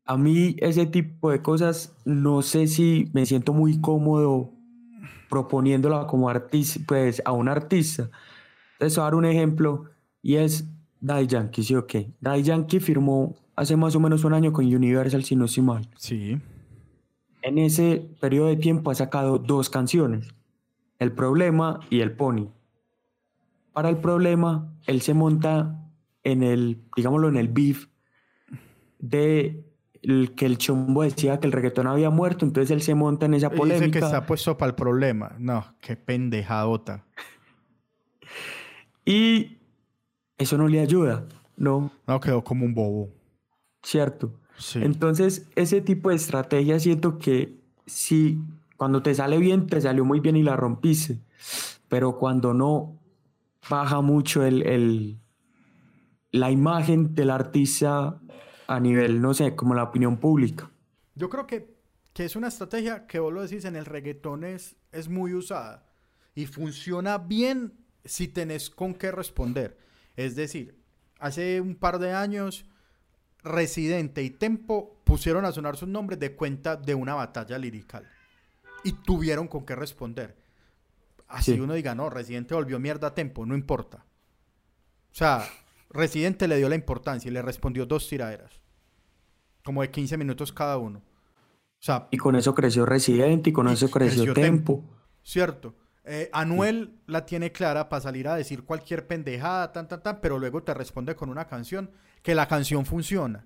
A 0.06 0.18
mí 0.18 0.56
ese 0.60 0.86
tipo 0.86 1.32
de 1.32 1.42
cosas 1.42 1.96
no 2.06 2.42
sé 2.42 2.68
si 2.68 3.10
me 3.14 3.26
siento 3.26 3.54
muy 3.54 3.80
cómodo 3.80 4.52
proponiéndola 5.30 6.08
como 6.08 6.30
artista, 6.30 6.80
pues 6.88 7.22
a 7.26 7.32
un 7.32 7.48
artista. 7.48 8.10
Entonces, 8.74 8.98
voy 8.98 9.02
a 9.02 9.06
dar 9.06 9.16
un 9.16 9.26
ejemplo 9.26 9.86
y 10.22 10.36
es 10.36 10.68
Daddy 11.00 11.28
Yankee, 11.28 11.64
¿sí 11.64 11.76
o 11.76 11.88
qué? 11.88 12.12
Daddy 12.20 12.44
Yankee 12.44 12.80
firmó 12.80 13.36
hace 13.56 13.76
más 13.76 13.96
o 13.96 14.00
menos 14.00 14.24
un 14.24 14.34
año 14.34 14.52
con 14.52 14.66
Universal, 14.66 15.24
si 15.24 15.36
no 15.36 15.46
estoy 15.46 15.64
mal. 15.64 15.90
Sí. 15.98 16.40
En 17.44 17.58
ese 17.58 18.10
periodo 18.22 18.48
de 18.48 18.56
tiempo 18.56 18.90
ha 18.90 18.96
sacado 18.96 19.38
dos 19.38 19.70
canciones, 19.70 20.34
El 20.98 21.12
Problema 21.12 21.80
y 21.90 22.00
El 22.00 22.14
Pony. 22.16 22.48
Para 23.74 23.90
El 23.90 23.98
Problema, 23.98 24.74
él 24.88 25.02
se 25.02 25.14
monta 25.14 25.80
en 26.24 26.42
el, 26.42 26.82
digámoslo, 26.96 27.28
en 27.28 27.36
el 27.36 27.50
beef 27.50 27.88
de 29.00 29.66
el- 30.02 30.36
que 30.36 30.46
el 30.46 30.58
chombo 30.58 31.04
decía 31.04 31.40
que 31.40 31.48
el 31.48 31.54
reggaetón 31.54 31.88
había 31.88 32.10
muerto, 32.10 32.46
entonces 32.46 32.72
él 32.72 32.82
se 32.82 32.96
monta 32.96 33.26
en 33.26 33.34
esa 33.34 33.50
Dice 33.50 33.58
polémica. 33.60 34.00
que 34.00 34.06
está 34.06 34.26
puesto 34.26 34.58
para 34.58 34.70
el 34.70 34.76
problema. 34.76 35.36
No, 35.38 35.66
qué 35.82 35.96
pendejadota. 35.98 37.06
Y 39.06 39.58
eso 40.38 40.58
no 40.58 40.68
le 40.70 40.80
ayuda, 40.80 41.28
¿no? 41.58 41.92
No, 42.08 42.20
quedó 42.22 42.42
como 42.44 42.66
un 42.66 42.74
bobo. 42.74 43.10
¿Cierto? 43.82 44.40
Sí. 44.58 44.80
Entonces, 44.80 45.48
ese 45.56 45.82
tipo 45.82 46.10
de 46.10 46.16
estrategia 46.16 46.80
siento 46.80 47.18
que 47.20 47.58
si 47.86 48.40
cuando 48.78 49.02
te 49.02 49.14
sale 49.16 49.38
bien, 49.38 49.68
te 49.68 49.82
salió 49.82 50.06
muy 50.06 50.20
bien 50.20 50.36
y 50.36 50.44
la 50.44 50.56
rompiste. 50.56 51.20
Pero 51.90 52.18
cuando 52.18 52.54
no, 52.54 52.98
baja 53.70 54.02
mucho 54.02 54.44
el, 54.46 54.64
el- 54.64 55.20
la 56.32 56.50
imagen 56.52 57.14
del 57.16 57.30
artista 57.30 58.20
a 58.68 58.80
nivel, 58.80 59.22
no 59.22 59.34
sé, 59.34 59.56
como 59.56 59.76
la 59.76 59.84
opinión 59.84 60.18
pública. 60.18 60.70
Yo 61.16 61.30
creo 61.30 61.46
que, 61.48 61.76
que 62.14 62.26
es 62.26 62.36
una 62.36 62.48
estrategia 62.48 63.06
que 63.08 63.20
vos 63.20 63.34
lo 63.34 63.42
decís 63.42 63.66
en 63.66 63.76
el 63.76 63.86
reggaetón 63.86 64.44
es, 64.44 64.76
es 64.92 65.10
muy 65.10 65.34
usada 65.34 65.86
y 66.36 66.46
funciona 66.48 67.18
bien 67.18 67.74
si 68.04 68.28
tenés 68.28 68.70
con 68.70 68.94
qué 68.96 69.12
responder. 69.12 69.78
Es 70.16 70.36
decir, 70.36 70.76
hace 71.20 71.62
un 71.62 71.76
par 71.76 72.00
de 72.00 72.14
años 72.14 72.66
Residente 73.44 74.24
y 74.24 74.30
Tempo 74.30 75.02
pusieron 75.04 75.46
a 75.46 75.52
sonar 75.52 75.76
sus 75.78 75.90
nombres 75.90 76.20
de 76.20 76.36
cuenta 76.36 76.76
de 76.76 76.96
una 76.96 77.14
batalla 77.16 77.58
lirical 77.58 78.08
y 78.84 78.94
tuvieron 78.94 79.48
con 79.48 79.66
qué 79.66 79.76
responder. 79.76 80.36
Así 81.28 81.54
Sí. 81.54 81.60
uno 81.60 81.74
diga, 81.74 81.96
no, 81.96 82.10
Residente 82.10 82.54
volvió 82.54 82.80
mierda 82.80 83.08
a 83.08 83.14
Tempo, 83.16 83.46
no 83.46 83.56
importa. 83.56 84.06
O 85.12 85.16
sea, 85.16 85.44
Residente 85.90 86.48
le 86.48 86.58
dio 86.58 86.70
la 86.70 86.76
importancia 86.76 87.30
y 87.30 87.34
le 87.34 87.42
respondió 87.42 87.86
dos 87.86 88.08
tiraderas. 88.08 88.62
Como 89.64 89.82
de 89.82 89.92
15 89.92 90.18
minutos 90.18 90.52
cada 90.52 90.78
uno. 90.78 91.00
O 91.00 91.86
sea, 91.86 92.08
Y 92.12 92.18
con 92.18 92.36
eso 92.36 92.54
creció 92.56 92.86
Residente 92.86 93.50
y 93.50 93.54
con 93.54 93.70
y 93.70 93.74
eso 93.74 93.90
creció, 93.90 94.34
Tempo. 94.34 94.84
Cierto. 95.22 95.76
Eh, 96.06 96.30
Anuel 96.34 97.00
la 97.08 97.26
tiene 97.26 97.52
clara 97.52 97.88
para 97.88 98.02
salir 98.02 98.28
a 98.28 98.36
decir 98.36 98.64
cualquier 98.64 99.08
pendejada, 99.08 99.72
tan, 99.72 99.88
tan, 99.88 100.04
tan, 100.04 100.20
pero 100.20 100.38
luego 100.38 100.62
te 100.64 100.74
responde 100.74 101.16
con 101.16 101.30
una 101.30 101.46
canción 101.48 101.92
que 102.24 102.34
la 102.34 102.48
canción 102.48 102.86
funciona. 102.88 103.46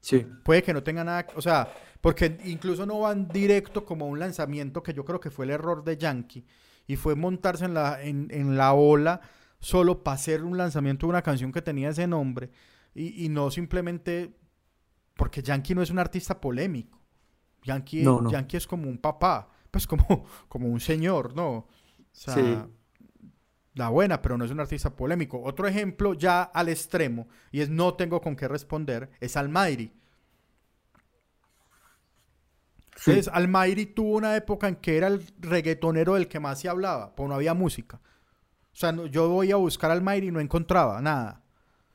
Sí. 0.00 0.26
Puede 0.42 0.62
que 0.62 0.72
no 0.72 0.82
tenga 0.82 1.04
nada, 1.04 1.26
o 1.36 1.42
sea, 1.42 1.68
porque 2.00 2.38
incluso 2.46 2.86
no 2.86 3.00
van 3.00 3.28
directo 3.28 3.84
como 3.84 4.06
a 4.06 4.08
un 4.08 4.18
lanzamiento 4.18 4.82
que 4.82 4.94
yo 4.94 5.04
creo 5.04 5.20
que 5.20 5.30
fue 5.30 5.44
el 5.44 5.50
error 5.50 5.84
de 5.84 5.98
Yankee 5.98 6.44
y 6.86 6.96
fue 6.96 7.14
montarse 7.14 7.66
en 7.66 7.74
la, 7.74 8.02
en, 8.02 8.28
en 8.30 8.56
la 8.56 8.72
ola 8.72 9.20
solo 9.60 10.02
para 10.02 10.14
hacer 10.14 10.42
un 10.42 10.56
lanzamiento 10.56 11.06
de 11.06 11.10
una 11.10 11.22
canción 11.22 11.52
que 11.52 11.62
tenía 11.62 11.90
ese 11.90 12.06
nombre 12.08 12.50
y, 12.94 13.24
y 13.26 13.28
no 13.28 13.50
simplemente 13.50 14.36
porque 15.14 15.42
Yankee 15.42 15.74
no 15.74 15.82
es 15.82 15.90
un 15.90 15.98
artista 16.00 16.40
polémico. 16.40 16.98
Yankee, 17.62 18.02
No, 18.02 18.20
no. 18.20 18.30
Yankee 18.30 18.56
es 18.56 18.66
como 18.66 18.88
un 18.88 18.98
papá, 18.98 19.48
pues 19.70 19.86
como, 19.86 20.24
como 20.48 20.68
un 20.68 20.80
señor, 20.80 21.36
¿no? 21.36 21.48
O 21.50 21.68
sea, 22.10 22.34
Sí. 22.34 22.58
La 23.74 23.88
buena, 23.88 24.20
pero 24.22 24.36
no 24.38 24.44
es 24.44 24.50
un 24.50 24.60
artista 24.60 24.90
polémico. 24.94 25.40
Otro 25.42 25.66
ejemplo 25.66 26.14
ya 26.14 26.42
al 26.42 26.68
extremo, 26.68 27.28
y 27.50 27.60
es 27.60 27.70
no 27.70 27.94
tengo 27.94 28.20
con 28.20 28.36
qué 28.36 28.48
responder, 28.48 29.10
es 29.20 29.36
Almairi. 29.36 29.92
Sí. 32.96 33.10
Entonces, 33.10 33.32
Almairi 33.32 33.86
tuvo 33.86 34.16
una 34.16 34.36
época 34.36 34.68
en 34.68 34.76
que 34.76 34.96
era 34.96 35.08
el 35.08 35.24
reggaetonero 35.40 36.14
del 36.14 36.28
que 36.28 36.40
más 36.40 36.60
se 36.60 36.68
hablaba, 36.68 37.14
porque 37.14 37.28
no 37.30 37.34
había 37.34 37.54
música. 37.54 37.96
O 38.72 38.76
sea, 38.76 38.92
no- 38.92 39.06
yo 39.06 39.28
voy 39.28 39.52
a 39.52 39.56
buscar 39.56 39.90
a 39.90 39.94
Almairi 39.94 40.28
y 40.28 40.30
no 40.30 40.40
encontraba 40.40 41.00
nada. 41.00 41.42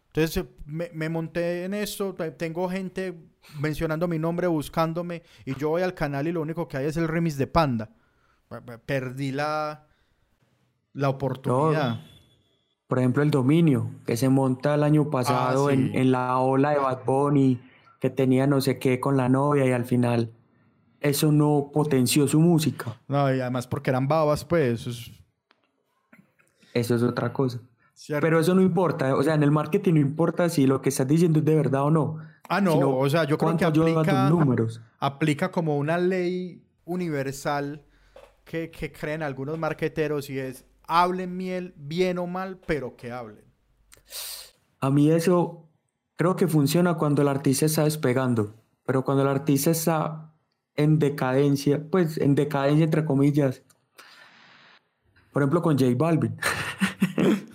Entonces 0.08 0.38
eh, 0.38 0.50
me, 0.66 0.90
me 0.94 1.10
monté 1.10 1.66
en 1.66 1.74
esto, 1.76 2.16
te- 2.16 2.32
tengo 2.32 2.70
gente 2.70 3.16
mencionando 3.60 4.08
mi 4.08 4.20
nombre, 4.20 4.48
buscándome, 4.48 5.24
y 5.46 5.56
yo 5.56 5.70
voy 5.70 5.84
al 5.84 5.94
canal 5.94 6.28
y 6.28 6.32
lo 6.32 6.42
único 6.42 6.68
que 6.68 6.78
hay 6.78 6.86
es 6.88 6.98
el 6.98 7.08
remix 7.08 7.38
de 7.38 7.48
Panda. 7.48 7.90
Pe- 8.50 8.62
pe- 8.62 8.78
Perdí 8.80 9.32
la, 9.32 9.86
la 10.98 11.10
oportunidad. 11.10 12.02
Por 12.88 13.00
ejemplo, 13.00 13.22
el 13.22 13.32
dominio, 13.32 13.92
que 14.06 14.16
se 14.18 14.30
monta 14.30 14.76
el 14.76 14.84
año 14.84 15.10
pasado 15.10 15.68
Ah, 15.68 15.72
sí. 15.72 15.76
en, 15.76 15.96
en 15.96 16.12
la 16.12 16.38
ola 16.40 16.72
de 16.72 16.78
Bad 16.80 17.04
Bunny, 17.06 17.60
que 18.00 18.10
tenía 18.10 18.48
no 18.48 18.62
sé 18.62 18.80
qué 18.80 19.00
con 19.00 19.18
la 19.18 19.28
novia 19.30 19.66
y 19.66 19.72
al 19.72 19.84
final 19.86 20.32
eso 21.02 21.32
no 21.32 21.70
potenció 21.74 22.28
su 22.28 22.40
música. 22.40 23.00
No, 23.08 23.34
y 23.34 23.40
además 23.42 23.68
porque 23.68 23.90
eran 23.90 24.08
babas, 24.08 24.46
pues. 24.46 24.82
eso 24.82 24.90
es 24.90 25.12
Eso 26.74 26.96
es 26.96 27.04
otra 27.04 27.34
cosa. 27.34 27.60
cierto. 27.94 28.26
Pero 28.26 28.40
eso 28.40 28.54
no 28.56 28.62
importa, 28.62 29.16
o 29.16 29.24
sea, 29.24 29.34
en 29.34 29.44
el 29.44 29.52
marketing 29.52 29.94
no 29.96 30.00
importa 30.00 30.48
si 30.50 30.66
lo 30.68 30.82
que 30.82 30.90
estás 30.90 31.08
diciendo 31.08 31.40
es 31.40 31.46
de 31.46 31.56
verdad 31.56 31.84
o 31.84 31.92
no. 31.92 32.18
Ah, 32.50 32.62
no, 32.62 32.72
sino 32.72 32.98
o 32.98 33.10
sea, 33.10 33.26
yo 33.26 33.38
creo 33.38 33.58
que 33.58 33.66
aplica, 33.66 34.30
números. 34.30 34.82
aplica 35.00 35.52
como 35.52 35.78
una 35.78 35.98
ley 35.98 36.64
universal 36.86 37.84
que, 38.46 38.72
que 38.72 38.92
creen 38.94 39.22
algunos 39.24 39.58
marqueteros 39.60 40.30
y 40.30 40.40
es 40.40 40.64
hablen 40.88 41.38
miel, 41.38 41.74
bien 41.78 42.18
o 42.18 42.28
mal, 42.28 42.60
pero 42.66 42.96
que 42.96 43.12
hablen. 43.12 43.44
A 44.80 44.90
mí 44.90 45.12
eso 45.12 45.70
creo 46.16 46.36
que 46.36 46.48
funciona 46.48 46.96
cuando 46.96 47.22
el 47.22 47.28
artista 47.28 47.66
está 47.66 47.84
despegando, 47.84 48.56
pero 48.86 49.04
cuando 49.04 49.24
el 49.24 49.30
artista 49.30 49.72
está 49.72 50.34
en 50.76 51.00
decadencia, 51.00 51.84
pues 51.90 52.18
en 52.18 52.36
decadencia 52.36 52.86
entre 52.86 53.06
comillas, 53.06 53.64
por 55.32 55.42
ejemplo 55.42 55.62
con 55.62 55.78
J 55.78 55.94
Balvin, 55.98 56.38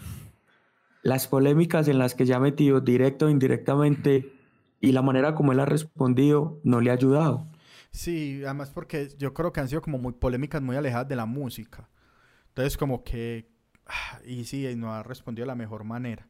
las 1.03 1.27
polémicas 1.27 1.89
en 1.89 1.99
las 1.99 2.15
que 2.15 2.27
se 2.27 2.35
ha 2.35 2.41
metido 2.41 2.81
directo 2.81 3.27
o 3.27 3.31
indirectamente 3.31 4.33
y 4.81 4.93
la 4.93 5.03
manera 5.03 5.35
como 5.35 5.53
él 5.53 5.61
ha 5.61 5.65
respondido 5.65 6.61
no 6.65 6.81
le 6.81 6.91
ha 6.91 6.95
ayudado. 6.95 7.49
Sí, 7.93 8.43
además 8.45 8.71
porque 8.71 9.11
yo 9.19 9.35
creo 9.35 9.53
que 9.53 9.61
han 9.61 9.69
sido 9.69 9.83
como 9.83 9.99
muy 9.99 10.13
polémicas, 10.13 10.63
muy 10.63 10.77
alejadas 10.77 11.09
de 11.09 11.17
la 11.17 11.27
música. 11.27 11.89
Entonces 12.53 12.77
como 12.77 13.03
que, 13.03 13.51
y 14.27 14.45
sí, 14.45 14.67
y 14.67 14.77
no 14.77 14.95
ha 14.95 15.03
respondido 15.03 15.45
de 15.45 15.49
la 15.49 15.55
mejor 15.55 15.85
manera. 15.85 16.27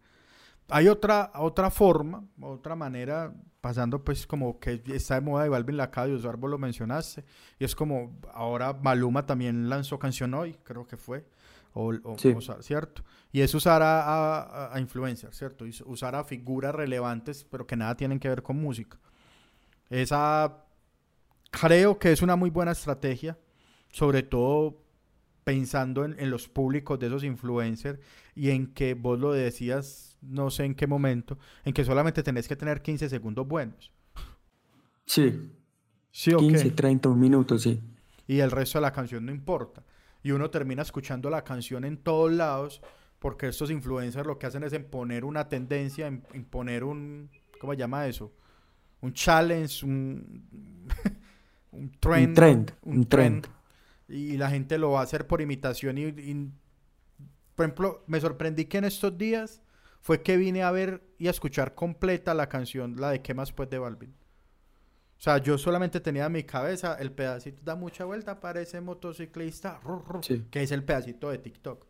Hay 0.68 0.88
otra, 0.88 1.32
otra 1.34 1.70
forma, 1.70 2.24
otra 2.40 2.74
manera, 2.76 3.34
pasando 3.60 4.02
pues 4.02 4.26
como 4.26 4.58
que 4.58 4.80
está 4.94 5.16
de 5.16 5.20
moda 5.20 5.44
y 5.44 5.48
Balvin 5.50 5.76
la 5.76 5.84
acaba 5.84 6.06
de 6.06 6.14
vos 6.16 6.50
lo 6.50 6.56
mencionaste, 6.58 7.24
y 7.58 7.64
es 7.64 7.74
como 7.74 8.18
ahora 8.32 8.72
Maluma 8.72 9.26
también 9.26 9.68
lanzó 9.68 9.98
canción 9.98 10.32
hoy, 10.34 10.54
creo 10.62 10.86
que 10.86 10.96
fue, 10.96 11.26
o, 11.74 11.92
o- 12.04 12.16
Sí. 12.18 12.28
o 12.30 12.62
¿cierto? 12.62 13.02
Y 13.32 13.40
es 13.40 13.54
usar 13.54 13.82
a, 13.82 14.02
a, 14.02 14.74
a 14.74 14.80
influencers, 14.80 15.36
¿cierto? 15.36 15.66
Y 15.66 15.74
usar 15.84 16.14
a 16.14 16.24
figuras 16.24 16.74
relevantes, 16.74 17.44
pero 17.44 17.66
que 17.66 17.76
nada 17.76 17.96
tienen 17.96 18.18
que 18.20 18.28
ver 18.28 18.42
con 18.42 18.56
música. 18.56 18.98
Esa 19.90 20.64
creo 21.50 21.98
que 21.98 22.12
es 22.12 22.22
una 22.22 22.36
muy 22.36 22.50
buena 22.50 22.72
estrategia, 22.72 23.38
sobre 23.90 24.22
todo 24.22 24.81
pensando 25.44 26.04
en, 26.04 26.14
en 26.18 26.30
los 26.30 26.48
públicos 26.48 26.98
de 26.98 27.06
esos 27.08 27.24
influencers 27.24 27.98
y 28.34 28.50
en 28.50 28.68
que 28.68 28.94
vos 28.94 29.18
lo 29.18 29.32
decías, 29.32 30.16
no 30.22 30.50
sé 30.50 30.64
en 30.64 30.74
qué 30.74 30.86
momento, 30.86 31.38
en 31.64 31.72
que 31.74 31.84
solamente 31.84 32.22
tenés 32.22 32.46
que 32.48 32.56
tener 32.56 32.80
15 32.82 33.08
segundos 33.08 33.46
buenos. 33.46 33.90
Sí, 35.06 35.50
Sí, 36.14 36.32
o 36.34 36.38
15, 36.38 36.64
qué? 36.64 36.70
30 36.72 37.08
minutos, 37.10 37.62
sí. 37.62 37.80
Y 38.26 38.40
el 38.40 38.50
resto 38.50 38.78
de 38.78 38.82
la 38.82 38.92
canción 38.92 39.24
no 39.24 39.32
importa. 39.32 39.82
Y 40.22 40.30
uno 40.30 40.50
termina 40.50 40.82
escuchando 40.82 41.30
la 41.30 41.42
canción 41.42 41.84
en 41.84 41.96
todos 41.96 42.30
lados 42.30 42.82
porque 43.18 43.48
estos 43.48 43.70
influencers 43.70 44.26
lo 44.26 44.38
que 44.38 44.46
hacen 44.46 44.62
es 44.62 44.72
imponer 44.74 45.24
una 45.24 45.48
tendencia, 45.48 46.08
im- 46.10 46.22
imponer 46.34 46.84
un, 46.84 47.30
¿cómo 47.60 47.72
se 47.72 47.78
llama 47.78 48.06
eso? 48.06 48.32
Un 49.00 49.12
challenge, 49.14 49.84
un, 49.86 50.44
un 51.72 51.90
trend. 51.98 52.28
Un 52.28 52.34
trend, 52.34 52.72
Un, 52.82 52.96
un 52.98 53.04
trend. 53.06 53.42
trend. 53.42 53.56
Y 54.12 54.36
la 54.36 54.50
gente 54.50 54.76
lo 54.78 54.90
va 54.90 55.00
a 55.00 55.04
hacer 55.04 55.26
por 55.26 55.40
imitación. 55.40 55.96
Y, 55.98 56.02
y, 56.02 56.52
por 57.54 57.64
ejemplo, 57.66 58.04
me 58.06 58.20
sorprendí 58.20 58.66
que 58.66 58.78
en 58.78 58.84
estos 58.84 59.16
días 59.16 59.62
fue 60.00 60.22
que 60.22 60.36
vine 60.36 60.62
a 60.62 60.70
ver 60.70 61.02
y 61.18 61.28
a 61.28 61.30
escuchar 61.30 61.74
completa 61.74 62.34
la 62.34 62.48
canción, 62.48 62.96
la 63.00 63.10
de 63.10 63.22
¿Qué 63.22 63.34
más 63.34 63.52
pues 63.52 63.70
de 63.70 63.78
Balvin? 63.78 64.10
O 64.10 65.20
sea, 65.22 65.38
yo 65.38 65.56
solamente 65.56 66.00
tenía 66.00 66.26
en 66.26 66.32
mi 66.32 66.42
cabeza 66.42 66.96
el 66.98 67.12
pedacito, 67.12 67.62
da 67.64 67.76
mucha 67.76 68.04
vuelta, 68.04 68.40
parece 68.40 68.80
motociclista, 68.80 69.78
ru, 69.84 70.00
ru, 70.00 70.20
Sí. 70.22 70.44
que 70.50 70.62
es 70.62 70.72
el 70.72 70.82
pedacito 70.82 71.30
de 71.30 71.38
TikTok. 71.38 71.86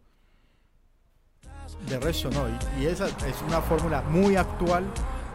De 1.89 1.99
resto 1.99 2.31
no, 2.31 2.47
y, 2.49 2.83
y 2.83 2.87
esa 2.87 3.07
es 3.09 3.43
una 3.49 3.61
fórmula 3.63 4.03
muy 4.03 4.37
actual 4.37 4.85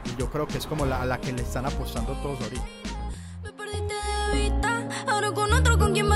y 0.06 0.16
yo 0.20 0.30
creo 0.30 0.46
que 0.46 0.58
es 0.60 0.68
como 0.68 0.86
la, 0.86 1.02
a 1.02 1.06
la 1.06 1.20
que 1.20 1.32
le 1.34 1.42
están 1.42 1.66
apostando 1.66 2.14
todos 2.22 2.40
ahorita. 2.42 2.66
Me 3.44 3.52
perdiste 3.54 3.94
de 4.36 4.42
vista, 4.44 4.90
ahora 5.08 5.32
con 5.32 5.52
otro 5.52 5.78
con 5.80 5.94
quien 5.94 6.07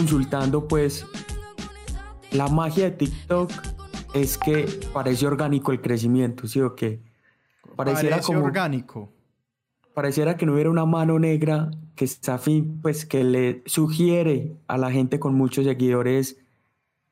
consultando 0.00 0.66
pues 0.66 1.04
la 2.32 2.48
magia 2.48 2.84
de 2.84 2.90
TikTok 2.92 3.52
es 4.14 4.38
que 4.38 4.64
parece 4.94 5.26
orgánico 5.26 5.72
el 5.72 5.82
crecimiento, 5.82 6.48
¿sí 6.48 6.58
o 6.62 6.74
qué? 6.74 7.02
Pareciera 7.76 8.16
Parece 8.16 8.32
como 8.32 8.46
orgánico. 8.46 9.12
pareciera 9.92 10.38
que 10.38 10.46
no 10.46 10.54
hubiera 10.54 10.70
una 10.70 10.86
mano 10.86 11.18
negra 11.18 11.70
que 11.96 12.06
está 12.06 12.38
fin, 12.38 12.80
pues 12.80 13.04
que 13.04 13.24
le 13.24 13.62
sugiere 13.66 14.56
a 14.68 14.78
la 14.78 14.90
gente 14.90 15.20
con 15.20 15.34
muchos 15.34 15.66
seguidores 15.66 16.38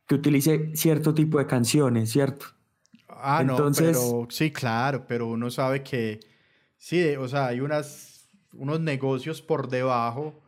que 0.06 0.14
utilice 0.14 0.74
cierto 0.74 1.12
tipo 1.12 1.38
de 1.38 1.46
canciones, 1.46 2.10
¿cierto? 2.10 2.46
Ah, 3.06 3.40
Entonces- 3.42 3.98
no, 4.02 4.10
pero 4.22 4.26
sí, 4.30 4.50
claro, 4.50 5.04
pero 5.06 5.26
uno 5.26 5.50
sabe 5.50 5.82
que 5.82 6.20
sí, 6.78 7.04
o 7.16 7.28
sea, 7.28 7.48
hay 7.48 7.60
unas, 7.60 8.30
unos 8.54 8.80
negocios 8.80 9.42
por 9.42 9.68
debajo 9.68 10.40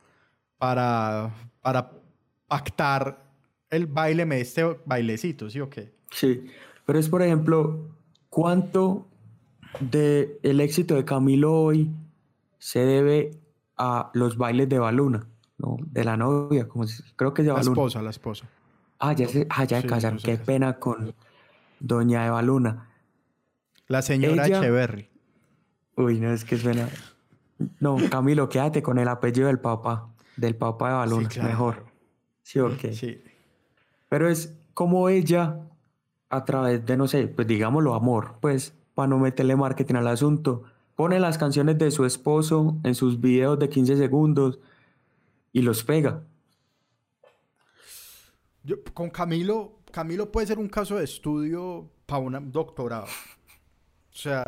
para, 0.57 1.34
para 1.61 2.00
pactar 2.51 3.23
el 3.71 3.87
baile, 3.87 4.27
este 4.41 4.65
bailecito, 4.85 5.49
¿sí 5.49 5.61
o 5.61 5.71
qué? 5.71 5.93
Sí, 6.11 6.47
pero 6.85 6.99
es 6.99 7.09
por 7.09 7.23
ejemplo, 7.23 7.79
¿cuánto 8.29 9.07
de 9.79 10.41
el 10.43 10.61
éxito 10.61 10.97
de 10.97 11.05
Camilo 11.05 11.53
hoy 11.55 11.89
se 12.59 12.81
debe 12.81 13.31
a 13.77 14.11
los 14.15 14.37
bailes 14.37 14.69
de 14.69 14.81
Baluna, 14.81 15.29
¿no? 15.59 15.77
De 15.87 16.03
la 16.03 16.17
novia, 16.17 16.67
como 16.67 16.89
se- 16.89 17.05
creo 17.15 17.33
que 17.33 17.43
es 17.43 17.47
de 17.47 17.51
La 17.53 17.59
Baluna. 17.61 17.73
esposa, 17.73 18.03
la 18.03 18.11
esposa. 18.11 18.47
Ah, 18.99 19.13
ya 19.13 19.29
se, 19.29 19.47
ah, 19.49 19.63
ya 19.65 19.81
Sí, 19.81 19.87
casaron, 19.87 20.19
qué 20.19 20.37
pena 20.37 20.81
con 20.81 21.15
doña 21.79 22.27
Eva 22.27 22.43
Luna. 22.43 22.89
La 23.87 24.03
señora 24.03 24.47
Ella- 24.47 24.59
Echeverry. 24.59 25.09
Uy, 25.97 26.19
no, 26.19 26.33
es 26.33 26.45
que 26.45 26.59
suena... 26.59 26.89
No, 27.79 27.97
Camilo, 28.11 28.49
quédate 28.49 28.83
con 28.83 28.99
el 28.99 29.07
apellido 29.07 29.47
del 29.47 29.61
papá, 29.61 30.09
del 30.37 30.57
papá 30.57 30.89
de 30.89 30.95
Baluna, 30.97 31.29
claro. 31.29 31.49
mejor. 31.49 31.89
Sí, 32.51 32.59
ok. 32.59 32.93
Sí. 32.93 33.23
Pero 34.09 34.29
es 34.29 34.53
como 34.75 35.09
ella, 35.09 35.61
a 36.31 36.45
través 36.45 36.85
de, 36.85 36.97
no 36.97 37.07
sé, 37.07 37.29
pues 37.29 37.47
digámoslo, 37.47 37.95
amor, 37.95 38.39
pues, 38.41 38.75
para 38.97 39.07
no 39.07 39.19
meterle 39.21 39.55
marketing 39.55 39.95
al 39.95 40.09
asunto, 40.09 40.65
pone 40.97 41.21
las 41.21 41.39
canciones 41.39 41.79
de 41.79 41.93
su 41.93 42.05
esposo 42.05 42.77
en 42.83 42.97
sus 42.97 43.21
videos 43.21 43.57
de 43.61 43.69
15 43.69 43.97
segundos 43.97 44.59
y 45.53 45.63
los 45.63 45.85
pega. 45.85 46.25
Yo- 48.65 48.83
con 48.95 49.11
Camilo, 49.11 49.79
Camilo 49.93 50.33
puede 50.33 50.49
ser 50.49 50.59
un 50.59 50.69
caso 50.69 50.97
de 50.97 51.05
estudio 51.05 51.89
para 52.07 52.21
un 52.21 52.51
doctorado. 52.51 53.05
O 53.05 54.17
sea, 54.17 54.43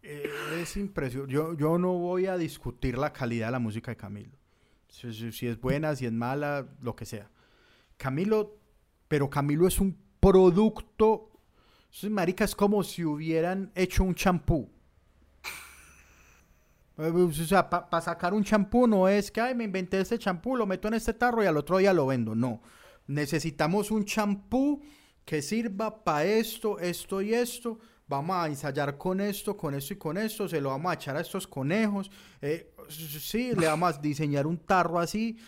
es 0.00 0.76
impresionante. 0.76 1.34
Yo, 1.34 1.54
yo 1.56 1.76
no 1.76 1.94
voy 1.94 2.26
a 2.26 2.36
discutir 2.36 2.96
la 2.96 3.12
calidad 3.12 3.48
de 3.48 3.52
la 3.52 3.58
música 3.58 3.90
de 3.90 3.96
Camilo. 3.96 4.37
Si, 4.88 5.46
es 5.46 5.60
buena, 5.60 5.94
si 5.94 6.06
es 6.06 6.12
mala, 6.12 6.66
lo 6.80 6.96
que 6.96 7.04
sea. 7.04 7.30
Camilo, 7.96 8.58
pero 9.06 9.28
Camilo 9.30 9.66
es 9.66 9.78
un 9.78 9.96
producto. 10.20 11.30
Eso, 11.92 12.10
marica, 12.10 12.44
es 12.44 12.54
como 12.54 12.82
si 12.82 13.04
hubieran 13.04 13.70
hecho 13.74 14.04
un 14.04 14.14
champú. 14.14 14.70
Eh, 16.98 17.10
O 17.10 17.32
sea, 17.32 17.68
para 17.70 18.00
sacar 18.00 18.34
un 18.34 18.42
champú 18.42 18.86
no 18.86 19.08
es 19.08 19.30
que, 19.30 19.40
ay, 19.40 19.54
me 19.54 19.64
inventé 19.64 20.00
este 20.00 20.18
champú, 20.18 20.56
lo 20.56 20.66
meto 20.66 20.88
en 20.88 20.94
este 20.94 21.14
tarro 21.14 21.42
y 21.42 21.46
al 21.46 21.56
otro 21.56 21.78
día 21.78 21.92
lo 21.92 22.06
vendo. 22.06 22.34
No. 22.34 22.60
Necesitamos 23.06 23.90
un 23.90 24.04
champú 24.04 24.82
que 25.24 25.42
sirva 25.42 26.04
para 26.04 26.24
esto, 26.24 26.78
esto 26.78 27.22
y 27.22 27.34
esto. 27.34 27.78
Vamos 28.08 28.36
a 28.36 28.46
ensayar 28.46 28.96
con 28.96 29.20
esto, 29.20 29.56
con 29.56 29.74
esto 29.74 29.92
y 29.94 29.96
con 29.96 30.16
esto. 30.16 30.48
Se 30.48 30.60
lo 30.60 30.70
vamos 30.70 30.90
a 30.90 30.94
echar 30.94 31.16
a 31.16 31.20
estos 31.20 31.46
conejos. 31.46 32.10
Eh, 32.40 32.74
sí, 32.88 33.52
le 33.54 33.66
vamos 33.66 33.96
a 33.96 33.98
diseñar 34.00 34.46
un 34.46 34.58
tarro 34.58 34.98
así. 34.98 35.38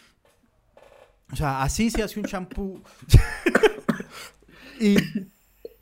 O 1.32 1.36
sea, 1.36 1.62
así 1.62 1.90
se 1.90 2.02
hace 2.02 2.18
un 2.18 2.26
champú. 2.26 2.82
y, 4.80 4.96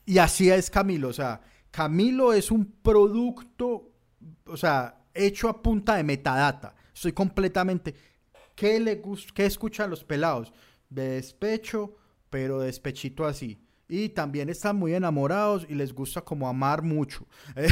y 0.07 0.19
así 0.19 0.51
es 0.51 0.71
Camilo. 0.71 1.09
O 1.09 1.13
sea, 1.13 1.41
Camilo 1.71 2.33
es 2.33 2.51
un 2.51 2.65
producto, 2.83 3.91
o 4.47 4.57
sea, 4.57 5.03
hecho 5.15 5.49
a 5.49 5.63
punta 5.63 5.97
de 5.97 6.05
metadata. 6.05 6.75
Estoy 6.95 7.13
completamente. 7.13 7.95
¿Qué 8.55 8.81
le 8.81 8.97
gusta? 8.97 9.33
¿Qué 9.35 9.47
escuchan 9.47 9.89
los 9.91 10.05
pelados? 10.05 10.53
De 10.91 11.11
despecho, 11.11 11.97
pero 12.31 12.61
despechito 12.61 13.25
así. 13.25 13.59
Y 13.89 14.11
también 14.11 14.51
están 14.51 14.77
muy 14.77 14.95
enamorados 14.95 15.65
y 15.69 15.75
les 15.75 15.95
gusta 15.95 16.21
como 16.21 16.47
amar 16.49 16.83
mucho 16.83 17.27
eh, 17.57 17.69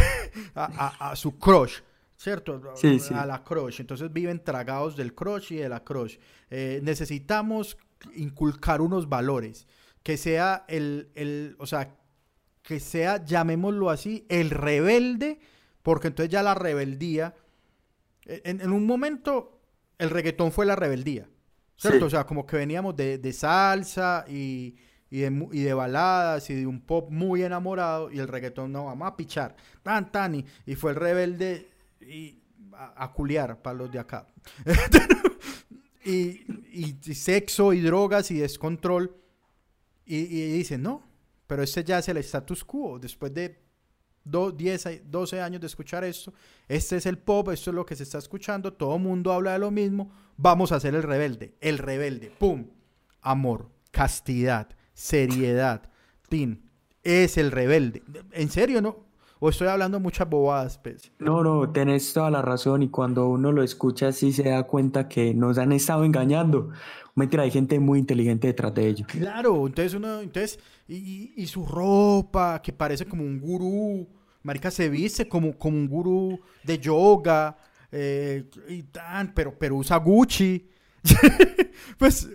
a- 0.55 1.11
a 1.11 1.16
su 1.16 1.39
crush, 1.39 1.80
¿cierto? 2.16 2.60
Sí, 2.74 2.98
sí. 2.98 3.14
A 3.14 3.26
la 3.26 3.44
crush. 3.44 3.80
Entonces 3.80 4.12
viven 4.12 4.42
tragados 4.42 4.96
del 4.96 5.14
crush 5.14 5.52
y 5.52 5.56
de 5.56 5.68
la 5.68 5.84
crush. 5.84 6.16
Eh, 6.50 6.80
necesitamos 6.82 7.76
inculcar 8.14 8.80
unos 8.80 9.08
valores. 9.08 9.66
Que 10.02 10.16
sea 10.16 10.64
el, 10.68 11.10
el, 11.16 11.56
o 11.58 11.66
sea, 11.66 11.96
que 12.62 12.80
sea, 12.80 13.24
llamémoslo 13.24 13.90
así, 13.90 14.24
el 14.28 14.50
rebelde, 14.50 15.40
porque 15.82 16.08
entonces 16.08 16.30
ya 16.30 16.42
la 16.42 16.54
rebeldía, 16.54 17.34
en, 18.24 18.60
en 18.60 18.72
un 18.72 18.86
momento 18.86 19.60
el 19.98 20.10
reggaetón 20.10 20.52
fue 20.52 20.66
la 20.66 20.76
rebeldía, 20.76 21.28
¿cierto? 21.76 22.00
Sí. 22.00 22.04
O 22.04 22.10
sea, 22.10 22.24
como 22.24 22.46
que 22.46 22.56
veníamos 22.56 22.96
de, 22.96 23.18
de 23.18 23.32
salsa 23.32 24.24
y, 24.28 24.76
y, 25.10 25.20
de, 25.20 25.48
y 25.52 25.62
de 25.62 25.74
baladas 25.74 26.50
y 26.50 26.54
de 26.54 26.66
un 26.66 26.80
pop 26.80 27.10
muy 27.10 27.42
enamorado 27.42 28.10
y 28.10 28.18
el 28.18 28.28
reggaetón 28.28 28.72
no, 28.72 28.86
vamos 28.86 29.08
a 29.08 29.16
pichar, 29.16 29.56
tan, 29.82 30.10
tan, 30.10 30.34
y, 30.34 30.44
y 30.66 30.74
fue 30.74 30.90
el 30.90 30.96
rebelde 30.96 31.68
y 32.07 32.42
a, 32.72 33.12
para 33.62 33.76
los 33.76 33.90
de 33.90 33.98
acá. 33.98 34.26
y, 36.04 36.42
y- 36.72 37.14
sexo 37.14 37.72
y 37.72 37.80
drogas 37.80 38.30
y 38.30 38.38
descontrol. 38.38 39.16
Y, 40.04 40.16
y 40.18 40.52
dicen, 40.52 40.82
no, 40.82 41.02
pero 41.46 41.62
este 41.62 41.82
ya 41.82 41.98
es 41.98 42.09
el 42.09 42.18
status 42.18 42.64
quo. 42.64 42.98
Después 42.98 43.34
de 43.34 43.59
do- 44.24 44.52
10, 44.52 44.86
a- 44.86 44.90
12 45.04 45.40
años 45.40 45.61
de 45.61 45.66
escuchar 45.66 46.04
esto, 46.04 46.32
este 46.68 46.96
es 46.96 47.07
el 47.07 47.18
pop, 47.18 47.48
esto 47.50 47.70
es 47.70 47.74
lo 47.74 47.84
que 47.86 47.96
se 47.96 48.04
está 48.04 48.18
escuchando, 48.18 48.72
todo 48.72 48.98
mundo 48.98 49.32
habla 49.32 49.52
de 49.54 49.59
lo 49.59 49.70
mismo, 49.70 50.12
vamos 50.36 50.70
a 50.72 50.80
ser 50.80 50.94
el 50.94 51.02
rebelde. 51.02 51.57
El 51.61 51.78
rebelde, 51.78 52.30
¡pum! 52.38 52.68
Amor, 53.20 53.70
castidad, 53.90 54.68
seriedad, 54.94 55.90
tin. 56.28 56.70
Es 57.02 57.36
el 57.38 57.50
rebelde. 57.52 58.02
¿En 58.32 58.50
serio, 58.50 58.80
no? 58.82 59.05
O 59.39 59.51
estoy 59.51 59.68
hablando 59.68 60.01
muchas 60.01 60.28
bobadas, 60.28 60.78
pues. 60.78 61.12
No, 61.18 61.43
no, 61.43 61.70
tenés 61.70 62.12
toda 62.12 62.30
la 62.30 62.41
razón 62.43 62.82
y 62.82 62.89
cuando 62.89 63.28
uno 63.28 63.53
lo 63.53 63.62
escucha 63.62 64.09
así 64.09 64.32
se 64.32 64.45
da 64.49 64.62
cuenta 64.62 65.09
que 65.09 65.34
nos 65.34 65.59
han 65.59 65.72
estado 65.72 66.05
engañando. 66.05 66.70
Mentira, 67.14 67.43
hay 67.43 67.51
gente 67.51 67.78
muy 67.78 67.99
inteligente 67.99 68.47
detrás 68.47 68.74
de 68.74 68.87
ello. 68.89 69.07
Claro, 69.09 69.66
entonces 69.66 69.95
uno, 69.95 70.20
entonces, 70.20 70.59
y, 70.89 71.47
su 71.47 71.66
ropa, 71.66 72.61
que 72.62 72.72
parece 72.72 73.07
como 73.07 73.22
un 73.24 73.41
gurú, 73.41 74.09
marica 74.43 74.70
se 74.70 74.89
viste 74.89 75.28
como, 75.28 75.57
como 75.59 75.76
un 75.76 75.89
gurú 75.89 76.41
de 76.64 76.78
yoga, 76.78 77.57
eh, 77.93 78.49
y 78.68 78.82
tan, 78.84 79.32
pero, 79.34 79.59
pero 79.59 79.76
usa 79.76 79.97
Gucci. 79.99 80.68
pues 81.99 82.28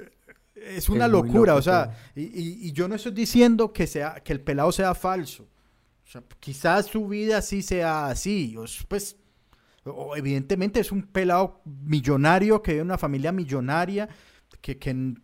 es 0.55 0.89
una 0.89 1.05
Es 1.05 1.11
locura, 1.11 1.53
loco 1.53 1.59
o 1.59 1.61
sea, 1.61 1.95
y- 2.15 2.67
y 2.67 2.71
yo 2.71 2.87
no 2.87 2.95
estoy 2.95 3.11
diciendo 3.11 3.73
que 3.73 3.87
sea, 3.87 4.15
que 4.23 4.33
el 4.33 4.41
pelado 4.41 4.71
sea 4.71 4.93
falso. 4.95 5.47
Quizás 6.39 6.87
su 6.87 7.07
vida 7.07 7.41
sí 7.41 7.61
sea 7.61 8.07
así, 8.07 8.55
pues, 8.87 9.17
evidentemente 10.15 10.79
es 10.79 10.91
un 10.91 11.03
pelado 11.03 11.61
millonario 11.65 12.61
que 12.61 12.73
vive 12.73 12.83
una 12.83 12.97
familia 12.97 13.31
millonaria, 13.31 14.09
que, 14.61 14.77
que, 14.77 15.15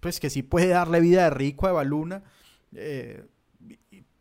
pues 0.00 0.18
que 0.18 0.30
sí 0.30 0.42
puede 0.42 0.68
darle 0.68 1.00
vida 1.00 1.24
de 1.24 1.30
rico 1.30 1.66
a 1.66 1.70
Eva 1.70 1.84
Luna, 1.84 2.22
eh, 2.74 3.24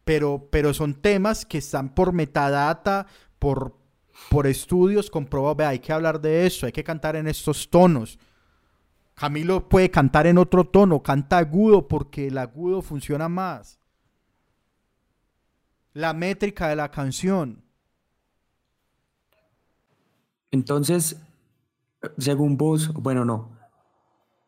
pero, 0.04 0.48
pero 0.52 0.74
son 0.74 0.96
temas 0.96 1.46
que 1.46 1.60
están 1.60 1.94
por 1.94 2.14
metadata, 2.14 3.08
por, 3.40 3.78
por 4.30 4.48
estudios 4.48 5.10
comprobados, 5.10 5.58
vea, 5.58 5.70
hay 5.70 5.80
que 5.80 5.94
hablar 5.94 6.20
de 6.22 6.46
eso, 6.46 6.66
hay 6.66 6.72
que 6.72 6.84
cantar 6.84 7.16
en 7.16 7.28
estos 7.28 7.70
tonos. 7.70 8.20
Camilo 9.14 9.70
puede 9.70 9.90
cantar 9.92 10.28
en 10.28 10.38
otro 10.38 10.66
tono, 10.66 11.02
canta 11.02 11.38
agudo 11.38 11.88
porque 11.88 12.28
el 12.28 12.38
agudo 12.38 12.82
funciona 12.82 13.30
más. 13.30 13.81
La 15.94 16.14
métrica 16.14 16.70
de 16.70 16.76
la 16.76 16.90
canción. 16.90 17.64
Entonces, 20.52 21.18
según 22.18 22.58
vos, 22.58 22.94
bueno, 22.94 23.26
no. 23.26 23.58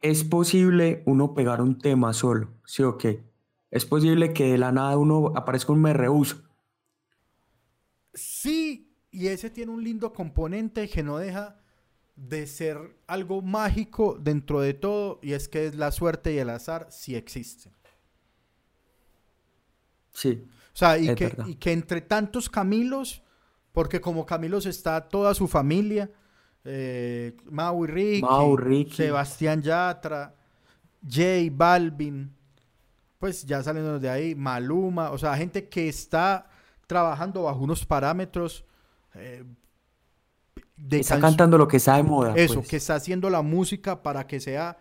Es 0.02 0.24
posible 0.24 1.02
uno 1.06 1.34
pegar 1.34 1.62
un 1.62 1.78
tema 1.78 2.14
solo, 2.14 2.50
¿sí 2.66 2.84
o 2.84 2.98
qué? 2.98 3.24
Es 3.72 3.86
posible 3.86 4.34
que 4.34 4.52
de 4.52 4.58
la 4.58 4.72
nada 4.72 4.98
uno 4.98 5.32
aparezca 5.36 5.72
un 5.72 5.82
me 5.82 5.94
rehuso. 5.94 6.44
Sí, 8.14 8.94
y 9.12 9.28
ese 9.28 9.50
tiene 9.50 9.72
un 9.72 9.84
lindo 9.84 10.14
componente 10.14 10.90
que 10.90 11.04
no 11.04 11.18
deja 11.18 11.60
de 12.16 12.46
ser 12.48 12.78
algo 13.08 13.42
mágico 13.42 14.18
dentro 14.20 14.62
de 14.62 14.74
todo, 14.74 15.20
y 15.24 15.34
es 15.34 15.48
que 15.48 15.68
es 15.68 15.76
la 15.76 15.92
suerte 15.92 16.34
y 16.34 16.38
el 16.38 16.50
azar 16.50 16.88
sí 16.92 17.16
existen. 17.16 17.74
Sí, 20.12 20.46
O 20.74 20.78
sea, 20.78 20.98
y 20.98 21.14
que, 21.14 21.36
y 21.46 21.56
que 21.56 21.72
entre 21.72 22.02
tantos 22.02 22.50
Camilos, 22.50 23.22
porque 23.72 24.02
como 24.02 24.26
Camilos 24.26 24.66
está 24.66 25.08
toda 25.08 25.36
su 25.36 25.48
familia, 25.48 26.10
eh, 26.66 27.36
Mau 27.46 27.86
y 27.86 27.88
Ricky, 27.88 28.22
Mau, 28.22 28.58
Ricky. 28.58 28.96
Sebastián 28.96 29.62
Yatra, 29.62 30.34
J 31.04 31.22
Balvin, 31.52 32.34
pues 33.20 33.46
ya 33.46 33.62
saliendo 33.62 34.00
de 34.00 34.10
ahí, 34.10 34.36
Maluma, 34.36 35.12
o 35.12 35.18
sea, 35.18 35.36
gente 35.38 35.70
que 35.70 35.88
está 35.88 36.48
trabajando 36.88 37.44
bajo 37.44 37.60
unos 37.60 37.86
parámetros 37.86 38.66
eh, 39.16 39.44
de 40.76 41.00
está 41.00 41.20
cantando 41.20 41.58
lo 41.58 41.68
que 41.68 41.78
está 41.78 41.98
de 41.98 42.04
moda. 42.04 42.34
eso, 42.36 42.56
pues. 42.56 42.68
que 42.68 42.78
está 42.78 42.96
haciendo 42.96 43.30
la 43.30 43.42
música 43.42 44.02
para 44.02 44.26
que 44.26 44.40
sea 44.40 44.78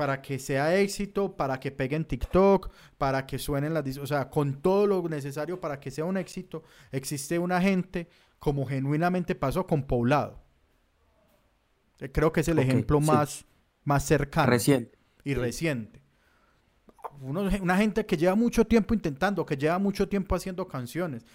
para 0.00 0.22
que 0.22 0.38
sea 0.38 0.74
éxito, 0.78 1.36
para 1.36 1.60
que 1.60 1.70
pegue 1.70 1.94
en 1.94 2.06
TikTok, 2.06 2.70
para 2.96 3.26
que 3.26 3.38
suenen 3.38 3.74
las, 3.74 3.98
o 3.98 4.06
sea, 4.06 4.30
con 4.30 4.62
todo 4.62 4.86
lo 4.86 5.06
necesario 5.10 5.60
para 5.60 5.78
que 5.78 5.90
sea 5.90 6.06
un 6.06 6.16
éxito, 6.16 6.62
existe 6.90 7.38
una 7.38 7.60
gente 7.60 8.08
como 8.38 8.64
genuinamente 8.64 9.34
pasó 9.34 9.66
con 9.66 9.82
Poblado. 9.82 10.40
Eh, 11.98 12.10
Creo 12.10 12.32
que 12.32 12.40
es 12.40 12.48
el 12.48 12.58
ejemplo 12.60 12.98
sí. 12.98 13.06
más, 13.08 13.44
más 13.84 14.02
cercano 14.06 14.48
Reciente. 14.48 14.98
y 15.22 15.34
reciente. 15.34 16.00
Uno- 17.20 17.50
una 17.60 17.76
gente 17.76 18.06
que 18.06 18.16
lleva 18.16 18.34
mucho 18.34 18.64
tiempo 18.66 18.94
intentando, 18.94 19.44
que 19.44 19.58
lleva 19.58 19.78
mucho 19.78 20.08
tiempo 20.08 20.34
haciendo 20.34 20.66
canciones, 20.66 21.26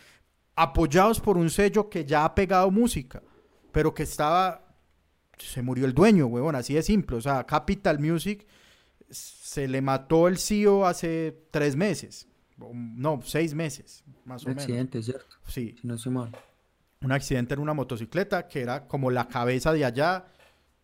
apoyados 0.56 1.20
por 1.20 1.38
un 1.38 1.52
sello 1.52 1.88
que 1.88 2.04
ya 2.04 2.26
ha 2.26 2.34
pegado 2.34 2.72
música, 2.72 3.22
pero 3.72 3.94
que 3.94 4.02
estaba, 4.02 4.65
se 5.38 5.62
murió 5.62 5.86
el 5.86 5.94
dueño, 5.94 6.28
huevón, 6.28 6.56
así 6.56 6.74
de 6.74 6.84
simple. 6.84 7.18
O 7.18 7.22
sea, 7.22 7.44
Capital 7.46 8.00
Music 8.00 8.46
se 9.10 9.68
le 9.68 9.82
mató 9.82 10.28
el 10.28 10.38
CEO 10.38 10.86
hace 10.86 11.36
tres 11.52 11.76
meses, 11.76 12.28
no, 12.58 13.20
seis 13.24 13.54
meses, 13.54 14.04
más 14.26 14.44
o 14.44 14.46
Un 14.48 14.52
menos. 14.52 14.64
accidente, 14.64 15.04
¿cierto? 15.04 15.36
Sí, 15.48 15.76
Si 15.80 15.88
no 15.88 15.96
estoy 15.96 16.12
mal. 16.14 16.32
un 17.02 17.12
accidente 17.12 17.54
en 17.54 17.60
una 17.60 17.74
motocicleta 17.74 18.48
que 18.48 18.62
era 18.62 18.88
como 18.88 19.12
la 19.12 19.28
cabeza 19.28 19.74
de 19.74 19.86
allá 19.86 20.26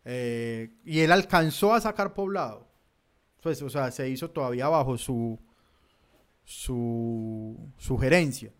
eh, 0.04 0.74
y 0.84 1.00
él 1.00 1.10
alcanzó 1.12 1.74
a 1.74 1.80
sacar 1.80 2.14
poblado. 2.14 2.68
Pues, 3.42 3.60
o 3.62 3.70
sea, 3.70 3.90
se 3.90 4.08
hizo 4.08 4.30
todavía 4.30 4.68
bajo 4.68 4.96
su 4.98 5.38
su 6.44 7.56
sugerencia. 7.78 8.52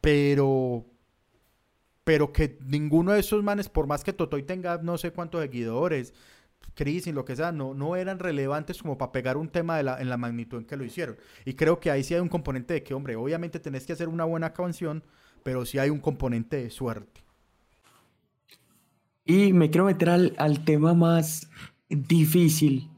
Pero 0.00 0.86
pero 2.10 2.32
que 2.32 2.58
ninguno 2.66 3.12
de 3.12 3.20
esos 3.20 3.40
manes, 3.44 3.68
por 3.68 3.86
más 3.86 4.02
que 4.02 4.12
Totoy 4.12 4.42
tenga 4.42 4.78
no 4.82 4.98
sé 4.98 5.12
cuántos 5.12 5.42
seguidores, 5.42 6.12
Chris 6.74 7.06
y 7.06 7.12
lo 7.12 7.24
que 7.24 7.36
sea, 7.36 7.52
no, 7.52 7.72
no 7.72 7.94
eran 7.94 8.18
relevantes 8.18 8.82
como 8.82 8.98
para 8.98 9.12
pegar 9.12 9.36
un 9.36 9.48
tema 9.48 9.78
en 9.78 10.10
la 10.10 10.16
magnitud 10.16 10.58
en 10.58 10.64
que 10.64 10.76
lo 10.76 10.82
hicieron. 10.82 11.16
Y 11.44 11.54
creo 11.54 11.78
que 11.78 11.88
ahí 11.88 12.02
sí 12.02 12.14
hay 12.14 12.20
un 12.20 12.28
componente 12.28 12.74
de 12.74 12.82
que, 12.82 12.94
hombre, 12.94 13.14
obviamente 13.14 13.60
tenés 13.60 13.86
que 13.86 13.92
hacer 13.92 14.08
una 14.08 14.24
buena 14.24 14.52
canción, 14.52 15.04
pero 15.44 15.64
sí 15.64 15.78
hay 15.78 15.88
un 15.88 16.00
componente 16.00 16.56
de 16.56 16.70
suerte. 16.70 17.20
Y 19.24 19.52
me 19.52 19.70
quiero 19.70 19.84
meter 19.84 20.10
al, 20.10 20.34
al 20.38 20.64
tema 20.64 20.94
más 20.94 21.48
difícil 21.88 22.90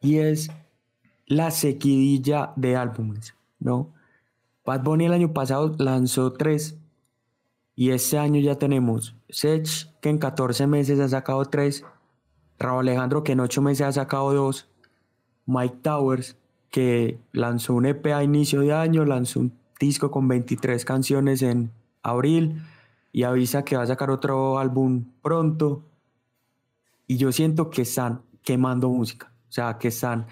y 0.00 0.18
es 0.18 0.48
la 1.26 1.50
sequidilla 1.50 2.52
de 2.54 2.76
álbumes, 2.76 3.34
¿no? 3.58 3.92
Bad 4.64 4.84
Bunny 4.84 5.06
el 5.06 5.12
año 5.12 5.32
pasado 5.32 5.74
lanzó 5.76 6.34
tres 6.34 6.79
y 7.80 7.92
este 7.92 8.18
año 8.18 8.38
ya 8.42 8.56
tenemos 8.56 9.16
Sech, 9.30 9.88
que 10.02 10.10
en 10.10 10.18
14 10.18 10.66
meses 10.66 11.00
ha 11.00 11.08
sacado 11.08 11.46
tres, 11.46 11.82
Raúl 12.58 12.80
Alejandro, 12.86 13.24
que 13.24 13.32
en 13.32 13.40
8 13.40 13.62
meses 13.62 13.86
ha 13.86 13.92
sacado 13.92 14.34
dos, 14.34 14.68
Mike 15.46 15.78
Towers, 15.80 16.36
que 16.68 17.18
lanzó 17.32 17.72
un 17.72 17.86
EP 17.86 18.04
a 18.08 18.22
inicio 18.22 18.60
de 18.60 18.74
año, 18.74 19.06
lanzó 19.06 19.40
un 19.40 19.54
disco 19.80 20.10
con 20.10 20.28
23 20.28 20.84
canciones 20.84 21.40
en 21.40 21.72
abril 22.02 22.60
y 23.12 23.22
avisa 23.22 23.64
que 23.64 23.78
va 23.78 23.84
a 23.84 23.86
sacar 23.86 24.10
otro 24.10 24.58
álbum 24.58 25.06
pronto. 25.22 25.82
Y 27.06 27.16
yo 27.16 27.32
siento 27.32 27.70
que 27.70 27.80
están 27.80 28.20
quemando 28.42 28.90
música, 28.90 29.32
o 29.48 29.52
sea, 29.52 29.78
que 29.78 29.88
están... 29.88 30.26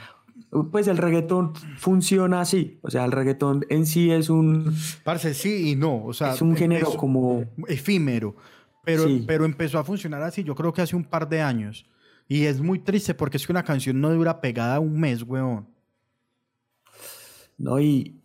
Pues 0.71 0.89
el 0.89 0.97
reggaetón 0.97 1.55
funciona 1.77 2.41
así, 2.41 2.79
o 2.83 2.91
sea, 2.91 3.05
el 3.05 3.13
reggaetón 3.13 3.67
en 3.69 3.85
sí 3.85 4.11
es 4.11 4.31
un, 4.31 4.75
Parce, 5.05 5.35
sí 5.35 5.71
y 5.71 5.77
no. 5.77 6.05
O 6.05 6.13
sea, 6.15 6.33
es 6.33 6.41
un 6.41 6.57
género 6.57 6.93
como... 6.95 7.45
efímero. 7.67 8.35
Pero, 8.83 9.05
Sí. 9.05 9.25
pero 9.27 9.45
empezó 9.45 9.79
a 9.79 9.85
funcionar 9.85 10.23
así, 10.23 10.43
yo 10.45 10.55
creo 10.55 10.73
que 10.73 10.81
hace 10.81 10.97
un 10.97 11.05
par 11.05 11.29
de 11.29 11.43
años. 11.43 11.85
Y 12.27 12.45
es 12.45 12.61
muy 12.61 12.79
triste 12.79 13.15
porque 13.15 13.37
es 13.37 13.47
que 13.47 13.53
una 13.53 13.63
canción 13.63 14.01
no 14.01 14.11
dura 14.13 14.41
pegada 14.41 14.81
un 14.81 14.99
mes, 14.99 15.23
weón. 15.23 15.67
¿no? 17.59 17.81
Y, 17.81 18.23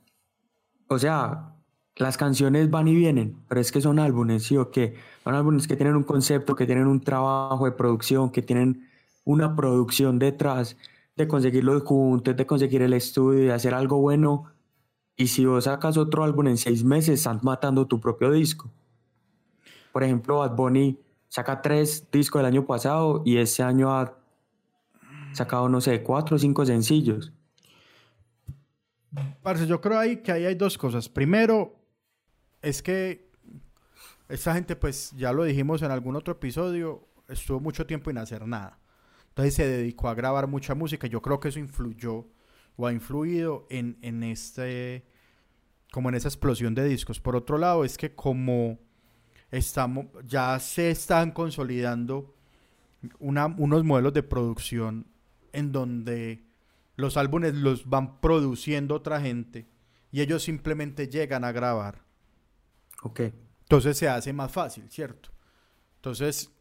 o 0.88 0.98
sea, 1.00 1.56
las 1.96 2.18
canciones 2.18 2.70
van 2.70 2.88
y 2.88 2.96
vienen, 2.96 3.36
pero 3.48 3.60
es 3.60 3.72
que 3.72 3.82
son 3.82 4.00
álbumes, 4.00 4.44
¿sí 4.44 4.58
o 4.58 4.72
qué? 4.72 4.96
Son 5.24 5.36
álbumes 5.36 5.68
que 5.68 5.76
tienen 5.76 5.96
un 5.96 6.04
concepto, 6.04 6.56
que 6.56 6.66
tienen 6.66 6.88
un 6.88 7.02
trabajo 7.02 7.66
de 7.66 7.72
producción, 7.72 8.32
que 8.32 8.42
tienen 8.42 8.88
una 9.26 9.56
producción 9.56 10.20
detrás 10.20 10.78
de 11.16 11.28
conseguir 11.28 11.64
los 11.64 11.84
juntos, 11.84 12.36
de 12.36 12.46
conseguir 12.46 12.82
el 12.82 12.94
estudio, 12.94 13.46
de 13.46 13.54
hacer 13.54 13.74
algo 13.74 14.00
bueno. 14.00 14.46
Y 15.16 15.28
si 15.28 15.46
vos 15.46 15.66
sacas 15.66 15.98
otro 15.98 16.24
álbum 16.24 16.48
en 16.48 16.58
seis 16.58 16.84
meses, 16.84 17.20
están 17.20 17.40
matando 17.44 17.86
tu 17.86 18.00
propio 18.00 18.32
disco. 18.32 18.72
Por 19.92 20.04
ejemplo, 20.04 20.40
Bad 20.40 20.56
Bunny 20.56 21.00
saca 21.28 21.62
tres 21.62 22.08
discos 22.12 22.40
del 22.40 22.48
año 22.48 22.66
pasado 22.66 23.22
y 23.26 23.38
este 23.38 23.62
año 23.64 23.92
ha 23.96 24.18
sacado, 25.34 25.70
no 25.70 25.82
sé, 25.82 26.02
cuatro 26.02 26.36
o 26.36 26.40
cinco 26.40 26.66
sencillos. 26.66 27.32
Parce, 29.44 29.68
yo 29.68 29.80
creo 29.80 30.00
ahí 30.00 30.18
que 30.18 30.32
ahí 30.32 30.46
hay 30.46 30.56
dos 30.56 30.78
cosas. 30.78 31.10
Primero, 31.10 31.76
es 32.62 32.82
que 32.82 33.30
esta 34.30 34.54
gente, 34.56 34.76
pues 34.76 35.12
ya 35.12 35.32
lo 35.32 35.44
dijimos 35.44 35.84
en 35.84 35.92
algún 35.92 36.16
otro 36.16 36.34
episodio, 36.34 37.08
estuvo 37.28 37.60
mucho 37.60 37.86
tiempo 37.86 38.10
sin 38.10 38.18
hacer 38.18 38.48
nada. 38.48 38.80
Entonces 39.34 39.56
se 39.56 39.68
dedicó 39.68 40.10
a 40.10 40.14
grabar 40.14 40.48
mucha 40.48 40.76
música. 40.76 41.08
Yo 41.08 41.22
creo 41.22 41.40
que 41.40 41.50
eso 41.50 41.60
influyó 41.60 42.28
o 42.76 42.86
ha 42.88 42.94
influido 42.94 43.66
en, 43.70 43.98
en 44.02 44.22
este, 44.24 45.06
como 45.92 46.10
en 46.10 46.16
esa 46.16 46.28
explosión 46.28 46.76
de 46.76 46.86
discos. 46.86 47.20
Por 47.20 47.36
otro 47.36 47.58
lado, 47.58 47.84
es 47.84 47.98
que 47.98 48.14
como 48.14 48.80
estamos, 49.50 50.06
ya 50.26 50.60
se 50.60 50.92
están 50.92 51.32
consolidando 51.32 52.36
una- 53.20 53.48
unos 53.48 53.84
modelos 53.84 54.14
de 54.14 54.24
producción 54.24 55.08
en 55.52 55.72
donde 55.72 56.46
los 56.96 57.18
álbumes 57.18 57.56
los 57.56 57.90
van 57.90 58.22
produciendo 58.22 58.96
otra 58.96 59.20
gente 59.20 59.68
y 60.12 60.22
ellos 60.22 60.44
simplemente 60.44 61.08
llegan 61.08 61.44
a 61.44 61.52
grabar. 61.52 62.04
Ok. 63.02 63.22
Entonces 63.64 63.98
se 63.98 64.08
hace 64.08 64.32
más 64.32 64.52
fácil, 64.52 64.90
¿cierto? 64.92 65.30
Entonces, 65.96 66.52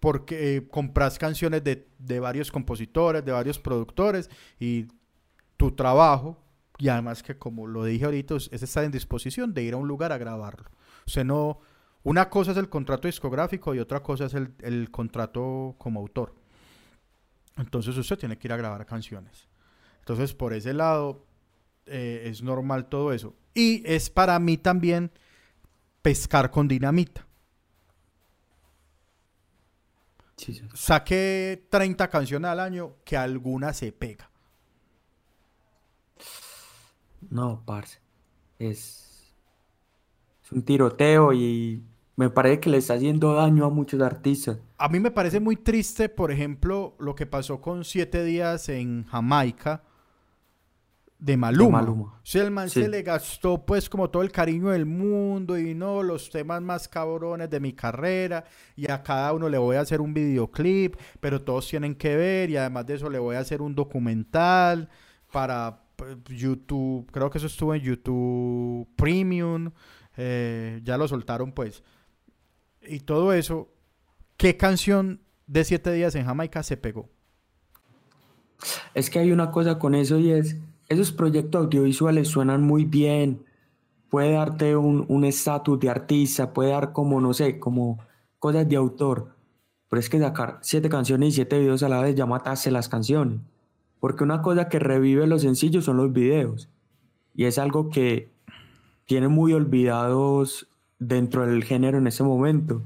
porque 0.00 0.56
eh, 0.56 0.68
compras 0.68 1.18
canciones 1.18 1.62
de, 1.62 1.86
de 1.98 2.20
varios 2.20 2.50
compositores, 2.50 3.24
de 3.24 3.32
varios 3.32 3.58
productores 3.58 4.30
y 4.58 4.88
tu 5.56 5.72
trabajo, 5.72 6.42
y 6.78 6.88
además 6.88 7.22
que 7.22 7.36
como 7.36 7.66
lo 7.66 7.84
dije 7.84 8.06
ahorita, 8.06 8.36
es 8.36 8.48
es 8.50 8.62
estar 8.62 8.84
en 8.84 8.90
disposición 8.90 9.52
de 9.52 9.62
ir 9.62 9.74
a 9.74 9.76
un 9.76 9.86
lugar 9.86 10.12
a 10.12 10.18
grabarlo. 10.18 10.70
O 11.06 11.10
sea, 11.10 11.24
no, 11.24 11.60
una 12.02 12.30
cosa 12.30 12.52
es 12.52 12.56
el 12.56 12.68
contrato 12.68 13.08
discográfico 13.08 13.74
y 13.74 13.78
otra 13.78 14.02
cosa 14.02 14.24
es 14.24 14.34
el, 14.34 14.54
el 14.60 14.90
contrato 14.90 15.74
como 15.78 16.00
autor. 16.00 16.34
Entonces 17.56 17.96
usted 17.96 18.18
tiene 18.18 18.38
que 18.38 18.48
ir 18.48 18.52
a 18.52 18.56
grabar 18.56 18.86
canciones. 18.86 19.48
Entonces, 19.98 20.34
por 20.34 20.54
ese 20.54 20.72
lado, 20.72 21.26
eh, 21.86 22.22
es 22.26 22.42
normal 22.42 22.86
todo 22.86 23.12
eso. 23.12 23.36
Y 23.54 23.82
es 23.84 24.10
para 24.10 24.38
mí 24.38 24.56
también 24.56 25.10
pescar 26.02 26.50
con 26.50 26.68
dinamita. 26.68 27.26
Sí. 30.40 30.62
Saqué 30.72 31.66
30 31.68 32.08
canciones 32.08 32.50
al 32.50 32.60
año 32.60 32.94
que 33.04 33.14
alguna 33.14 33.74
se 33.74 33.92
pega. 33.92 34.30
No, 37.28 37.62
parce. 37.66 38.00
Es, 38.58 39.34
es 40.42 40.52
un 40.52 40.62
tiroteo 40.62 41.34
y 41.34 41.84
me 42.16 42.30
parece 42.30 42.60
que 42.60 42.70
le 42.70 42.78
está 42.78 42.94
haciendo 42.94 43.34
daño 43.34 43.66
a 43.66 43.70
muchos 43.70 44.00
artistas. 44.00 44.58
A 44.78 44.88
mí 44.88 44.98
me 44.98 45.10
parece 45.10 45.40
muy 45.40 45.56
triste, 45.56 46.08
por 46.08 46.32
ejemplo, 46.32 46.96
lo 46.98 47.14
que 47.14 47.26
pasó 47.26 47.60
con 47.60 47.84
Siete 47.84 48.24
Días 48.24 48.70
en 48.70 49.04
Jamaica 49.04 49.82
de 51.20 51.36
Maluma. 51.36 52.18
Sea, 52.22 52.42
el 52.42 52.50
man 52.50 52.70
Sí. 52.70 52.82
se 52.82 52.88
le 52.88 53.02
gastó 53.02 53.64
pues 53.64 53.88
como 53.90 54.08
todo 54.08 54.22
el 54.22 54.32
cariño 54.32 54.70
del 54.70 54.86
mundo 54.86 55.58
y 55.58 55.74
no 55.74 56.02
los 56.02 56.30
temas 56.30 56.62
más 56.62 56.88
cabrones 56.88 57.50
de 57.50 57.60
mi 57.60 57.74
carrera 57.74 58.44
y 58.74 58.90
a 58.90 59.02
cada 59.02 59.32
uno 59.34 59.48
le 59.48 59.58
voy 59.58 59.76
a 59.76 59.80
hacer 59.82 60.00
un 60.00 60.14
videoclip, 60.14 60.96
pero 61.20 61.42
todos 61.42 61.68
tienen 61.68 61.94
que 61.94 62.16
ver 62.16 62.48
y 62.50 62.56
además 62.56 62.86
de 62.86 62.94
eso 62.94 63.10
le 63.10 63.18
voy 63.18 63.36
a 63.36 63.40
hacer 63.40 63.60
un 63.60 63.74
documental 63.74 64.88
para 65.30 65.82
pues, 65.94 66.16
YouTube, 66.26 67.06
creo 67.12 67.28
que 67.28 67.36
eso 67.38 67.48
estuvo 67.48 67.74
en 67.74 67.82
YouTube 67.82 68.88
Premium, 68.96 69.70
eh, 70.16 70.80
ya 70.82 70.96
lo 70.96 71.06
soltaron 71.06 71.52
pues. 71.52 71.82
Y 72.82 73.00
todo 73.00 73.34
eso, 73.34 73.68
¿qué 74.38 74.56
canción 74.56 75.20
de 75.46 75.64
Siete 75.64 75.92
Días 75.92 76.14
en 76.14 76.24
Jamaica 76.24 76.62
se 76.62 76.78
pegó? 76.78 77.10
Es 78.94 79.10
que 79.10 79.18
hay 79.18 79.32
una 79.32 79.50
cosa 79.50 79.78
con 79.78 79.94
eso 79.94 80.18
y 80.18 80.30
es, 80.32 80.56
esos 80.90 81.12
proyectos 81.12 81.64
audiovisuales 81.64 82.28
suenan 82.28 82.62
muy 82.62 82.84
bien, 82.84 83.44
puede 84.10 84.32
darte 84.32 84.76
un 84.76 85.24
estatus 85.24 85.78
de 85.78 85.88
artista, 85.88 86.52
puede 86.52 86.70
dar 86.70 86.92
como, 86.92 87.20
no 87.20 87.32
sé, 87.32 87.60
como 87.60 88.00
cosas 88.40 88.68
de 88.68 88.74
autor, 88.74 89.36
pero 89.88 90.00
es 90.00 90.10
que 90.10 90.18
sacar 90.18 90.58
siete 90.62 90.88
canciones 90.88 91.28
y 91.28 91.32
siete 91.32 91.60
videos 91.60 91.84
a 91.84 91.88
la 91.88 92.02
vez 92.02 92.16
ya 92.16 92.26
mataste 92.26 92.72
las 92.72 92.88
canciones, 92.88 93.38
porque 94.00 94.24
una 94.24 94.42
cosa 94.42 94.68
que 94.68 94.80
revive 94.80 95.28
los 95.28 95.42
sencillos 95.42 95.84
son 95.84 95.96
los 95.96 96.12
videos, 96.12 96.68
y 97.36 97.44
es 97.44 97.58
algo 97.58 97.88
que 97.88 98.32
tiene 99.06 99.28
muy 99.28 99.52
olvidados 99.52 100.68
dentro 100.98 101.46
del 101.46 101.62
género 101.62 101.98
en 101.98 102.08
ese 102.08 102.24
momento. 102.24 102.82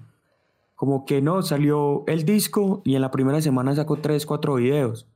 Como 0.75 1.07
que 1.07 1.23
no, 1.23 1.41
salió 1.41 2.05
el 2.07 2.27
disco 2.27 2.83
y 2.85 2.97
en 2.97 3.01
la 3.01 3.11
primera 3.11 3.41
semana 3.41 3.75
sacó 3.75 3.97
tres, 3.97 4.27
cuatro 4.27 4.57
videos. 4.57 5.07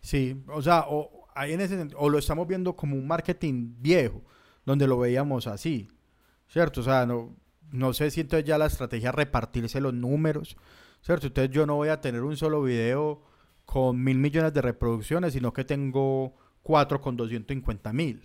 Sí, 0.00 0.42
o 0.48 0.62
sea, 0.62 0.86
o, 0.88 1.26
en 1.36 1.60
ese 1.60 1.88
o 1.96 2.08
lo 2.08 2.18
estamos 2.18 2.46
viendo 2.46 2.76
como 2.76 2.96
un 2.96 3.06
marketing 3.06 3.74
viejo, 3.78 4.22
donde 4.64 4.86
lo 4.86 4.98
veíamos 4.98 5.46
así, 5.46 5.88
¿cierto? 6.48 6.80
O 6.80 6.84
sea, 6.84 7.06
no, 7.06 7.36
no 7.70 7.92
sé 7.92 8.10
si 8.10 8.20
entonces 8.20 8.46
ya 8.46 8.58
la 8.58 8.66
estrategia 8.66 9.10
es 9.10 9.14
repartirse 9.14 9.80
los 9.80 9.94
números, 9.94 10.56
¿cierto? 11.02 11.26
Entonces 11.28 11.54
yo 11.54 11.66
no 11.66 11.76
voy 11.76 11.88
a 11.88 12.00
tener 12.00 12.22
un 12.22 12.36
solo 12.36 12.62
video 12.62 13.22
con 13.64 14.02
mil 14.02 14.18
millones 14.18 14.54
de 14.54 14.62
reproducciones, 14.62 15.32
sino 15.32 15.52
que 15.52 15.64
tengo 15.64 16.34
cuatro 16.62 17.00
con 17.00 17.16
250 17.16 17.92
mil. 17.92 18.22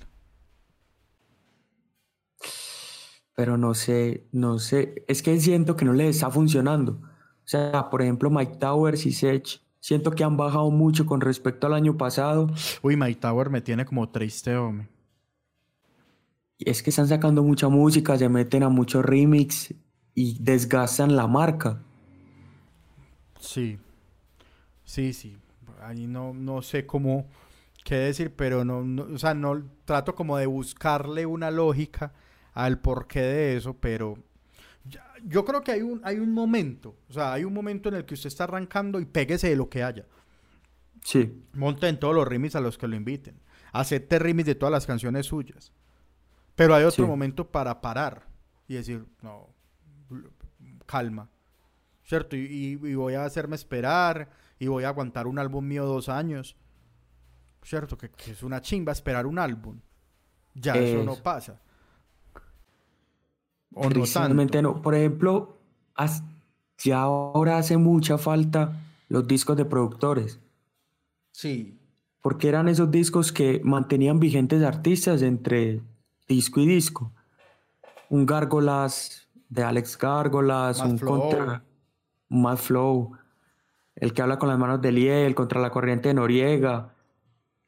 pero 3.35 3.57
no 3.57 3.73
sé, 3.73 4.27
no 4.31 4.59
sé, 4.59 5.03
es 5.07 5.23
que 5.23 5.39
siento 5.39 5.75
que 5.75 5.85
no 5.85 5.93
les 5.93 6.15
está 6.15 6.29
funcionando. 6.29 6.99
O 7.03 7.47
sea, 7.47 7.89
por 7.89 8.01
ejemplo, 8.01 8.29
Mike 8.29 8.57
Towers 8.59 9.05
y 9.05 9.11
Sech, 9.11 9.61
siento 9.83 10.11
que 10.11 10.23
han 10.23 10.37
bajado 10.37 10.71
mucho 10.71 11.05
con 11.05 11.19
respecto 11.19 11.67
al 11.67 11.73
año 11.73 11.97
pasado. 11.97 12.49
Uy, 12.81 12.95
My 12.95 13.13
Tower 13.15 13.49
me 13.49 13.59
tiene 13.59 13.83
como 13.83 14.07
triste, 14.09 14.55
hombre. 14.55 14.87
Y 16.57 16.69
es 16.69 16.81
que 16.81 16.89
están 16.89 17.09
sacando 17.09 17.43
mucha 17.43 17.67
música, 17.67 18.17
se 18.17 18.29
meten 18.29 18.63
a 18.63 18.69
muchos 18.69 19.03
remix 19.03 19.73
y 20.15 20.41
desgastan 20.41 21.17
la 21.17 21.27
marca. 21.27 21.83
Sí, 23.41 23.77
sí, 24.85 25.11
sí. 25.11 25.37
Ahí 25.81 26.07
no, 26.07 26.33
no 26.33 26.61
sé 26.61 26.85
cómo, 26.85 27.27
qué 27.83 27.95
decir, 27.95 28.33
pero 28.33 28.63
no, 28.63 28.83
no, 28.83 29.03
o 29.13 29.17
sea, 29.17 29.33
no 29.33 29.65
trato 29.83 30.15
como 30.15 30.37
de 30.37 30.45
buscarle 30.45 31.25
una 31.25 31.51
lógica 31.51 32.13
al 32.53 32.79
porqué 32.79 33.21
de 33.21 33.57
eso, 33.57 33.73
pero 33.73 34.17
yo 35.25 35.45
creo 35.45 35.61
que 35.63 35.71
hay 35.71 35.81
un, 35.81 36.01
hay 36.03 36.19
un 36.19 36.33
momento, 36.33 36.97
o 37.09 37.13
sea, 37.13 37.33
hay 37.33 37.43
un 37.43 37.53
momento 37.53 37.89
en 37.89 37.95
el 37.95 38.05
que 38.05 38.13
usted 38.13 38.27
está 38.27 38.43
arrancando 38.45 38.99
y 38.99 39.05
péguese 39.05 39.49
de 39.49 39.55
lo 39.55 39.69
que 39.69 39.83
haya. 39.83 40.05
Sí, 41.03 41.43
Monte 41.53 41.87
en 41.89 41.99
todos 41.99 42.15
los 42.15 42.27
remix 42.27 42.55
a 42.55 42.61
los 42.61 42.77
que 42.77 42.87
lo 42.87 42.95
inviten. 42.95 43.39
Acepte 43.73 44.19
remix 44.19 44.45
de 44.45 44.55
todas 44.55 44.71
las 44.71 44.85
canciones 44.85 45.25
suyas. 45.25 45.71
Pero 46.55 46.75
hay 46.75 46.83
otro 46.83 47.03
Sí. 47.05 47.09
momento 47.09 47.49
para 47.51 47.81
parar 47.81 48.27
y 48.67 48.75
decir, 48.75 49.05
no, 49.21 49.49
calma, 50.85 51.29
¿cierto? 52.03 52.35
Y, 52.35 52.75
voy 52.75 53.15
a 53.15 53.25
hacerme 53.25 53.55
esperar 53.55 54.29
y 54.59 54.67
voy 54.67 54.83
a 54.83 54.89
aguantar 54.89 55.27
un 55.27 55.39
álbum 55.39 55.67
mío 55.67 55.85
dos 55.85 56.09
años, 56.09 56.55
¿cierto? 57.63 57.97
Que, 57.97 58.09
que 58.09 58.31
es 58.31 58.43
una 58.43 58.61
chimba 58.61 58.91
esperar 58.91 59.25
un 59.25 59.39
álbum. 59.39 59.79
Ya 60.53 60.75
eso 60.75 61.03
no 61.03 61.15
pasa. 61.15 61.59
O 63.75 63.83
no 63.83 63.89
Tristemente 63.89 64.53
tanto. 64.61 64.75
no. 64.75 64.81
Por 64.81 64.95
ejemplo, 64.95 65.57
ya 66.83 67.01
ahora 67.01 67.57
hace 67.57 67.77
mucha 67.77 68.17
falta 68.17 68.79
los 69.09 69.27
discos 69.27 69.57
de 69.57 69.65
productores. 69.65 70.39
Sí. 71.31 71.79
Porque 72.21 72.47
eran 72.49 72.67
esos 72.67 72.89
discos 72.91 73.31
que 73.31 73.61
mantenían 73.63 74.19
vigentes 74.19 74.63
artistas 74.63 75.21
entre 75.21 75.81
disco 76.27 76.59
y 76.59 76.67
disco. 76.67 77.11
Un 78.09 78.25
Gárgolas 78.25 79.27
de 79.49 79.63
Alex 79.63 79.97
Gárgolas, 79.97 80.79
Mad 80.79 80.91
un 80.91 80.99
Flow. 80.99 81.19
contra 81.19 81.63
un 82.29 82.41
Mad 82.41 82.57
Flow, 82.57 83.11
el 83.95 84.13
que 84.13 84.21
habla 84.21 84.39
con 84.39 84.49
las 84.49 84.57
manos 84.57 84.81
de 84.81 84.91
Liel, 84.91 85.35
contra 85.35 85.59
la 85.61 85.69
corriente 85.69 86.09
de 86.09 86.13
Noriega. 86.15 86.93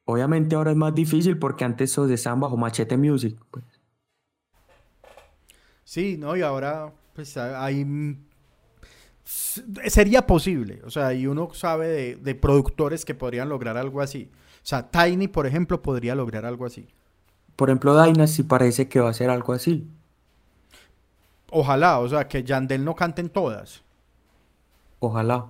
Obviamente 0.06 0.56
ahora 0.56 0.72
es 0.72 0.78
más 0.78 0.93
difícil 0.95 1.38
porque 1.38 1.66
antes 1.66 1.93
todos 1.93 2.10
estaban 2.12 2.39
bajo 2.39 2.58
Machete 2.58 2.97
Music. 2.97 3.38
pues. 3.51 3.66
Sí, 5.86 6.17
no, 6.17 6.36
y 6.36 6.41
ahora 6.41 6.91
pues 7.13 7.38
hay... 7.38 7.86
mm, 7.86 8.25
Sería 9.23 10.27
posible, 10.27 10.81
o 10.86 10.91
sea, 10.91 11.13
y 11.13 11.25
uno 11.25 11.51
sabe 11.53 11.88
de, 11.88 12.15
de 12.17 12.36
productores 12.36 13.05
que 13.05 13.15
podrían 13.15 13.49
lograr 13.49 13.77
algo 13.77 14.01
así. 14.01 14.29
O 14.57 14.67
sea, 14.67 14.91
Tiny, 14.91 15.27
por 15.27 15.47
ejemplo, 15.47 15.81
podría 15.81 16.13
lograr 16.13 16.45
algo 16.45 16.65
así. 16.65 16.88
Por 17.55 17.69
ejemplo, 17.69 17.99
Dynasty 18.03 18.43
parece 18.43 18.88
que 18.88 18.99
va 18.99 19.09
a 19.09 19.13
ser 19.13 19.29
algo 19.29 19.53
así. 19.53 19.88
Ojalá, 21.49 21.99
o 21.99 22.09
sea, 22.09 22.27
que 22.27 22.43
Yandel 22.43 22.83
no 22.83 22.95
canten 22.95 23.29
todas. 23.29 23.81
Ojalá. 24.99 25.45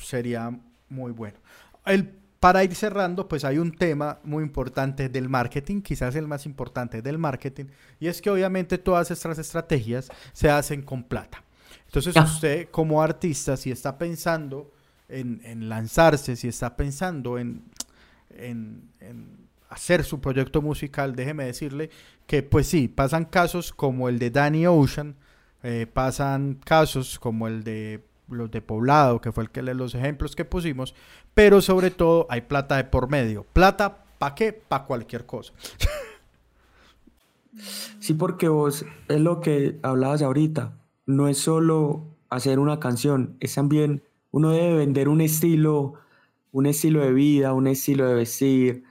Sería 0.00 0.50
muy 0.88 1.12
bueno. 1.12 1.38
El, 1.84 2.18
para 2.44 2.62
ir 2.62 2.74
cerrando, 2.74 3.26
pues 3.26 3.42
hay 3.42 3.56
un 3.56 3.72
tema 3.72 4.18
muy 4.22 4.42
importante 4.44 5.08
del 5.08 5.30
marketing, 5.30 5.80
quizás 5.80 6.14
el 6.14 6.26
más 6.28 6.44
importante 6.44 7.00
del 7.00 7.16
marketing, 7.16 7.64
y 7.98 8.08
es 8.08 8.20
que 8.20 8.28
obviamente 8.28 8.76
todas 8.76 9.10
estas 9.10 9.38
estrategias 9.38 10.10
se 10.34 10.50
hacen 10.50 10.82
con 10.82 11.04
plata. 11.04 11.42
Entonces 11.86 12.14
usted 12.22 12.68
como 12.70 13.00
artista, 13.00 13.56
si 13.56 13.70
está 13.70 13.96
pensando 13.96 14.70
en, 15.08 15.40
en 15.44 15.70
lanzarse, 15.70 16.36
si 16.36 16.48
está 16.48 16.76
pensando 16.76 17.38
en, 17.38 17.62
en- 18.36 18.90
en 19.00 19.44
hacer 19.70 20.04
su 20.04 20.20
proyecto 20.20 20.60
musical, 20.60 21.16
déjeme 21.16 21.44
decirle 21.46 21.88
que 22.26 22.42
pues 22.42 22.66
sí, 22.66 22.88
pasan 22.88 23.24
casos 23.24 23.72
como 23.72 24.08
el 24.10 24.18
de 24.18 24.30
Danny 24.30 24.66
Ocean, 24.66 25.16
eh, 25.62 25.86
pasan 25.90 26.60
casos 26.62 27.18
como 27.18 27.48
el 27.48 27.64
de 27.64 28.04
los 28.28 28.50
de 28.50 28.62
Poblado, 28.62 29.20
que 29.20 29.32
fue 29.32 29.44
el 29.44 29.50
que 29.50 29.62
los 29.62 29.94
ejemplos 29.94 30.34
que 30.36 30.44
pusimos, 30.44 30.94
pero 31.34 31.60
sobre 31.60 31.90
todo 31.90 32.26
hay 32.30 32.42
plata 32.42 32.76
de 32.76 32.84
por 32.84 33.10
medio. 33.10 33.44
Plata, 33.52 34.04
¿para 34.18 34.34
qué? 34.34 34.52
Para 34.52 34.84
cualquier 34.84 35.26
cosa. 35.26 35.52
Sí, 38.00 38.14
porque 38.14 38.48
vos 38.48 38.84
es 39.08 39.20
lo 39.20 39.40
que 39.40 39.78
hablabas 39.82 40.22
ahorita. 40.22 40.76
No 41.06 41.28
es 41.28 41.38
solo 41.38 42.04
hacer 42.28 42.58
una 42.58 42.80
canción, 42.80 43.36
es 43.40 43.54
también 43.54 44.02
uno 44.30 44.50
debe 44.50 44.78
vender 44.78 45.08
un 45.08 45.20
estilo, 45.20 45.94
un 46.50 46.66
estilo 46.66 47.00
de 47.00 47.12
vida, 47.12 47.52
un 47.52 47.66
estilo 47.66 48.08
de 48.08 48.14
vestir, 48.14 48.84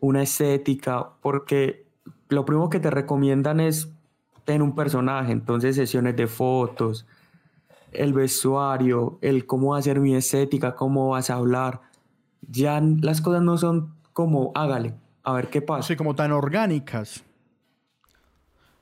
una 0.00 0.22
estética, 0.22 1.10
porque 1.22 1.86
lo 2.28 2.44
primero 2.44 2.68
que 2.68 2.80
te 2.80 2.90
recomiendan 2.90 3.60
es 3.60 3.90
tener 4.44 4.62
un 4.62 4.74
personaje, 4.74 5.32
entonces 5.32 5.76
sesiones 5.76 6.16
de 6.16 6.26
fotos, 6.26 7.06
el 7.92 8.12
vestuario, 8.12 9.18
el 9.22 9.46
cómo 9.46 9.74
hacer 9.74 10.00
mi 10.00 10.14
estética, 10.14 10.74
cómo 10.74 11.10
vas 11.10 11.30
a 11.30 11.34
hablar. 11.34 11.80
Ya 12.42 12.80
las 12.80 13.20
cosas 13.20 13.42
no 13.42 13.58
son 13.58 13.94
como 14.12 14.52
hágale, 14.54 14.94
a 15.22 15.32
ver 15.32 15.48
qué 15.48 15.62
pasa. 15.62 15.80
Así 15.80 15.96
como 15.96 16.14
tan 16.14 16.32
orgánicas. 16.32 17.24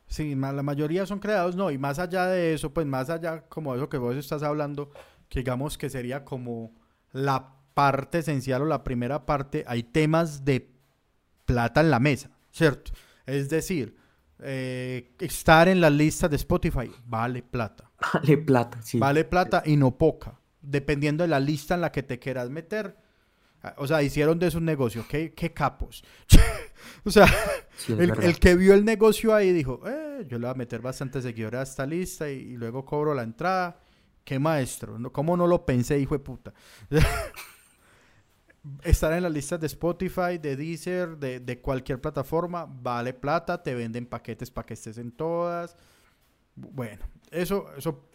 Sí, 0.08 0.34
la 0.36 0.62
mayoría 0.62 1.04
son 1.04 1.18
creados, 1.18 1.56
no, 1.56 1.70
y 1.70 1.78
más 1.78 1.98
allá 1.98 2.26
de 2.26 2.54
eso, 2.54 2.72
pues 2.72 2.86
más 2.86 3.10
allá 3.10 3.42
como 3.48 3.72
de 3.72 3.78
eso 3.78 3.88
que 3.88 3.98
vos 3.98 4.14
estás 4.14 4.42
hablando, 4.42 4.90
que 5.28 5.40
digamos 5.40 5.76
que 5.76 5.90
sería 5.90 6.24
como 6.24 6.72
la 7.12 7.54
parte 7.74 8.18
esencial 8.18 8.62
o 8.62 8.66
la 8.66 8.84
primera 8.84 9.26
parte, 9.26 9.64
hay 9.66 9.82
temas 9.82 10.44
de 10.44 10.70
plata 11.44 11.80
en 11.80 11.90
la 11.90 11.98
mesa, 11.98 12.30
¿cierto? 12.52 12.92
Es 13.26 13.48
decir, 13.50 13.96
eh, 14.40 15.14
estar 15.18 15.68
en 15.68 15.80
las 15.80 15.92
listas 15.92 16.30
de 16.30 16.36
Spotify 16.36 16.90
vale 17.06 17.42
plata. 17.42 17.90
Vale 18.12 18.36
plata, 18.38 18.82
sí. 18.82 18.98
Vale 18.98 19.24
plata 19.24 19.62
y 19.64 19.76
no 19.76 19.96
poca. 19.96 20.38
Dependiendo 20.60 21.24
de 21.24 21.28
la 21.28 21.40
lista 21.40 21.74
en 21.74 21.80
la 21.80 21.90
que 21.92 22.02
te 22.02 22.18
quieras 22.18 22.50
meter. 22.50 22.96
Ah, 23.62 23.74
O 23.78 23.86
sea, 23.86 24.02
hicieron 24.02 24.38
de 24.38 24.48
eso 24.48 24.58
un 24.58 24.66
negocio. 24.66 25.06
Qué, 25.08 25.32
qué 25.32 25.52
capos. 25.54 26.04
o 27.04 27.10
sea, 27.10 27.26
Sí, 27.78 27.94
el, 27.94 28.12
el 28.22 28.38
que 28.38 28.54
vio 28.54 28.74
el 28.74 28.84
negocio 28.84 29.34
ahí 29.34 29.52
dijo, 29.52 29.80
eh, 29.86 30.26
yo 30.28 30.38
le 30.38 30.46
voy 30.46 30.54
a 30.54 30.58
meter 30.58 30.80
bastantes 30.82 31.24
seguidores 31.24 31.60
a 31.60 31.62
esta 31.62 31.86
lista 31.86 32.30
y, 32.30 32.34
y 32.36 32.56
luego 32.56 32.84
cobro 32.84 33.14
la 33.14 33.22
entrada. 33.22 33.80
Qué 34.24 34.38
maestro. 34.38 34.98
No, 34.98 35.12
¿Cómo 35.12 35.36
no 35.36 35.46
lo 35.46 35.64
pensé, 35.64 35.98
hijo 35.98 36.14
de 36.14 36.18
puta? 36.20 36.52
Estar 38.82 39.12
en 39.12 39.22
las 39.22 39.32
listas 39.32 39.60
de 39.60 39.66
Spotify, 39.66 40.38
de 40.40 40.56
Deezer, 40.56 41.16
de, 41.16 41.40
de 41.40 41.60
cualquier 41.60 42.00
plataforma, 42.00 42.66
vale 42.66 43.14
plata, 43.14 43.62
te 43.62 43.74
venden 43.74 44.06
paquetes 44.06 44.50
para 44.50 44.66
que 44.66 44.74
estés 44.74 44.98
en 44.98 45.12
todas. 45.12 45.76
Bueno, 46.54 47.04
eso, 47.30 47.66
eso, 47.76 48.08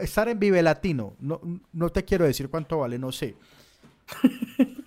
estar 0.00 0.28
en 0.28 0.38
Vive 0.38 0.62
Latino, 0.62 1.14
no, 1.20 1.40
no 1.72 1.90
te 1.90 2.04
quiero 2.04 2.24
decir 2.24 2.48
cuánto 2.48 2.78
vale, 2.78 2.98
no 2.98 3.12
sé. 3.12 3.36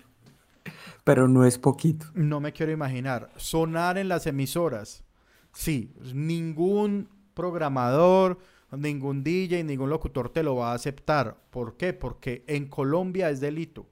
Pero 1.04 1.28
no 1.28 1.44
es 1.44 1.58
poquito. 1.58 2.06
No 2.14 2.40
me 2.40 2.52
quiero 2.52 2.72
imaginar. 2.72 3.30
Sonar 3.36 3.98
en 3.98 4.08
las 4.08 4.26
emisoras. 4.26 5.04
Sí, 5.52 5.92
ningún 6.14 7.08
programador, 7.34 8.38
ningún 8.70 9.24
DJ, 9.24 9.64
ningún 9.64 9.90
locutor 9.90 10.30
te 10.30 10.42
lo 10.42 10.56
va 10.56 10.72
a 10.72 10.74
aceptar. 10.74 11.36
¿Por 11.50 11.76
qué? 11.76 11.92
Porque 11.92 12.44
en 12.46 12.68
Colombia 12.68 13.30
es 13.30 13.40
delito. 13.40 13.86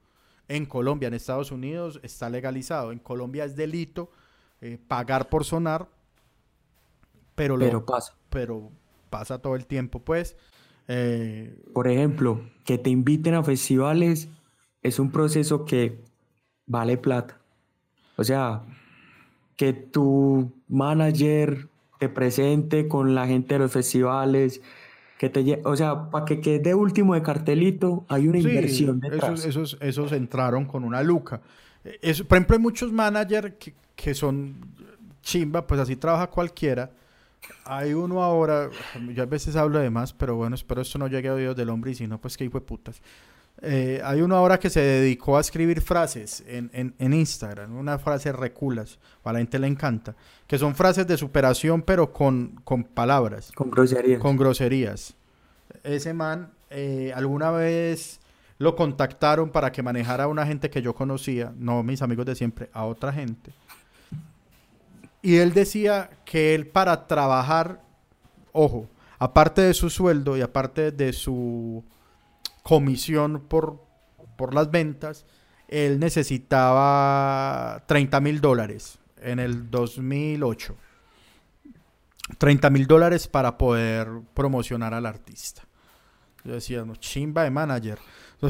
En 0.49 0.65
Colombia, 0.65 1.07
en 1.07 1.13
Estados 1.13 1.51
Unidos 1.51 1.99
está 2.03 2.29
legalizado. 2.29 2.91
En 2.91 2.99
Colombia 2.99 3.45
es 3.45 3.55
delito 3.55 4.11
eh, 4.61 4.77
pagar 4.87 5.29
por 5.29 5.45
sonar. 5.45 5.87
Pero, 7.35 7.55
lo- 7.55 7.65
Pero 7.65 7.85
pasa. 7.85 8.13
pero 8.29 8.71
pasa 9.09 9.41
todo 9.41 9.55
el 9.55 9.65
tiempo, 9.65 9.99
pues. 10.03 10.35
Eh, 10.87 11.55
Por 11.73 11.87
ejemplo, 11.87 12.41
que 12.65 12.77
te 12.77 12.89
inviten 12.89 13.35
a 13.35 13.43
festivales 13.43 14.27
es 14.81 14.99
un 14.99 15.11
proceso 15.11 15.63
que 15.65 16.03
vale 16.65 16.97
plata. 16.97 17.39
O 18.17 18.23
sea, 18.23 18.63
que 19.55 19.71
tu 19.73 20.51
manager 20.67 21.69
te 21.99 22.09
presente 22.09 22.87
con 22.87 23.13
la 23.13 23.27
gente 23.27 23.55
de 23.55 23.59
los 23.59 23.71
festivales, 23.71 24.61
que 25.19 25.29
te, 25.29 25.61
o 25.65 25.75
sea, 25.75 26.09
para 26.09 26.25
que 26.25 26.39
quede 26.41 26.73
último 26.73 27.13
de 27.13 27.21
cartelito, 27.21 28.05
hay 28.07 28.27
una 28.29 28.39
Sí, 28.39 28.47
inversión 28.47 28.99
detrás. 29.01 29.45
Esos, 29.45 29.45
esos, 29.73 29.77
esos 29.81 30.11
entraron 30.13 30.65
con 30.65 30.83
una 30.85 31.03
luca. 31.03 31.41
Eh, 31.83 31.99
eso- 32.01 32.25
por 32.25 32.37
ejemplo, 32.37 32.55
hay 32.55 32.61
muchos 32.61 32.91
managers 32.93 33.53
que, 33.59 33.73
que 33.95 34.13
son 34.15 34.55
chimba, 35.21 35.67
pues 35.67 35.81
así 35.81 35.97
trabaja 35.97 36.27
cualquiera. 36.27 36.89
Hay 37.65 37.93
uno 37.93 38.23
ahora, 38.23 38.69
yo 39.13 39.23
a 39.23 39.25
veces 39.25 39.55
hablo 39.57 39.79
de 39.79 39.89
más, 39.89 40.13
pero 40.13 40.35
bueno, 40.37 40.55
espero 40.55 40.81
esto 40.81 40.97
no 40.99 41.07
llegue 41.07 41.27
a 41.29 41.33
oídos 41.33 41.55
del 41.55 41.69
hombre 41.69 41.91
y 41.91 41.95
si 41.95 42.07
no, 42.07 42.19
pues 42.19 42.37
que 42.37 42.45
hijo 42.45 42.59
de 42.59 42.65
putas. 42.65 43.01
Eh, 43.61 44.01
hay 44.03 44.21
uno 44.21 44.35
ahora 44.35 44.57
que 44.57 44.69
se 44.69 44.79
dedicó 44.79 45.37
a 45.37 45.41
escribir 45.41 45.81
frases 45.81 46.43
en, 46.47 46.69
en, 46.73 46.95
en 46.97 47.13
Instagram, 47.13 47.75
unas 47.77 48.01
frases 48.01 48.33
reculas, 48.33 48.99
a 49.23 49.33
la 49.33 49.39
gente 49.39 49.59
le 49.59 49.67
encanta, 49.67 50.15
que 50.47 50.57
son 50.57 50.73
frases 50.73 51.05
de 51.05 51.17
superación, 51.17 51.83
pero 51.83 52.11
con, 52.11 52.59
con 52.63 52.83
palabras 52.83 53.51
Con 53.53 53.69
groserías. 53.69 54.19
con 54.19 54.37
groserías. 54.37 55.13
Ese 55.83 56.13
man, 56.13 56.51
eh, 56.71 57.11
alguna 57.15 57.51
vez 57.51 58.19
lo 58.57 58.75
contactaron 58.75 59.51
para 59.51 59.71
que 59.71 59.83
manejara 59.83 60.23
a 60.23 60.27
una 60.27 60.45
gente 60.47 60.69
que 60.69 60.81
yo 60.81 60.95
conocía, 60.95 61.53
no 61.57 61.83
mis 61.83 62.01
amigos 62.01 62.25
de 62.25 62.35
siempre, 62.35 62.69
a 62.73 62.85
otra 62.85 63.13
gente. 63.13 63.51
Y 65.21 65.35
él 65.35 65.53
decía 65.53 66.09
que 66.25 66.55
él 66.55 66.65
para 66.65 67.07
trabajar, 67.07 67.81
ojo, 68.51 68.87
aparte 69.19 69.61
de 69.61 69.73
su 69.73 69.89
sueldo 69.89 70.37
y 70.37 70.41
aparte 70.41 70.91
de 70.91 71.13
su 71.13 71.83
comisión 72.69 73.41
por, 73.49 73.83
por 74.37 74.53
las 74.53 74.69
ventas, 74.69 75.25
él 75.67 75.99
necesitaba 75.99 77.83
30 77.87 78.19
mil 78.21 78.41
dólares 78.41 78.99
en 79.17 79.39
el 79.39 79.71
2008. 79.71 80.75
30 82.37 82.69
mil 82.69 82.85
dólares 82.85 83.27
para 83.27 83.57
poder 83.57 84.07
promocionar 84.35 84.93
al 84.93 85.07
artista. 85.07 85.63
Yo 86.43 86.53
decía, 86.53 86.85
no, 86.85 86.95
chimba 86.95 87.43
de 87.43 87.49
manager. 87.49 87.97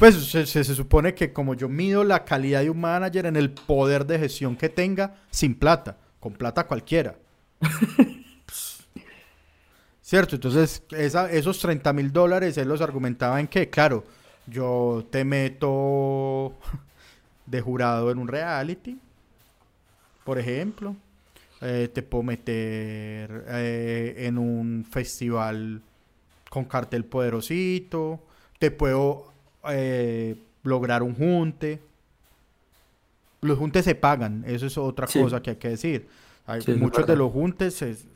Pues 0.00 0.16
se- 0.30 0.46
se 0.46 0.64
supone 0.64 1.14
que 1.14 1.32
como 1.32 1.54
yo 1.54 1.68
mido 1.68 2.02
la 2.02 2.24
calidad 2.24 2.62
de 2.62 2.70
un 2.70 2.80
manager 2.80 3.26
en 3.26 3.36
el 3.36 3.52
poder 3.52 4.04
de 4.04 4.18
gestión 4.18 4.56
que 4.56 4.68
tenga, 4.68 5.14
sin 5.30 5.54
plata, 5.54 5.96
con 6.18 6.32
plata 6.32 6.66
cualquiera. 6.66 7.14
¿Cierto? 10.12 10.34
Entonces, 10.34 10.82
esa- 10.90 11.32
esos 11.32 11.58
30 11.58 11.90
mil 11.94 12.12
dólares 12.12 12.58
él 12.58 12.68
los 12.68 12.82
argumentaba 12.82 13.40
en 13.40 13.48
que, 13.48 13.70
claro, 13.70 14.04
yo 14.46 15.06
te 15.10 15.24
meto 15.24 16.52
de 17.46 17.60
jurado 17.62 18.10
en 18.10 18.18
un 18.18 18.28
reality, 18.28 18.98
por 20.22 20.38
ejemplo. 20.38 20.94
eh, 21.62 21.88
te 21.94 22.02
puedo 22.02 22.24
meter 22.24 23.44
eh, 23.48 24.14
en 24.26 24.36
un 24.36 24.84
festival 24.84 25.80
con 26.50 26.66
cartel 26.66 27.06
poderosito. 27.06 28.20
Te 28.58 28.70
puedo 28.70 29.32
eh, 29.70 30.36
lograr 30.62 31.02
un 31.02 31.14
junte. 31.14 31.80
Los 33.40 33.56
juntes 33.58 33.86
se 33.86 33.94
pagan, 33.94 34.44
eso 34.46 34.66
es 34.66 34.76
otra 34.76 35.06
Sí. 35.06 35.22
cosa 35.22 35.40
que 35.40 35.50
hay 35.50 35.56
que 35.56 35.68
decir. 35.70 36.06
Hay, 36.44 36.60
Sí, 36.60 36.72
muchos 36.74 37.06
de 37.06 37.16
los 37.16 37.32
juntes 37.32 37.80
es- 37.80 38.06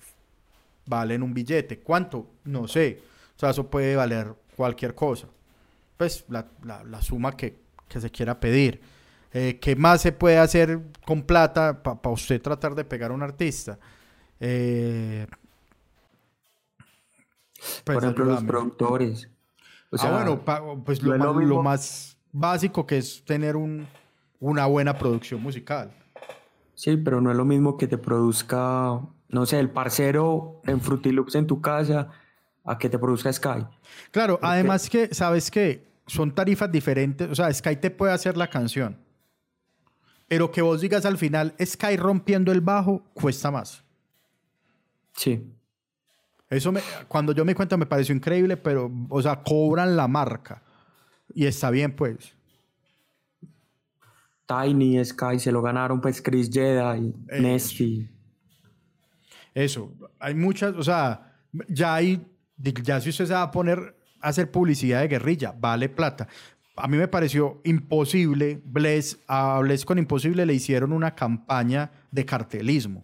valen 0.87 1.23
un 1.23 1.35
billete. 1.35 1.81
¿Cuánto? 1.81 2.31
No 2.45 2.67
sé. 2.69 3.03
O 3.37 3.39
sea, 3.39 3.51
eso 3.51 3.69
puede 3.69 3.97
valer 3.97 4.35
cualquier 4.57 4.95
cosa. 4.95 5.29
Pues 5.97 6.25
la, 6.29 6.47
la- 6.65 6.85
la 6.85 7.03
suma 7.03 7.37
que, 7.37 7.59
que 7.89 8.01
se 8.01 8.11
quiera 8.11 8.39
pedir. 8.41 8.81
Eh, 9.33 9.59
¿Qué 9.61 9.77
más 9.77 10.01
se 10.01 10.13
puede 10.13 10.39
hacer 10.39 10.81
con 11.05 11.23
plata 11.23 11.83
para 11.83 12.11
usted 12.11 12.41
tratar 12.41 12.75
de 12.75 12.85
pegar 12.85 13.11
a 13.11 13.15
un 13.15 13.23
artista? 13.23 13.79
Eh, 14.41 15.27
pues, 17.85 17.97
Por 17.97 17.97
ejemplo, 18.05 18.25
los 18.25 18.45
productores. 18.45 19.29
O 19.91 19.99
sea, 19.99 20.11
ah, 20.11 20.13
bueno, 20.17 20.45
pa- 20.45 20.63
pues 20.85 21.03
lo, 21.03 21.15
es 21.15 21.21
lo 21.47 21.63
más 21.63 22.19
básico 22.33 22.87
que 22.87 22.99
es 22.99 23.25
tener 23.25 23.57
un, 23.57 23.87
una 24.41 24.67
buena 24.67 24.97
producción 24.99 25.43
musical. 25.43 25.91
Sí, 26.75 26.97
pero 26.97 27.21
no 27.21 27.31
es 27.31 27.37
lo 27.37 27.45
mismo 27.45 27.77
que 27.79 27.87
te 27.87 27.97
produzca, 27.97 29.01
no 29.29 29.47
sé, 29.47 29.59
el 29.59 29.71
parcero 29.71 30.61
en 30.67 30.81
Loops 31.15 31.35
en 31.35 31.47
tu 31.47 31.61
casa 31.61 32.09
a 32.65 32.79
que 32.79 32.89
te 32.89 32.99
produzca 32.99 33.33
Sky. 33.33 33.67
Claro, 34.11 34.39
además 34.43 34.89
que, 34.91 35.15
¿sabes 35.15 35.51
qué? 35.51 35.87
Son 36.07 36.35
tarifas 36.35 36.71
diferentes. 36.71 37.29
O 37.31 37.35
sea, 37.35 37.53
Sky 37.53 37.77
te 37.77 37.91
puede 37.91 38.13
hacer 38.13 38.37
la 38.37 38.49
canción. 38.49 38.99
Pero 40.29 40.51
que 40.51 40.63
vos 40.63 40.81
digas 40.81 41.07
al 41.07 41.19
final, 41.19 41.55
Sky 41.65 41.97
rompiendo 41.97 42.51
el 42.51 42.61
bajo, 42.61 43.03
cuesta 43.15 43.51
más. 43.51 43.85
Sí. 45.13 45.53
Eso 46.51 46.73
me, 46.73 46.81
cuando 47.09 47.33
yo 47.33 47.45
me 47.45 47.53
di 47.53 47.57
cuenta 47.57 47.77
me 47.77 47.87
pareció 47.87 48.15
increíble, 48.15 48.57
pero, 48.57 48.91
o 49.09 49.23
sea, 49.23 49.43
cobran 49.43 49.97
la 49.97 50.09
marca. 50.09 50.63
Y 51.35 51.47
está 51.47 51.71
bien, 51.71 51.95
pues. 51.95 52.35
Tiny, 54.47 55.05
Sky 55.05 55.39
se 55.39 55.51
lo 55.51 55.61
ganaron, 55.61 56.01
pues 56.01 56.23
Chris 56.23 56.51
Jedi, 56.53 57.13
Eh, 57.29 57.41
Nesty. 57.41 58.09
Eso. 59.57 59.91
Hay 60.21 60.35
muchas, 60.35 60.75
o 60.77 60.83
sea, 60.83 61.33
ya 61.67 61.95
hay, 61.95 62.27
ya 62.59 63.01
si 63.01 63.09
usted 63.09 63.25
se 63.25 63.33
va 63.33 63.41
a 63.41 63.51
poner 63.51 63.97
a 64.21 64.29
hacer 64.29 64.51
publicidad 64.51 65.01
de 65.01 65.09
guerrilla, 65.09 65.55
vale 65.59 65.89
plata. 65.89 66.29
A 66.77 66.87
mí 66.87 66.99
me 66.99 67.09
pareció 67.09 67.63
imposible, 67.65 68.61
Bless, 68.67 69.19
a 69.27 69.59
Bless 69.61 69.87
con 69.87 69.97
Imposible 69.97 70.45
le 70.45 70.53
hicieron 70.53 70.93
una 70.93 71.15
campaña 71.15 71.91
de 72.11 72.27
cartelismo. 72.27 73.03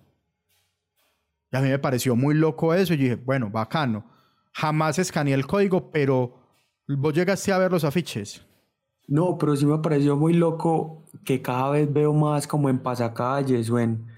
Y 1.51 1.57
a 1.57 1.61
mí 1.63 1.71
me 1.71 1.79
pareció 1.79 2.17
muy 2.17 2.35
loco 2.35 2.75
eso 2.75 2.93
y 2.93 2.99
dije, 2.99 3.15
bueno, 3.15 3.49
bacano. 3.49 4.05
Jamás 4.53 4.99
escaneé 4.99 5.33
el 5.33 5.47
código, 5.47 5.91
pero 5.91 6.37
vos 6.87 7.15
llegaste 7.15 7.51
a 7.51 7.57
ver 7.57 7.73
los 7.73 7.85
afiches. 7.85 8.45
No, 9.09 9.39
pero 9.39 9.57
sí 9.57 9.65
me 9.65 9.79
pareció 9.79 10.19
muy 10.19 10.35
loco 10.35 11.07
que 11.25 11.41
cada 11.41 11.71
vez 11.71 11.91
veo 11.91 12.13
más 12.13 12.47
como 12.47 12.69
en 12.69 12.79
pasacalles 12.79 13.71
o 13.71 13.79
en, 13.79 14.12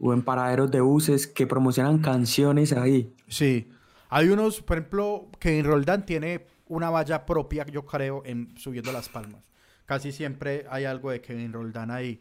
o 0.00 0.12
en 0.12 0.22
paraderos 0.22 0.70
de 0.70 0.80
buses 0.80 1.26
que 1.26 1.46
promocionan 1.46 1.98
canciones 1.98 2.72
ahí. 2.72 3.14
Sí. 3.28 3.70
Hay 4.08 4.28
unos, 4.28 4.62
por 4.62 4.78
ejemplo, 4.78 5.28
Kevin 5.38 5.64
Roldán 5.64 6.06
tiene 6.06 6.46
una 6.68 6.90
valla 6.90 7.26
propia, 7.26 7.66
yo 7.66 7.86
creo, 7.86 8.22
en 8.24 8.56
Subiendo 8.56 8.92
las 8.92 9.08
Palmas. 9.08 9.42
Casi 9.84 10.12
siempre 10.12 10.66
hay 10.70 10.84
algo 10.84 11.10
de 11.10 11.20
Kevin 11.20 11.52
Roldán 11.52 11.90
ahí. 11.90 12.20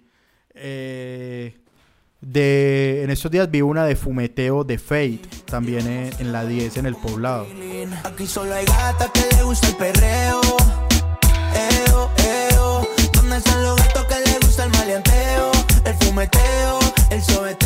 Eh, 0.53 1.57
de, 2.21 3.03
en 3.03 3.09
estos 3.09 3.29
días 3.29 3.49
vi 3.51 3.61
una 3.61 3.85
de 3.85 3.95
Fumeteo 3.95 4.63
de 4.63 4.77
Fate, 4.77 5.21
también 5.45 5.85
en, 5.87 6.11
en 6.19 6.31
la 6.31 6.45
10 6.45 6.77
en 6.77 6.85
el 6.85 6.95
poblado. 6.95 7.45
Aquí 8.03 8.25
solo 8.25 8.53
hay 8.53 8.65
gata 8.65 9.11
que 9.11 9.35
le 9.35 9.43
gusta 9.43 9.67
el 9.67 9.75
perreo. 9.75 10.41
Eo, 11.87 12.11
eo. 12.17 12.87
¿Dónde 13.13 13.37
están 13.37 13.63
los 13.63 13.75
gatos 13.77 14.05
que 14.05 14.31
le 14.31 14.39
gusta 14.39 14.63
el 14.65 14.71
maleanteo? 14.71 15.51
El 15.85 15.93
fumeteo, 15.95 16.79
el 17.11 17.21
sobeteo. 17.21 17.64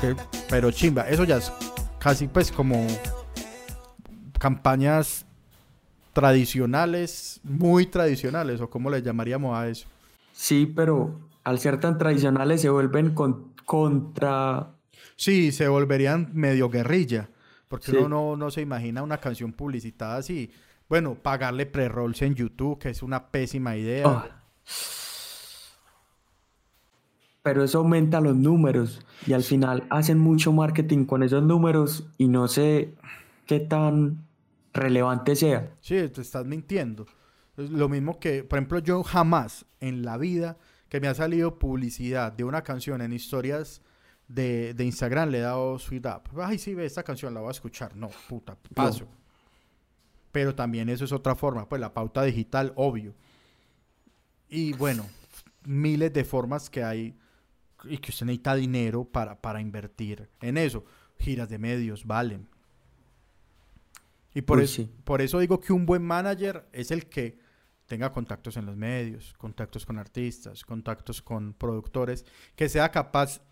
Que- 0.00 0.16
pero 0.48 0.70
chimba, 0.70 1.08
eso 1.08 1.24
ya 1.24 1.36
es 1.38 1.52
casi 1.98 2.28
pues 2.28 2.50
como 2.52 2.86
campañas 4.38 5.26
tradicionales, 6.12 7.40
muy 7.42 7.86
tradicionales, 7.86 8.60
o 8.60 8.68
cómo 8.68 8.90
le 8.90 9.02
llamaríamos 9.02 9.56
a 9.56 9.68
eso. 9.68 9.86
Sí, 10.32 10.66
pero 10.66 11.20
al 11.44 11.58
ser 11.58 11.80
tan 11.80 11.98
tradicionales 11.98 12.60
se 12.60 12.68
vuelven 12.68 13.14
con- 13.14 13.52
contra... 13.64 14.70
Sí, 15.16 15.52
se 15.52 15.68
volverían 15.68 16.30
medio 16.34 16.68
guerrilla, 16.68 17.28
porque 17.68 17.92
Sí. 17.92 17.96
uno 17.96 18.08
no, 18.08 18.36
no 18.36 18.50
se 18.50 18.60
imagina 18.60 19.02
una 19.02 19.18
canción 19.18 19.52
publicitada 19.52 20.16
así. 20.16 20.50
Bueno, 20.88 21.14
pagarle 21.14 21.64
pre-rolls 21.66 22.20
en 22.22 22.34
YouTube, 22.34 22.78
que 22.78 22.90
es 22.90 23.02
una 23.02 23.28
pésima 23.30 23.76
idea. 23.76 24.04
Ah. 24.06 24.42
Pero 27.42 27.64
eso 27.64 27.78
aumenta 27.78 28.20
los 28.20 28.36
números 28.36 29.04
y 29.26 29.32
al 29.32 29.42
final 29.42 29.84
hacen 29.90 30.18
mucho 30.18 30.52
marketing 30.52 31.04
con 31.06 31.22
esos 31.22 31.42
números 31.42 32.06
y 32.16 32.28
no 32.28 32.46
sé 32.46 32.94
qué 33.46 33.58
tan 33.58 34.24
relevante 34.72 35.34
sea. 35.34 35.74
Sí, 35.80 36.08
te 36.08 36.20
estás 36.20 36.46
mintiendo. 36.46 37.06
Lo 37.56 37.88
mismo 37.88 38.18
que, 38.18 38.44
por 38.44 38.58
ejemplo, 38.58 38.78
yo 38.78 39.02
jamás 39.02 39.66
en 39.80 40.02
la 40.02 40.18
vida 40.18 40.56
que 40.88 41.00
me 41.00 41.08
ha 41.08 41.14
salido 41.14 41.58
publicidad 41.58 42.32
de 42.32 42.44
una 42.44 42.62
canción 42.62 43.00
en 43.00 43.12
historias 43.12 43.82
de, 44.28 44.72
de 44.74 44.84
Instagram 44.84 45.30
le 45.30 45.38
he 45.38 45.42
dado 45.42 45.78
sweet 45.78 46.06
up. 46.06 46.40
Ay, 46.40 46.58
sí, 46.58 46.74
ve, 46.74 46.86
esta 46.86 47.02
canción 47.02 47.34
la 47.34 47.40
voy 47.40 47.48
a 47.48 47.52
escuchar. 47.52 47.96
No, 47.96 48.10
puta, 48.28 48.56
paso. 48.74 49.06
Pero 50.30 50.54
también 50.54 50.88
eso 50.88 51.04
es 51.04 51.12
otra 51.12 51.34
forma, 51.34 51.68
pues 51.68 51.80
la 51.80 51.92
pauta 51.92 52.22
digital, 52.22 52.72
obvio. 52.76 53.14
Y 54.48 54.72
bueno, 54.74 55.06
miles 55.64 56.12
de 56.12 56.24
formas 56.24 56.70
que 56.70 56.82
hay 56.82 57.16
y 57.84 57.98
que 57.98 58.10
usted 58.10 58.26
necesita 58.26 58.54
dinero 58.54 59.04
para, 59.04 59.40
para 59.40 59.60
invertir 59.60 60.28
en 60.40 60.56
eso. 60.58 60.84
Giras 61.18 61.48
de 61.48 61.58
medios, 61.58 62.06
valen. 62.06 62.48
Y 64.34 64.42
por, 64.42 64.58
Uy, 64.58 64.64
eso, 64.64 64.74
sí. 64.76 64.90
por 65.04 65.20
eso 65.20 65.38
digo 65.38 65.60
que 65.60 65.72
un 65.72 65.86
buen 65.86 66.02
manager 66.02 66.66
es 66.72 66.90
el 66.90 67.06
que 67.06 67.38
tenga 67.86 68.12
contactos 68.12 68.56
en 68.56 68.64
los 68.64 68.76
medios, 68.76 69.34
contactos 69.36 69.84
con 69.84 69.98
artistas, 69.98 70.64
contactos 70.64 71.20
con 71.20 71.52
productores, 71.52 72.24
que 72.56 72.68
sea 72.68 72.90
capaz 72.90 73.42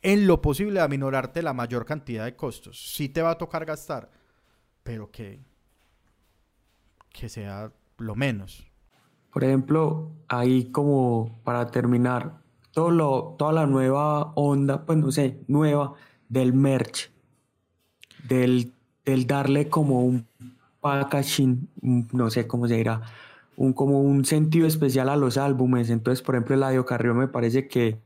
en 0.00 0.26
lo 0.26 0.40
posible 0.40 0.74
de 0.80 0.84
aminorarte 0.84 1.42
la 1.42 1.52
mayor 1.52 1.84
cantidad 1.84 2.24
de 2.24 2.36
costos. 2.36 2.92
Sí 2.94 3.08
te 3.08 3.22
va 3.22 3.32
a 3.32 3.38
tocar 3.38 3.64
gastar, 3.64 4.10
pero 4.82 5.10
que, 5.10 5.40
que 7.10 7.28
sea 7.28 7.72
lo 7.98 8.14
menos. 8.14 8.66
Por 9.32 9.44
ejemplo, 9.44 10.12
ahí 10.28 10.70
como 10.70 11.40
para 11.42 11.66
terminar, 11.66 12.40
todo 12.74 12.90
lo, 12.90 13.34
toda 13.38 13.52
la 13.52 13.66
nueva 13.66 14.32
onda, 14.34 14.84
pues 14.84 14.98
no 14.98 15.10
sé, 15.12 15.38
nueva 15.46 15.94
del 16.28 16.52
merch, 16.52 17.10
del, 18.28 18.72
del 19.04 19.26
darle 19.26 19.68
como 19.68 20.04
un 20.04 20.26
packaging, 20.80 21.68
un- 21.82 22.08
no 22.12 22.30
sé 22.30 22.46
cómo 22.46 22.66
se 22.68 22.76
dirá, 22.76 23.02
un, 23.56 23.72
como 23.72 24.00
un 24.02 24.24
sentido 24.24 24.66
especial 24.66 25.08
a 25.08 25.16
los 25.16 25.36
álbumes. 25.38 25.90
Entonces, 25.90 26.22
por 26.22 26.34
ejemplo, 26.34 26.54
Eladio 26.56 26.84
Carrió 26.84 27.14
me 27.14 27.28
parece 27.28 27.68
que 27.68 27.98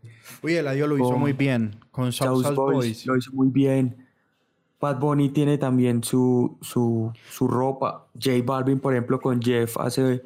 Uy, 0.42 0.54
el 0.54 0.68
audio 0.68 0.86
lo 0.86 0.96
hizo 0.98 1.16
muy 1.16 1.32
bien 1.32 1.74
con 1.90 2.12
South 2.12 2.42
South 2.44 2.54
Boys 2.54 2.76
Boys. 2.76 3.06
lo 3.06 3.16
hizo 3.16 3.32
muy 3.32 3.48
bien. 3.48 4.06
Bad 4.80 5.00
Bunny 5.00 5.30
tiene 5.30 5.58
también 5.58 6.04
su, 6.04 6.56
su, 6.60 7.12
su 7.30 7.48
ropa. 7.48 8.06
J 8.14 8.30
Balvin, 8.44 8.78
por 8.78 8.92
ejemplo, 8.92 9.18
con 9.20 9.40
Jeff 9.42 9.76
hace 9.78 10.02
un 10.04 10.22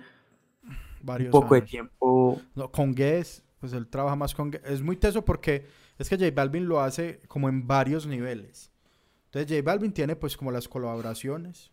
varios 1.03 1.31
poco 1.31 1.55
de 1.55 1.61
años. 1.61 1.71
tiempo. 1.71 2.41
No, 2.55 2.71
con 2.71 2.95
Guess, 2.95 3.43
pues 3.63 3.73
él 3.75 3.87
trabaja 3.87 4.17
más 4.17 4.35
con. 4.35 4.51
Es 4.65 4.83
muy 4.83 4.97
teso 4.97 5.25
porque 5.25 5.67
es 5.97 6.09
que 6.09 6.17
J 6.19 6.33
Balvin 6.35 6.67
lo 6.67 6.81
hace 6.81 7.21
como 7.29 7.49
en 7.49 7.65
varios 7.65 8.09
niveles. 8.09 8.73
Entonces 9.27 9.49
J 9.49 9.63
Balvin 9.65 9.93
tiene 9.93 10.17
pues 10.17 10.37
como 10.37 10.51
las 10.51 10.67
colaboraciones, 10.69 11.71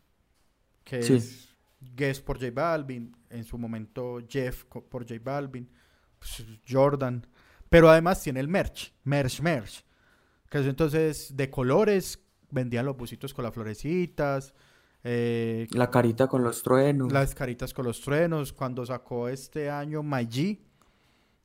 que 0.83 1.01
Sí. 1.01 1.15
es 1.15 1.49
Guess 1.81 2.21
por 2.21 2.37
J 2.39 2.51
Balvin, 2.53 3.17
en 3.31 3.43
su 3.43 3.57
momento 3.57 4.19
Jeff 4.29 4.65
por 4.65 5.07
J 5.09 5.15
Balvin, 5.23 5.67
pues, 6.19 6.45
Jordan, 6.69 7.25
pero 7.69 7.89
además 7.89 8.21
tiene 8.21 8.39
el 8.39 8.47
merch, 8.47 8.93
merch, 9.03 9.41
merch, 9.41 9.83
que 10.47 10.59
es 10.59 10.67
entonces 10.67 11.35
de 11.35 11.49
colores, 11.49 12.19
vendían 12.51 12.85
los 12.85 12.95
busitos 12.95 13.33
con 13.33 13.43
las 13.45 13.53
florecitas, 13.53 14.53
eh, 15.03 15.65
La 15.71 15.89
carita 15.89 16.27
con 16.27 16.43
los 16.43 16.61
truenos. 16.61 17.11
las 17.11 17.33
caritas 17.33 17.73
con 17.73 17.85
los 17.85 17.99
truenos. 18.01 18.53
Cuando 18.53 18.85
sacó 18.85 19.27
este 19.29 19.69
año 19.71 20.03
My 20.03 20.27
G, 20.27 20.59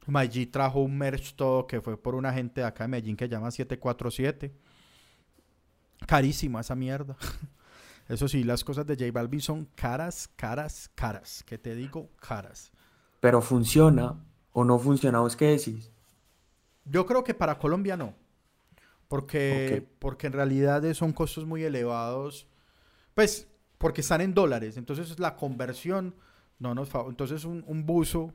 G 0.06 0.50
trajo 0.50 0.80
un 0.80 0.96
merch 0.96 1.34
todo 1.34 1.66
que 1.66 1.80
fue 1.80 1.96
por 1.96 2.14
una 2.14 2.32
gente 2.32 2.60
de 2.60 2.66
acá 2.66 2.84
de 2.84 2.88
Medellín 2.88 3.16
que 3.16 3.28
llama 3.28 3.50
747. 3.50 4.52
Carísima 6.06 6.60
esa 6.60 6.74
mierda. 6.74 7.16
Eso 8.08 8.28
sí, 8.28 8.44
las 8.44 8.62
cosas 8.62 8.86
de 8.86 8.96
J 8.96 9.10
Balvin 9.12 9.40
son 9.40 9.66
caras, 9.74 10.28
caras, 10.36 10.90
caras. 10.94 11.42
¿Qué 11.46 11.56
te 11.56 11.74
digo? 11.74 12.10
Caras. 12.20 12.70
Pero 13.20 13.40
funciona 13.40 14.14
o 14.52 14.64
no 14.64 14.78
funciona, 14.78 15.20
¿vos 15.20 15.36
qué 15.36 15.46
decís? 15.46 15.90
Yo 16.84 17.06
creo 17.06 17.24
que 17.24 17.32
para 17.32 17.58
Colombia 17.58 17.96
no. 17.96 18.14
Porque, 19.08 19.86
porque 19.98 20.26
en 20.26 20.34
realidad 20.34 20.82
son 20.92 21.12
costos 21.12 21.46
muy 21.46 21.62
elevados. 21.62 22.46
Pues, 23.14 23.48
porque 23.78 24.02
están 24.02 24.20
en 24.20 24.34
dólares. 24.34 24.76
Entonces 24.76 25.18
la 25.18 25.36
conversión 25.36 26.14
no 26.58 26.74
nos 26.74 26.90
Entonces 27.08 27.44
un, 27.44 27.64
un 27.66 27.86
buzo, 27.86 28.34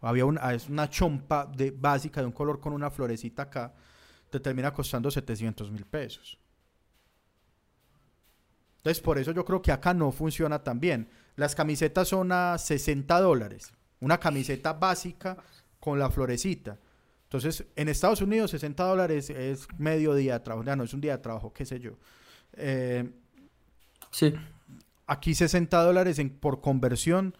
había 0.00 0.24
una, 0.24 0.52
es 0.52 0.68
una 0.68 0.88
chompa 0.90 1.46
de, 1.46 1.70
básica 1.70 2.20
de 2.20 2.26
un 2.26 2.32
color 2.32 2.60
con 2.60 2.72
una 2.72 2.90
florecita 2.90 3.42
acá, 3.42 3.74
te 4.30 4.40
termina 4.40 4.72
costando 4.72 5.10
700 5.10 5.70
mil 5.70 5.84
pesos. 5.86 6.38
Entonces 8.78 9.02
por 9.02 9.18
eso 9.18 9.32
yo 9.32 9.44
creo 9.44 9.60
que 9.62 9.72
acá 9.72 9.94
no 9.94 10.12
funciona 10.12 10.62
tan 10.62 10.78
bien. 10.78 11.08
Las 11.36 11.54
camisetas 11.54 12.08
son 12.08 12.30
a 12.32 12.56
60 12.56 13.20
dólares. 13.20 13.72
Una 14.00 14.18
camiseta 14.18 14.72
básica 14.74 15.36
con 15.80 15.98
la 15.98 16.10
florecita. 16.10 16.78
Entonces, 17.24 17.64
en 17.74 17.88
Estados 17.88 18.20
Unidos 18.20 18.52
60 18.52 18.84
dólares 18.84 19.30
es 19.30 19.66
medio 19.78 20.14
día 20.14 20.34
de 20.34 20.40
trabajo, 20.40 20.64
ya 20.64 20.76
no 20.76 20.84
es 20.84 20.94
un 20.94 21.00
día 21.00 21.16
de 21.16 21.22
trabajo, 21.22 21.52
qué 21.52 21.64
sé 21.66 21.80
yo. 21.80 21.92
Eh, 22.52 23.10
Sí. 24.12 24.32
aquí 25.08 25.34
60 25.34 25.82
dólares 25.82 26.20
en- 26.20 26.30
por 26.30 26.60
conversión 26.60 27.36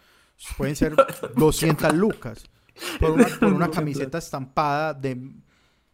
pueden 0.57 0.77
ser 0.77 0.95
200 1.37 1.95
lucas 1.95 2.45
por 3.01 3.13
una, 3.13 3.27
por 3.27 3.53
una 3.53 3.71
camiseta 3.71 4.19
estampada 4.19 4.95
de... 4.95 5.33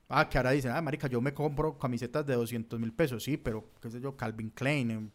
Ah, 0.08 0.28
que 0.28 0.36
ahora 0.36 0.50
dicen, 0.50 0.72
ah, 0.72 0.82
marica, 0.82 1.06
yo 1.08 1.20
me 1.22 1.32
compro 1.32 1.78
camisetas 1.78 2.26
de 2.26 2.34
200 2.34 2.78
mil 2.78 2.92
pesos, 2.92 3.22
sí, 3.24 3.38
pero 3.38 3.70
qué 3.80 3.88
sé 3.90 3.98
yo, 4.00 4.14
Calvin 4.14 4.50
Klein, 4.50 4.90
eh, 4.90 5.10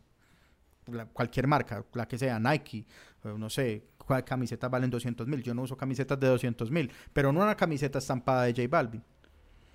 la- 0.92 1.06
cualquier 1.06 1.46
marca, 1.46 1.86
la 1.94 2.08
que 2.08 2.18
sea, 2.18 2.40
Nike, 2.40 2.86
eh, 3.24 3.34
no 3.38 3.48
sé, 3.50 3.90
cuál 3.98 4.24
camisetas 4.24 4.72
valen 4.72 4.90
200 4.90 5.28
mil. 5.28 5.44
Yo 5.44 5.54
no 5.54 5.62
uso 5.62 5.78
camisetas 5.78 6.20
de 6.20 6.28
200 6.28 6.72
mil, 6.72 6.92
pero 7.14 7.32
no 7.32 7.42
una 7.44 7.56
camiseta 7.56 8.00
estampada 8.00 8.44
de 8.44 8.54
J 8.54 8.68
Balvin. 8.70 9.04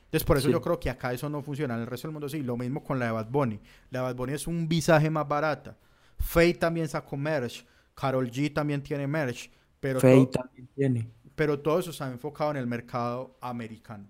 Entonces, 0.07 0.25
por 0.25 0.37
eso 0.39 0.49
Sí. 0.49 0.53
yo 0.53 0.61
creo 0.61 0.81
que 0.81 0.91
acá 0.91 1.13
eso 1.13 1.29
no 1.31 1.41
funciona. 1.43 1.75
En 1.75 1.83
el 1.83 1.87
resto 1.87 2.09
del 2.09 2.13
mundo 2.13 2.29
sí. 2.29 2.43
Lo 2.43 2.57
mismo 2.57 2.83
con 2.83 2.99
la 2.99 3.07
de 3.07 3.13
Bad 3.13 3.29
Bunny. 3.31 3.61
La 3.91 4.01
de 4.01 4.05
Bad 4.07 4.17
Bunny 4.17 4.33
es 4.35 4.47
un 4.47 4.69
visaje 4.69 5.09
más 5.09 5.27
barata. 5.29 5.77
Faye 6.19 6.55
también 6.55 6.89
sacó 6.89 7.17
merch. 7.17 7.65
Carol 7.95 8.31
G 8.31 8.53
también 8.53 8.83
tiene 8.83 9.07
merch. 9.07 9.51
Pero, 9.81 10.01
Faye 10.01 10.27
to- 10.31 10.31
también 10.31 10.69
tiene. 10.75 11.11
pero 11.35 11.61
todo 11.61 11.79
eso 11.81 11.91
está 11.91 12.11
enfocado 12.11 12.51
en 12.53 12.57
el 12.59 12.67
mercado 12.67 13.37
americano. 13.41 14.09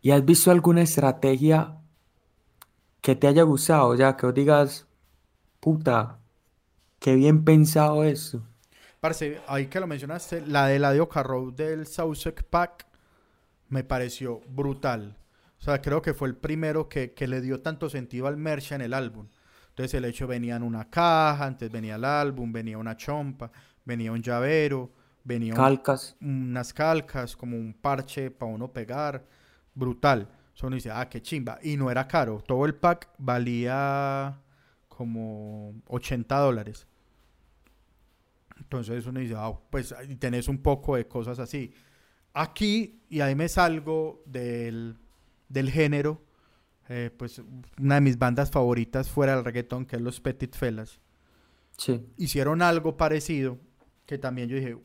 ¿Y 0.00 0.10
has 0.10 0.24
visto 0.24 0.50
alguna 0.50 0.82
estrategia 0.82 1.78
que 3.00 3.16
te 3.16 3.26
haya 3.26 3.42
gustado? 3.42 3.88
O 3.88 3.96
sea, 3.96 4.16
que 4.16 4.26
vos 4.26 4.34
digas, 4.34 4.86
puta, 5.60 6.20
qué 7.00 7.14
bien 7.16 7.44
pensado 7.44 8.04
eso. 8.04 8.42
Parce, 9.00 9.40
ahí 9.46 9.66
que 9.68 9.80
lo 9.80 9.86
mencionaste, 9.86 10.42
la 10.46 10.66
de 10.66 10.78
la 10.78 10.92
de 10.92 11.04
Road 11.04 11.52
del 11.54 11.86
Southsec 11.86 12.42
Pack 12.44 12.86
me 13.68 13.84
pareció 13.84 14.40
brutal. 14.48 15.18
O 15.60 15.62
sea, 15.64 15.82
creo 15.82 16.02
que 16.02 16.14
fue 16.14 16.28
el 16.28 16.36
primero 16.36 16.88
que, 16.88 17.14
que 17.14 17.28
le 17.28 17.40
dio 17.40 17.60
tanto 17.62 17.90
sentido 17.90 18.26
al 18.28 18.36
merch 18.36 18.72
en 18.72 18.82
el 18.82 18.94
álbum. 18.94 19.28
Entonces 19.78 19.94
el 19.94 20.06
hecho 20.06 20.26
venía 20.26 20.56
en 20.56 20.64
una 20.64 20.90
caja, 20.90 21.44
antes 21.46 21.70
venía 21.70 21.94
el 21.94 22.04
álbum, 22.04 22.50
venía 22.52 22.76
una 22.76 22.96
chompa, 22.96 23.48
venía 23.84 24.10
un 24.10 24.20
llavero, 24.20 24.90
venía 25.22 25.52
un- 25.52 25.56
unas 26.20 26.72
calcas, 26.72 27.36
como 27.36 27.56
un 27.56 27.72
parche 27.74 28.32
para 28.32 28.50
uno 28.50 28.72
pegar. 28.72 29.24
Brutal. 29.72 30.28
Eso 30.52 30.66
uno 30.66 30.74
dice, 30.74 30.90
ah, 30.90 31.08
qué 31.08 31.22
chimba. 31.22 31.60
Y 31.62 31.76
no 31.76 31.92
era 31.92 32.08
caro. 32.08 32.42
Todo 32.44 32.66
el 32.66 32.74
pack 32.74 33.10
valía 33.18 34.36
como 34.88 35.74
80 35.86 36.36
dólares. 36.40 36.88
Entonces 38.58 39.06
uno 39.06 39.20
dice, 39.20 39.34
ah, 39.36 39.52
pues 39.70 39.94
tenés 40.18 40.48
un 40.48 40.58
poco 40.58 40.96
de 40.96 41.06
cosas 41.06 41.38
así. 41.38 41.72
Aquí, 42.34 43.04
y 43.08 43.20
ahí 43.20 43.36
me 43.36 43.48
salgo 43.48 44.24
del, 44.26 44.96
del 45.48 45.70
género, 45.70 46.20
eh, 46.88 47.10
pues 47.16 47.40
una 47.80 47.96
de 47.96 48.00
mis 48.00 48.18
bandas 48.18 48.50
favoritas 48.50 49.08
fuera 49.08 49.34
del 49.36 49.44
reggaetón, 49.44 49.86
que 49.86 49.96
es 49.96 50.02
los 50.02 50.20
Petit 50.20 50.54
Fellas 50.54 51.00
Sí. 51.76 52.04
hicieron 52.16 52.62
algo 52.62 52.96
parecido, 52.96 53.58
que 54.06 54.18
también 54.18 54.48
yo 54.48 54.56
dije, 54.56 54.76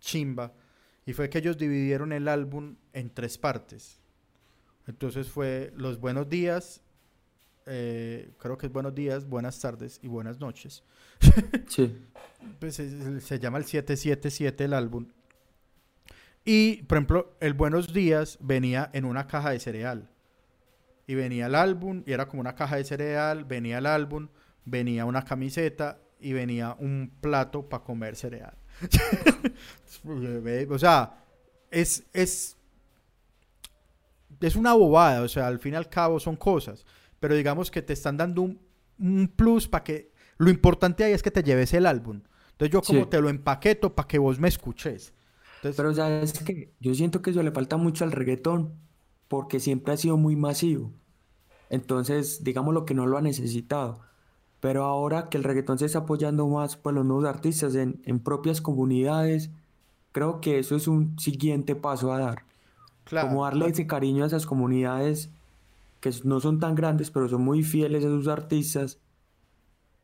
chimba, 0.00 0.52
y 1.04 1.12
fue 1.12 1.28
que 1.30 1.38
ellos 1.38 1.56
dividieron 1.58 2.12
el 2.12 2.28
álbum 2.28 2.76
en 2.92 3.10
tres 3.10 3.38
partes. 3.38 4.00
Entonces 4.86 5.28
fue 5.28 5.72
los 5.76 5.98
buenos 5.98 6.28
días, 6.28 6.82
eh, 7.66 8.30
creo 8.38 8.56
que 8.58 8.66
es 8.66 8.72
buenos 8.72 8.94
días, 8.94 9.28
buenas 9.28 9.58
tardes 9.60 9.98
y 10.02 10.08
buenas 10.08 10.38
noches. 10.40 10.84
Sí. 11.68 11.96
Pues 12.60 12.74
se 12.76 13.38
llama 13.40 13.58
el 13.58 13.64
777 13.64 14.64
el 14.64 14.72
álbum. 14.74 15.06
Y, 16.44 16.82
por 16.84 16.98
ejemplo, 16.98 17.36
el 17.40 17.54
Buenos 17.54 17.92
Días 17.92 18.38
venía 18.40 18.88
en 18.92 19.04
una 19.04 19.26
caja 19.26 19.50
de 19.50 19.58
cereal. 19.58 20.08
Y 21.06 21.14
venía 21.14 21.46
el 21.46 21.54
álbum, 21.54 22.02
y 22.06 22.12
era 22.12 22.26
como 22.28 22.40
una 22.40 22.54
caja 22.54 22.76
de 22.76 22.84
cereal, 22.84 23.44
venía 23.44 23.78
el 23.78 23.86
álbum, 23.86 24.28
venía 24.64 25.04
una 25.04 25.22
camiseta 25.24 26.00
y 26.18 26.32
venía 26.32 26.74
un 26.78 27.12
plato 27.20 27.68
para 27.68 27.84
comer 27.84 28.16
cereal. 28.16 28.56
o 30.70 30.78
sea, 30.78 31.14
es, 31.70 32.04
es, 32.12 32.56
es 34.40 34.56
una 34.56 34.74
bobada, 34.74 35.22
o 35.22 35.28
sea, 35.28 35.46
al 35.46 35.58
fin 35.58 35.74
y 35.74 35.76
al 35.76 35.88
cabo 35.88 36.20
son 36.20 36.36
cosas, 36.36 36.84
pero 37.20 37.34
digamos 37.34 37.70
que 37.70 37.82
te 37.82 37.92
están 37.92 38.16
dando 38.16 38.42
un, 38.42 38.60
un 38.98 39.28
plus 39.28 39.68
para 39.68 39.84
que 39.84 40.12
lo 40.38 40.50
importante 40.50 41.04
ahí 41.04 41.12
es 41.12 41.22
que 41.22 41.30
te 41.30 41.42
lleves 41.42 41.72
el 41.74 41.86
álbum. 41.86 42.22
Entonces 42.52 42.72
yo 42.72 42.82
como 42.82 43.04
Sí. 43.04 43.10
te 43.10 43.20
lo 43.20 43.28
empaqueto 43.28 43.94
para 43.94 44.08
que 44.08 44.18
vos 44.18 44.38
me 44.38 44.48
escuches. 44.48 45.14
Entonces, 45.56 45.76
Pero 45.76 45.94
sabes 45.94 46.32
que 46.34 46.74
yo 46.80 46.94
siento 46.94 47.22
que 47.22 47.30
eso 47.30 47.42
le 47.42 47.50
falta 47.52 47.76
mucho 47.76 48.04
al 48.04 48.12
reggaetón 48.12 48.74
porque 49.28 49.60
siempre 49.60 49.94
ha 49.94 49.96
sido 49.96 50.16
muy 50.16 50.36
masivo. 50.36 50.92
Entonces, 51.70 52.44
digamos 52.44 52.74
lo 52.74 52.84
que 52.84 52.94
no 52.94 53.06
lo 53.06 53.18
ha 53.18 53.22
necesitado. 53.22 54.00
Pero 54.60 54.84
ahora 54.84 55.28
que 55.28 55.36
el 55.38 55.44
reggaetón 55.44 55.78
se 55.78 55.86
está 55.86 56.00
apoyando 56.00 56.46
más 56.48 56.76
por 56.76 56.94
los 56.94 57.04
nuevos 57.04 57.24
artistas 57.26 57.74
en, 57.74 58.00
en 58.04 58.20
propias 58.20 58.60
comunidades, 58.60 59.50
creo 60.12 60.40
que 60.40 60.58
eso 60.58 60.76
es 60.76 60.88
un 60.88 61.18
siguiente 61.18 61.76
paso 61.76 62.12
a 62.12 62.18
dar. 62.18 62.46
claro, 63.04 63.28
Como 63.28 63.44
darle 63.44 63.68
ese 63.68 63.86
cariño 63.86 64.24
a 64.24 64.26
esas 64.28 64.46
comunidades 64.46 65.30
que 66.00 66.10
no 66.24 66.40
son 66.40 66.60
tan 66.60 66.74
grandes, 66.74 67.10
pero 67.10 67.28
son 67.28 67.42
muy 67.42 67.62
fieles 67.64 68.04
a 68.04 68.08
sus 68.08 68.28
artistas. 68.28 69.00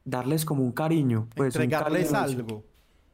Darles 0.04 0.44
como 0.44 0.62
un 0.64 0.72
cariño, 0.72 1.28
pues 1.36 1.58
un 1.58 1.62
entregarles 1.62 2.10
cariño. 2.10 2.18
algo. 2.18 2.64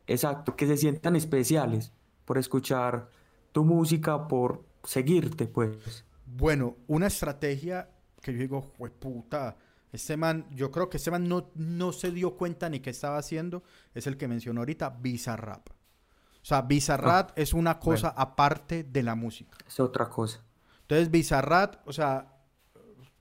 Exacto, 0.06 0.56
que 0.56 0.66
se 0.66 0.76
sientan 0.78 1.16
especiales 1.16 1.92
por 2.24 2.38
escuchar 2.38 3.10
tu 3.52 3.64
música, 3.64 4.26
por 4.28 4.64
seguirte, 4.84 5.46
pues. 5.46 6.04
Bueno, 6.26 6.76
una 6.86 7.06
estrategia 7.06 7.90
que 8.20 8.32
yo 8.32 8.38
digo, 8.38 8.72
puta, 8.98 9.56
este 9.92 10.16
man, 10.16 10.46
yo 10.50 10.70
creo 10.70 10.90
que 10.90 10.98
este 10.98 11.10
man 11.10 11.28
no, 11.28 11.50
no 11.54 11.92
se 11.92 12.10
dio 12.10 12.36
cuenta 12.36 12.68
ni 12.68 12.80
qué 12.80 12.90
estaba 12.90 13.18
haciendo, 13.18 13.62
es 13.94 14.06
el 14.06 14.16
que 14.16 14.28
mencionó 14.28 14.60
ahorita, 14.60 14.90
Bizarrap. 14.90 15.70
O 15.70 16.44
sea, 16.48 16.62
Bizarrap 16.62 17.38
es 17.38 17.52
una 17.52 17.78
cosa 17.78 18.08
aparte 18.08 18.84
de 18.84 19.02
la 19.02 19.14
música. 19.14 19.56
Es 19.66 19.80
otra 19.80 20.08
cosa. 20.08 20.42
Entonces, 20.82 21.10
Bizarrap, 21.10 21.86
o 21.86 21.92
sea, 21.92 22.34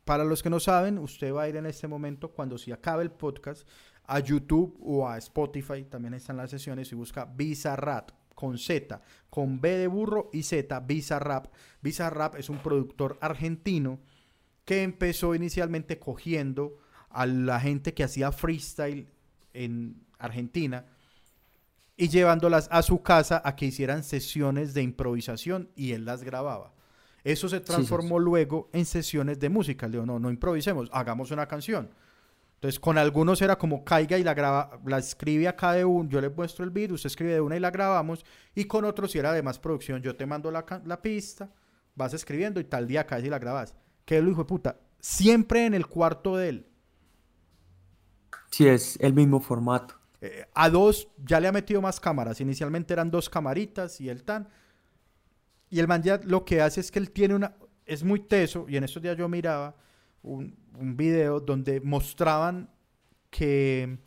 para 0.05 0.23
los 0.23 0.41
que 0.41 0.49
no 0.49 0.59
saben, 0.59 0.97
usted 0.97 1.33
va 1.33 1.43
a 1.43 1.49
ir 1.49 1.57
en 1.57 1.65
este 1.65 1.87
momento, 1.87 2.31
cuando 2.31 2.57
se 2.57 2.71
acabe 2.73 3.03
el 3.03 3.11
podcast, 3.11 3.67
a 4.05 4.19
YouTube 4.19 4.77
o 4.81 5.07
a 5.07 5.17
Spotify, 5.17 5.83
también 5.83 6.13
están 6.13 6.37
las 6.37 6.49
sesiones, 6.49 6.91
y 6.91 6.95
busca 6.95 7.25
Bizarrap 7.25 8.11
con 8.37 8.59
Z, 8.59 9.01
con 9.31 9.59
B 9.59 9.77
de 9.77 9.87
burro 9.87 10.29
y 10.31 10.43
Z, 10.43 10.79
Bizarrap. 10.81 11.47
Bizarrap 11.81 12.35
es 12.35 12.49
un 12.49 12.59
productor 12.59 13.17
argentino 13.19 13.99
que 14.63 14.83
empezó 14.83 15.33
inicialmente 15.33 15.97
cogiendo 15.97 16.77
a 17.09 17.25
la 17.25 17.59
gente 17.59 17.95
que 17.95 18.03
hacía 18.03 18.31
freestyle 18.31 19.07
en 19.53 20.05
Argentina 20.19 20.85
y 21.95 22.09
llevándolas 22.09 22.67
a 22.71 22.83
su 22.83 23.01
casa 23.01 23.41
a 23.43 23.55
que 23.55 23.65
hicieran 23.65 24.03
sesiones 24.03 24.75
de 24.75 24.83
improvisación 24.83 25.71
y 25.75 25.93
él 25.93 26.05
las 26.05 26.23
grababa. 26.23 26.75
Eso 27.23 27.49
se 27.49 27.59
transformó 27.59 28.19
luego 28.19 28.69
en 28.71 28.85
sesiones 28.85 29.39
de 29.39 29.49
música. 29.49 29.87
Le 29.87 29.93
digo, 29.93 30.05
no, 30.05 30.19
no 30.19 30.29
improvisemos, 30.29 30.89
hagamos 30.93 31.31
una 31.31 31.47
canción. 31.47 31.89
Entonces, 32.57 32.79
con 32.79 32.97
algunos 32.97 33.39
era 33.43 33.55
como 33.55 33.83
caiga 33.83 34.17
y 34.17 34.23
la 34.23 34.33
graba, 34.33 34.79
la 34.83 34.97
escribe 34.97 35.47
acá 35.47 35.73
de 35.73 35.85
un, 35.85 36.09
yo 36.09 36.19
le 36.19 36.31
muestro 36.31 36.65
el 36.65 36.71
beat, 36.71 36.91
usted 36.91 37.05
escribe 37.05 37.33
de 37.33 37.41
una 37.41 37.55
y 37.55 37.59
la 37.59 37.69
grabamos. 37.69 38.25
Y 38.55 38.65
con 38.65 38.83
otros, 38.83 39.11
si 39.11 39.19
era 39.19 39.31
de 39.31 39.43
más 39.43 39.59
producción, 39.59 40.01
yo 40.01 40.15
te 40.15 40.25
mando 40.25 40.49
la, 40.49 40.65
la 40.85 40.99
pista, 40.99 41.51
vas 41.93 42.15
escribiendo 42.15 42.59
y 42.59 42.63
tal 42.63 42.87
día 42.87 43.05
caes 43.05 43.25
y 43.25 43.29
la 43.29 43.37
grabas. 43.37 43.75
Que 44.05 44.19
lo 44.23 44.31
hijo 44.31 44.41
de 44.41 44.47
puta, 44.47 44.79
siempre 44.99 45.67
en 45.67 45.75
el 45.75 45.85
cuarto 45.85 46.35
de 46.35 46.49
él. 46.49 46.67
Sí, 48.49 48.67
es 48.67 48.97
el 49.01 49.13
mismo 49.13 49.39
formato. 49.39 49.93
Eh, 50.19 50.47
a 50.55 50.71
dos 50.71 51.09
ya 51.23 51.39
le 51.39 51.47
ha 51.47 51.51
metido 51.51 51.79
más 51.79 51.99
cámaras. 51.99 52.41
Inicialmente 52.41 52.91
eran 52.91 53.11
dos 53.11 53.29
camaritas 53.29 54.01
y 54.01 54.09
el 54.09 54.23
tan. 54.23 54.49
Y 55.69 55.79
el 55.79 55.87
man 55.87 56.01
ya 56.01 56.19
lo 56.23 56.43
que 56.43 56.59
hace 56.61 56.79
es 56.79 56.89
que 56.89 56.97
él 56.97 57.11
tiene 57.11 57.35
una. 57.35 57.55
Es 57.85 58.03
muy 58.03 58.21
teso, 58.21 58.65
y 58.67 58.77
en 58.77 58.83
estos 58.83 59.03
días 59.03 59.15
yo 59.15 59.29
miraba 59.29 59.75
un, 60.27 60.55
un 60.77 60.97
video 60.97 61.39
donde 61.39 61.81
mostraban 61.81 62.69
que 63.29 63.99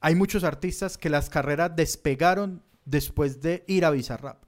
hay 0.00 0.14
muchos 0.14 0.44
artistas 0.44 0.98
que 0.98 1.08
las 1.10 1.30
carreras 1.30 1.74
despegaron 1.74 2.62
después 2.84 3.40
de 3.40 3.64
ir 3.66 3.84
a 3.84 3.90
Bizarrap. 3.90 4.42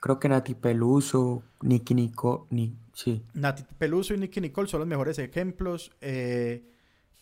Creo 0.00 0.18
que 0.18 0.28
Nati 0.28 0.54
Peluso, 0.54 1.44
Nicky 1.62 1.94
Nico, 1.94 2.48
ni, 2.50 2.76
sí. 2.92 3.22
Nati 3.34 3.62
Peluso 3.78 4.14
y 4.14 4.18
Nicky 4.18 4.40
Nicole 4.40 4.68
son 4.68 4.80
los 4.80 4.88
mejores 4.88 5.18
ejemplos. 5.20 5.92
Eh, 6.00 6.68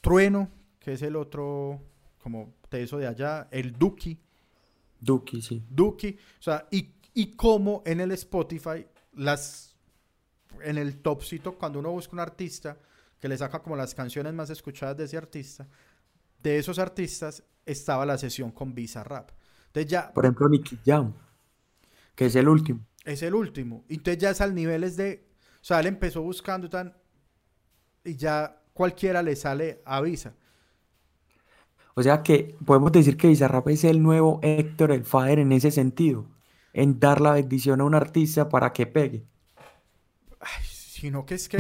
Trueno, 0.01 0.49
que 0.79 0.95
es 0.95 1.03
el 1.03 1.17
otro, 1.17 1.83
como 2.23 2.55
de 2.71 2.83
eso 2.83 2.97
de 2.97 3.07
allá. 3.07 3.49
El 3.51 3.73
Duki, 3.73 4.19
Duki, 4.99 5.43
sí. 5.43 5.63
Duki. 5.69 6.17
O 6.39 6.43
sea, 6.43 6.67
y, 6.71 6.95
y 7.13 7.33
como 7.37 7.83
en 7.85 8.01
el 8.01 8.13
Spotify, 8.13 8.87
las 9.13 9.70
en 10.63 10.79
el 10.79 10.99
topcito, 10.99 11.57
cuando 11.57 11.79
uno 11.79 11.91
busca 11.91 12.13
un 12.13 12.21
artista 12.21 12.77
que 13.21 13.29
le 13.29 13.37
saca 13.37 13.63
como 13.63 13.77
las 13.77 13.95
canciones 13.95 14.33
más 14.33 14.51
escuchadas 14.51 14.97
de 14.97 15.05
ese 15.05 15.17
artista, 15.17 15.69
de 16.43 16.59
esos 16.59 16.79
artistas 16.79 17.43
estaba 17.67 18.07
la 18.07 18.19
sesión 18.19 18.51
con 18.51 18.75
Bizarrap. 18.75 19.31
Entonces 19.67 19.91
ya 19.91 20.13
Por 20.13 20.25
ejemplo, 20.25 20.49
Nicky 20.49 20.79
Jam, 20.85 21.13
que 22.15 22.27
es 22.27 22.35
el 22.35 22.49
último. 22.49 22.81
es 23.05 23.23
el 23.23 23.35
último. 23.35 23.85
Entonces 23.89 24.19
ya 24.19 24.31
es 24.31 24.41
al 24.41 24.55
nivel 24.55 24.85
es 24.85 24.97
de, 24.97 25.29
o 25.61 25.65
sea, 25.65 25.81
él 25.81 25.87
empezó 25.87 26.23
buscando 26.23 26.69
tan 26.69 26.97
y 28.05 28.17
ya 28.17 28.63
cualquiera 28.73 29.23
le 29.23 29.37
sale 29.37 29.83
avisa. 29.85 30.35
O 31.95 32.03
sea 32.03 32.23
que 32.23 32.57
podemos 32.65 32.93
decir 32.93 33.17
que 33.17 33.29
Bizarrap 33.29 33.69
es 33.69 33.85
el 33.85 34.03
nuevo 34.03 34.41
Héctor 34.43 34.93
el 34.93 35.05
Fader 35.05 35.39
en 35.41 35.53
ese 35.53 35.71
sentido, 35.71 36.27
en 36.73 36.99
dar 36.99 37.21
la 37.21 37.33
bendición 37.33 37.81
a 37.81 37.85
un 37.85 37.95
artista 37.95 38.49
para 38.49 38.73
que 38.73 38.87
pegue. 38.87 39.27
Ay, 40.41 40.65
sino 40.65 41.25
que 41.25 41.35
es 41.35 41.49
que, 41.49 41.59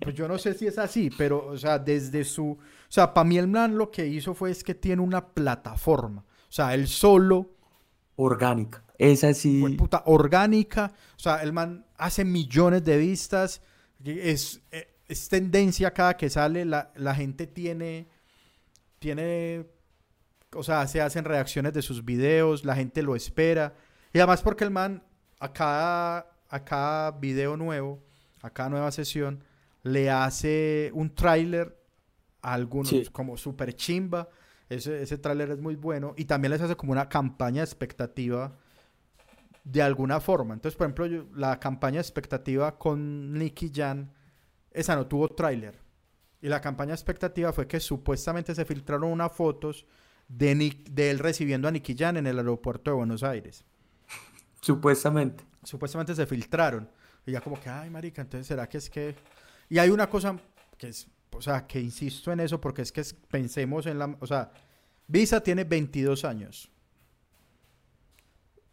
pues 0.00 0.14
yo 0.14 0.28
no 0.28 0.38
sé 0.38 0.54
si 0.54 0.66
es 0.66 0.78
así, 0.78 1.10
pero, 1.16 1.46
o 1.46 1.56
sea, 1.56 1.78
desde 1.78 2.24
su, 2.24 2.50
o 2.50 2.58
sea, 2.88 3.12
para 3.12 3.24
mí 3.24 3.38
el 3.38 3.48
man 3.48 3.76
lo 3.76 3.90
que 3.90 4.06
hizo 4.06 4.34
fue 4.34 4.50
es 4.50 4.64
que 4.64 4.74
tiene 4.74 5.02
una 5.02 5.26
plataforma, 5.26 6.22
o 6.22 6.52
sea, 6.52 6.74
él 6.74 6.88
solo, 6.88 7.50
Orgánica. 8.16 8.84
Esa 8.98 9.32
sí. 9.34 9.60
fue 9.60 9.72
puta, 9.72 10.02
orgánica, 10.06 10.92
o 11.16 11.18
sea, 11.18 11.42
el 11.42 11.52
man 11.52 11.86
hace 11.96 12.24
millones 12.24 12.84
de 12.84 12.98
vistas, 12.98 13.62
es, 14.04 14.60
eh, 14.70 14.94
es 15.08 15.28
tendencia 15.28 15.92
cada 15.92 16.16
que 16.16 16.30
sale, 16.30 16.64
la, 16.64 16.92
la 16.94 17.14
gente 17.14 17.46
tiene, 17.46 18.06
tiene, 18.98 19.66
o 20.54 20.62
sea, 20.62 20.86
se 20.86 21.00
hacen 21.00 21.24
reacciones 21.24 21.72
de 21.72 21.82
sus 21.82 22.04
videos, 22.04 22.64
la 22.64 22.76
gente 22.76 23.02
lo 23.02 23.16
espera, 23.16 23.74
y 24.12 24.18
además 24.18 24.42
porque 24.42 24.64
el 24.64 24.70
man 24.70 25.02
a 25.40 25.52
cada, 25.52 26.31
a 26.52 26.64
cada 26.64 27.10
video 27.12 27.56
nuevo, 27.56 27.98
a 28.42 28.50
cada 28.50 28.68
nueva 28.68 28.92
sesión, 28.92 29.42
le 29.82 30.10
hace 30.10 30.90
un 30.94 31.14
tráiler 31.14 31.76
a 32.42 32.52
algunos, 32.54 32.90
Sí. 32.90 33.04
como 33.10 33.36
super 33.36 33.74
chimba, 33.74 34.28
ese, 34.68 35.02
ese 35.02 35.18
tráiler 35.18 35.50
es 35.50 35.58
muy 35.58 35.76
bueno, 35.76 36.14
y 36.16 36.24
también 36.26 36.52
les 36.52 36.60
hace 36.60 36.76
como 36.76 36.92
una 36.92 37.08
campaña 37.08 37.62
de 37.62 37.64
expectativa 37.64 38.52
de 39.64 39.82
alguna 39.82 40.20
forma. 40.20 40.54
Entonces, 40.54 40.76
por 40.76 40.86
ejemplo, 40.86 41.06
yo- 41.06 41.24
la 41.34 41.58
campaña 41.60 41.94
de 41.96 42.00
expectativa 42.02 42.78
con 42.78 43.32
Nicky 43.34 43.70
Jan, 43.74 44.12
esa 44.72 44.94
no 44.96 45.06
tuvo 45.06 45.28
tráiler. 45.28 45.78
Y 46.40 46.48
la 46.48 46.60
campaña 46.60 46.88
de 46.88 46.94
expectativa 46.96 47.52
fue 47.52 47.66
que 47.68 47.78
supuestamente 47.80 48.54
se 48.54 48.64
filtraron 48.64 49.10
unas 49.12 49.32
fotos 49.32 49.86
de, 50.28 50.54
Nick- 50.56 50.88
de 50.90 51.10
él 51.10 51.18
recibiendo 51.20 51.68
a 51.68 51.70
Nicky 51.70 51.94
Jan 51.96 52.16
en 52.16 52.26
el 52.26 52.38
aeropuerto 52.38 52.90
de 52.90 52.96
Buenos 52.96 53.22
Aires. 53.22 53.64
Supuestamente. 54.60 55.44
Supuestamente 55.62 56.14
se 56.14 56.26
filtraron. 56.26 56.88
Y 57.26 57.32
ya 57.32 57.40
como 57.40 57.60
que, 57.60 57.68
ay, 57.68 57.90
marica, 57.90 58.22
entonces 58.22 58.46
será 58.46 58.68
que 58.68 58.78
es 58.78 58.90
que... 58.90 59.14
Y 59.68 59.78
hay 59.78 59.90
una 59.90 60.08
cosa 60.08 60.36
que 60.76 60.88
es, 60.88 61.06
o 61.30 61.40
sea, 61.40 61.66
que 61.66 61.80
insisto 61.80 62.32
en 62.32 62.40
eso 62.40 62.60
porque 62.60 62.82
es 62.82 62.92
que 62.92 63.02
pensemos 63.30 63.86
en 63.86 63.98
la... 63.98 64.16
O 64.20 64.26
sea, 64.26 64.52
Visa 65.06 65.42
tiene 65.42 65.64
22 65.64 66.24
años. 66.24 66.70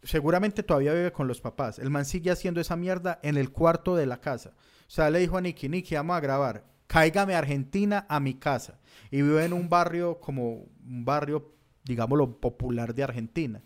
Seguramente 0.02 0.62
todavía 0.62 0.94
vive 0.94 1.12
con 1.12 1.28
los 1.28 1.40
papás. 1.40 1.78
El 1.78 1.90
man 1.90 2.04
sigue 2.04 2.30
haciendo 2.30 2.60
esa 2.60 2.76
mierda 2.76 3.20
en 3.22 3.36
el 3.36 3.50
cuarto 3.50 3.94
de 3.94 4.06
la 4.06 4.20
casa. 4.20 4.54
O 4.56 4.90
sea, 4.90 5.10
le 5.10 5.18
dijo 5.18 5.36
a 5.36 5.40
Nicky, 5.40 5.68
Nicky, 5.68 5.94
vamos 5.94 6.16
a 6.16 6.20
grabar. 6.20 6.64
Cáigame 6.86 7.34
Argentina 7.34 8.06
a 8.08 8.18
mi 8.18 8.34
casa. 8.34 8.80
Y 9.10 9.22
vive 9.22 9.44
en 9.44 9.52
un 9.52 9.68
barrio 9.68 10.18
como 10.18 10.52
un 10.54 11.04
barrio, 11.04 11.54
digámoslo, 11.84 12.40
popular 12.40 12.94
de 12.94 13.04
Argentina. 13.04 13.62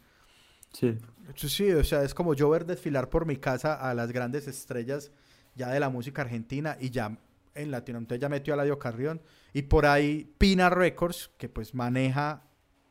Sí. 0.72 0.99
Sí, 1.35 1.70
o 1.72 1.85
sea, 1.85 2.03
es 2.03 2.14
como 2.14 2.35
yo 2.35 2.51
ver 2.51 2.66
desfilar 2.66 3.09
por 3.09 3.27
mi 3.27 3.37
casa 3.37 3.75
a 3.75 3.95
las 3.95 4.12
grandes 4.12 4.47
estrellas 4.47 5.11
ya 5.55 5.68
de 5.68 5.81
la 5.81 5.89
música 5.89 6.22
argentina 6.22 6.77
y 6.81 6.91
ya 6.91 7.16
en 7.55 7.70
Latinoamérica 7.70 8.16
ya 8.16 8.29
metió 8.29 8.55
a 8.55 8.57
Ladio 8.57 8.79
Carrión 8.79 9.20
y 9.53 9.62
por 9.62 9.87
ahí 9.87 10.33
Pina 10.39 10.70
Records, 10.70 11.31
que 11.39 11.49
pues 11.49 11.75
maneja 11.75 12.43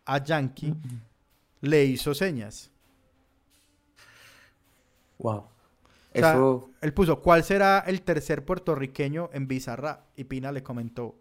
a 0.06 0.24
Yankee, 0.24 0.76
le 1.62 1.86
hizo 1.86 2.14
señas. 2.14 2.72
Wow. 5.20 5.38
O 5.38 5.50
sea, 6.14 6.34
Eso. 6.34 6.70
él 6.82 6.94
puso, 6.94 7.22
¿cuál 7.22 7.44
será 7.44 7.80
el 7.80 8.02
tercer 8.02 8.46
puertorriqueño 8.46 9.30
en 9.34 9.48
Bizarra? 9.48 10.06
Y 10.16 10.26
Pina 10.26 10.52
le 10.52 10.62
comentó, 10.62 11.16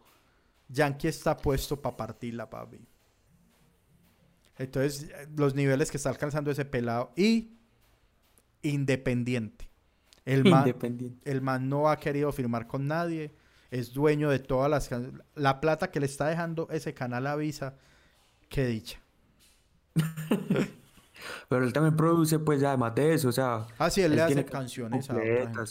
Yankee 0.69 1.09
está 1.09 1.37
puesto 1.37 1.81
para 1.81 1.97
partirla, 1.97 2.49
papi. 2.49 2.79
Entonces, 4.63 5.11
los 5.37 5.55
niveles 5.55 5.91
que 5.91 5.97
está 5.97 6.09
alcanzando 6.11 6.51
ese 6.51 6.65
pelado 6.65 7.13
y 7.17 7.53
independiente. 8.63 9.69
El 10.25 10.45
man, 10.45 10.61
Independiente. 10.61 11.31
el 11.31 11.41
man 11.43 11.69
no 11.69 11.89
ha 11.91 11.97
querido 11.99 12.31
firmar 12.33 12.67
con 12.69 12.87
nadie, 12.87 13.35
es 13.71 13.93
dueño 13.93 14.31
de 14.31 14.39
todas 14.39 14.71
las... 14.71 14.89
La 15.35 15.61
plata 15.61 15.91
que 15.91 15.99
le 15.99 16.07
está 16.07 16.29
dejando 16.29 16.69
ese 16.71 16.95
canal 16.95 17.27
avisa, 17.27 17.77
qué 18.49 18.67
dicha. 18.67 19.01
Pero 21.49 21.65
él 21.65 21.73
también 21.73 21.97
produce, 21.97 22.39
pues, 22.39 22.63
además 22.63 22.95
de 22.95 23.15
eso, 23.15 23.29
o 23.29 23.33
sea. 23.33 23.67
Ah, 23.79 23.91
sí, 23.91 24.01
él, 24.01 24.13
él 24.13 24.17
le 24.17 24.23
hace 24.23 24.45
canciones 24.45 25.09
a 25.11 25.17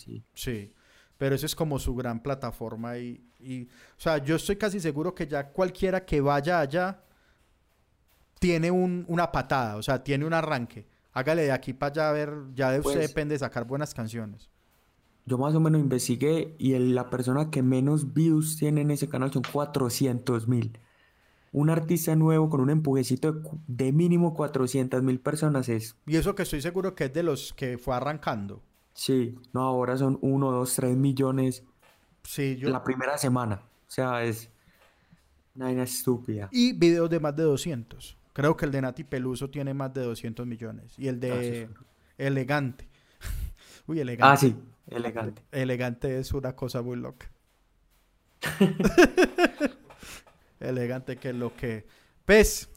y- 0.08 0.24
Sí, 0.34 0.74
pero 1.18 1.36
eso 1.36 1.46
es 1.46 1.56
como 1.56 1.78
su 1.78 1.94
gran 1.94 2.22
plataforma 2.24 2.98
y, 2.98 3.22
y, 3.40 3.64
o 3.66 3.68
sea, 4.00 4.18
yo 4.20 4.38
estoy 4.38 4.56
casi 4.56 4.80
seguro 4.80 5.14
que 5.14 5.28
ya 5.28 5.50
cualquiera 5.50 6.04
que 6.06 6.22
vaya 6.22 6.60
allá 6.62 7.04
tiene 8.42 8.72
un- 8.72 9.06
una 9.08 9.32
patada, 9.32 9.76
o 9.78 9.84
sea, 9.84 10.04
tiene 10.04 10.26
un 10.26 10.34
arranque. 10.34 10.88
Hágale 11.14 11.44
de 11.44 11.52
aquí 11.52 11.74
para 11.74 11.92
allá 11.92 12.10
a 12.10 12.12
ver, 12.14 12.34
ya 12.56 12.72
de 12.72 12.80
usted 12.80 12.94
Pues- 12.96 13.08
depende 13.08 13.36
de 13.36 13.40
sacar 13.40 13.66
buenas 13.68 13.94
canciones. 13.94 14.50
Yo 15.28 15.38
más 15.38 15.54
o 15.54 15.60
menos 15.60 15.80
investigué 15.80 16.56
y 16.58 16.74
el- 16.74 16.96
la 16.96 17.12
persona 17.12 17.52
que 17.52 17.62
menos 17.62 18.14
views 18.16 18.58
tiene 18.58 18.82
en 18.82 18.90
ese 18.90 19.08
canal 19.08 19.32
son 19.32 19.44
400 19.44 20.48
mil. 20.48 20.80
Un 21.52 21.70
artista 21.70 22.16
nuevo 22.16 22.50
con 22.50 22.62
un 22.62 22.72
empujecito 22.72 23.44
de, 23.68 23.92
mínimo 23.92 24.34
400 24.34 25.04
mil 25.04 25.20
personas 25.20 25.70
es, 25.70 25.96
Y 26.08 26.16
eso 26.16 26.34
que 26.34 26.42
estoy 26.42 26.62
seguro 26.62 26.96
que 26.96 27.06
es 27.06 27.14
de 27.14 27.22
los 27.22 27.54
que 27.54 27.78
fue 27.78 27.94
arrancando. 27.96 28.64
sí, 28.94 29.36
no, 29.54 29.62
ahora 29.62 29.98
son 29.98 30.18
1, 30.22 30.50
2, 30.52 30.74
3 30.76 30.98
millones 30.98 31.64
Sí, 32.24 32.56
yo... 32.58 32.70
la 32.72 32.84
primera 32.84 33.20
semana. 33.20 33.62
O 33.88 33.92
sea, 33.92 34.24
es 34.24 34.50
una 35.54 35.84
estúpida. 35.84 36.50
Y 36.52 36.74
videos 36.74 37.10
de 37.10 37.20
más 37.20 37.36
de 37.36 37.44
200. 37.44 38.18
Creo 38.34 38.56
que 38.56 38.66
el 38.66 38.72
de 38.72 38.82
Nati 38.82 39.04
Peluso 39.04 39.50
tiene 39.50 39.74
más 39.74 39.94
de 39.94 40.04
200 40.04 40.46
millones. 40.48 40.98
Y 40.98 41.08
el 41.08 41.16
Ah, 41.16 41.20
de 41.20 41.68
sí, 41.68 41.74
Elegante. 42.18 42.88
Uy, 43.88 44.00
Elegante. 44.00 44.34
Ah, 44.34 44.38
sí, 44.38 44.56
elegante. 44.88 45.42
Elegante 45.52 46.20
es 46.20 46.32
una 46.34 46.56
cosa 46.56 46.82
muy 46.82 46.98
loca. 46.98 47.30
Elegante 50.60 51.18
que 51.18 51.30
es 51.30 51.36
lo 51.36 51.56
que... 51.56 51.86
Pues, 52.26 52.70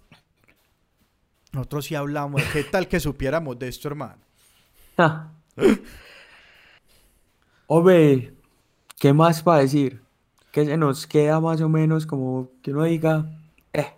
nosotros 1.52 1.84
sí 1.84 1.94
hablamos. 1.94 2.42
¿Qué 2.52 2.64
tal 2.64 2.88
que 2.88 2.98
supiéramos 2.98 3.58
de 3.58 3.68
esto, 3.68 3.88
hermano? 3.88 4.16
Ah. 4.98 5.30
Hombre, 7.66 8.34
¿qué 8.98 9.12
más 9.12 9.42
para 9.42 9.60
decir? 9.60 10.02
Que 10.50 10.64
se 10.64 10.76
nos 10.76 11.06
queda 11.06 11.40
más 11.40 11.60
o 11.60 11.68
menos 11.68 12.06
como 12.06 12.50
que 12.62 12.72
uno 12.72 12.84
diga, 12.84 13.26
eh, 13.72 13.92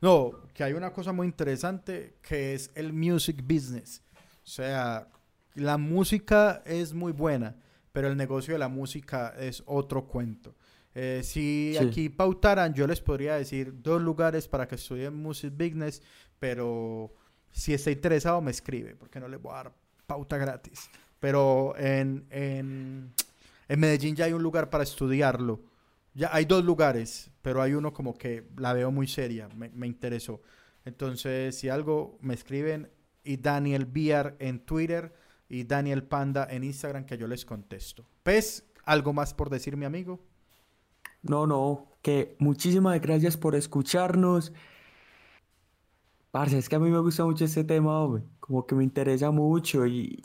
No, 0.00 0.32
que 0.56 0.64
hay 0.64 0.72
una 0.72 0.90
cosa 0.90 1.12
muy 1.12 1.26
interesante 1.26 2.16
que 2.22 2.54
es 2.54 2.70
el 2.74 2.94
music 2.94 3.42
business. 3.46 4.02
O 4.42 4.48
sea, 4.48 5.06
la 5.54 5.76
música 5.76 6.62
es 6.64 6.94
muy 6.94 7.12
buena, 7.12 7.56
pero 7.92 8.08
el 8.08 8.16
negocio 8.16 8.54
de 8.54 8.58
la 8.58 8.68
música 8.68 9.34
es 9.38 9.62
otro 9.66 10.06
cuento. 10.06 10.54
Eh, 10.94 11.20
si 11.22 11.74
Sí. 11.78 11.84
aquí 11.86 12.08
pautaran, 12.08 12.72
yo 12.72 12.86
les 12.86 13.02
podría 13.02 13.34
decir 13.36 13.82
dos 13.82 14.00
lugares 14.00 14.48
para 14.48 14.66
que 14.66 14.76
estudien 14.76 15.14
music 15.14 15.52
business, 15.52 16.00
pero 16.38 17.12
si 17.50 17.74
está 17.74 17.90
interesado 17.90 18.40
me 18.40 18.50
escribe, 18.50 18.96
porque 18.96 19.20
no 19.20 19.28
les 19.28 19.40
voy 19.42 19.52
a 19.52 19.56
dar 19.56 19.72
pauta 20.06 20.38
gratis. 20.38 20.88
Pero 21.20 21.74
en, 21.76 22.24
en, 22.30 23.12
en 23.68 23.80
Medellín 23.80 24.16
ya 24.16 24.24
hay 24.24 24.32
un 24.32 24.42
lugar 24.42 24.70
para 24.70 24.84
estudiarlo. 24.84 25.60
Ya 26.14 26.30
hay 26.32 26.46
dos 26.46 26.64
lugares, 26.64 27.30
pero 27.46 27.62
hay 27.62 27.74
uno 27.74 27.92
como 27.92 28.18
que 28.18 28.48
la 28.56 28.72
veo 28.72 28.90
muy 28.90 29.06
seria, 29.06 29.48
me, 29.54 29.68
me 29.68 29.86
interesó. 29.86 30.42
Entonces, 30.84 31.56
si 31.56 31.68
algo 31.68 32.18
me 32.20 32.34
escriben 32.34 32.90
y 33.22 33.36
Daniel 33.36 33.86
Biar 33.86 34.34
en 34.40 34.58
Twitter 34.58 35.14
y 35.48 35.62
Daniel 35.62 36.02
Panda 36.02 36.48
en 36.50 36.64
Instagram 36.64 37.06
que 37.06 37.16
yo 37.16 37.28
les 37.28 37.44
contesto. 37.44 38.04
Pues 38.24 38.66
¿Algo 38.84 39.12
más 39.12 39.32
por 39.32 39.48
decir, 39.48 39.76
mi 39.76 39.84
amigo? 39.84 40.18
No, 41.22 41.46
no, 41.46 41.92
que 42.02 42.34
muchísimas 42.40 43.00
gracias 43.00 43.36
por 43.36 43.54
escucharnos. 43.54 44.52
Parce, 46.32 46.58
es 46.58 46.68
que 46.68 46.74
a 46.74 46.80
mí 46.80 46.90
me 46.90 46.98
gusta 46.98 47.24
mucho 47.24 47.44
este 47.44 47.62
tema, 47.62 48.00
hombre. 48.00 48.24
Como 48.40 48.66
que 48.66 48.74
me 48.74 48.82
interesa 48.82 49.30
mucho 49.30 49.86
y 49.86 50.20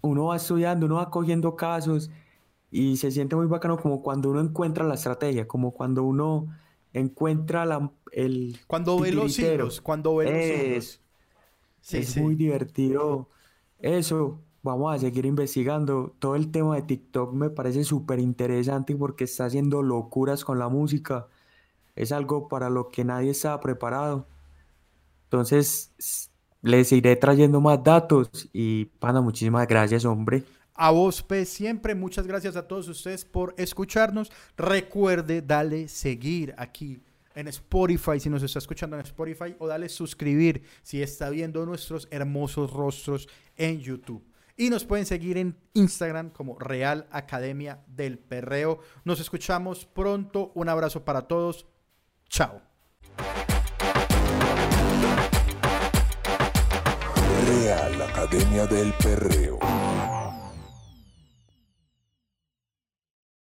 uno 0.00 0.24
va 0.24 0.36
estudiando, 0.36 0.86
uno 0.86 0.96
va 0.96 1.12
cogiendo 1.12 1.54
casos 1.54 2.10
y 2.74 2.96
se 2.98 3.10
siente 3.12 3.36
muy 3.36 3.46
bacano 3.46 3.78
como 3.78 4.02
cuando 4.02 4.30
uno 4.30 4.40
encuentra 4.40 4.84
la 4.86 4.94
estrategia, 4.94 5.48
como 5.48 5.72
cuando 5.72 6.02
uno 6.04 6.48
encuentra 6.92 7.66
la, 7.66 7.92
el 8.12 8.58
Cuando 8.66 8.98
ve 8.98 9.12
los 9.12 9.38
hilos, 9.38 9.80
cuando 9.80 10.16
ve 10.16 10.26
los 10.26 10.50
hilos. 10.50 10.86
Es, 10.86 11.00
Sí, 11.80 12.02
es 12.02 12.06
sí. 12.06 12.20
muy 12.20 12.34
divertido. 12.36 13.30
Eso, 13.80 14.40
vamos 14.62 14.94
a 14.94 14.98
seguir 14.98 15.26
investigando. 15.26 16.14
Todo 16.18 16.36
el 16.36 16.50
tema 16.52 16.76
de 16.76 16.82
TikTok 16.82 17.32
me 17.34 17.50
parece 17.50 17.84
súper 17.84 18.20
interesante 18.20 18.96
porque 18.96 19.24
está 19.24 19.46
haciendo 19.46 19.82
locuras 19.82 20.44
con 20.44 20.58
la 20.58 20.68
música. 20.68 21.28
Es 21.96 22.12
algo 22.12 22.48
para 22.48 22.70
lo 22.70 22.90
que 22.90 23.04
nadie 23.04 23.30
estaba 23.32 23.60
preparado. 23.60 24.28
Entonces, 25.24 25.92
les 26.62 26.92
iré 26.92 27.16
trayendo 27.16 27.60
más 27.60 27.82
datos 27.82 28.48
y, 28.52 28.86
pana, 28.86 29.20
muchísimas 29.20 29.66
gracias, 29.66 30.04
hombre. 30.04 30.44
A 30.74 30.90
vos, 30.90 31.22
P, 31.22 31.44
siempre 31.44 31.94
muchas 31.94 32.26
gracias 32.26 32.56
a 32.56 32.66
todos 32.66 32.88
ustedes 32.88 33.24
por 33.24 33.54
escucharnos. 33.56 34.32
Recuerde, 34.56 35.40
dale 35.40 35.86
seguir 35.86 36.52
aquí 36.58 37.00
en 37.36 37.46
Spotify 37.48 38.18
si 38.18 38.28
nos 38.28 38.42
está 38.42 38.58
escuchando 38.58 38.96
en 38.96 39.02
Spotify 39.02 39.54
o 39.60 39.68
dale 39.68 39.88
suscribir 39.88 40.62
si 40.82 41.00
está 41.00 41.30
viendo 41.30 41.64
nuestros 41.64 42.08
hermosos 42.10 42.72
rostros 42.72 43.28
en 43.56 43.80
YouTube. 43.80 44.24
Y 44.56 44.70
nos 44.70 44.84
pueden 44.84 45.06
seguir 45.06 45.36
en 45.38 45.56
Instagram 45.74 46.30
como 46.30 46.58
Real 46.58 47.06
Academia 47.10 47.80
del 47.88 48.18
Perreo. 48.18 48.80
Nos 49.04 49.20
escuchamos 49.20 49.84
pronto. 49.84 50.50
Un 50.54 50.68
abrazo 50.68 51.04
para 51.04 51.22
todos. 51.22 51.66
Chao. 52.28 52.60
Real 57.46 58.02
Academia 58.02 58.66
del 58.66 58.92
Perreo. 58.94 59.58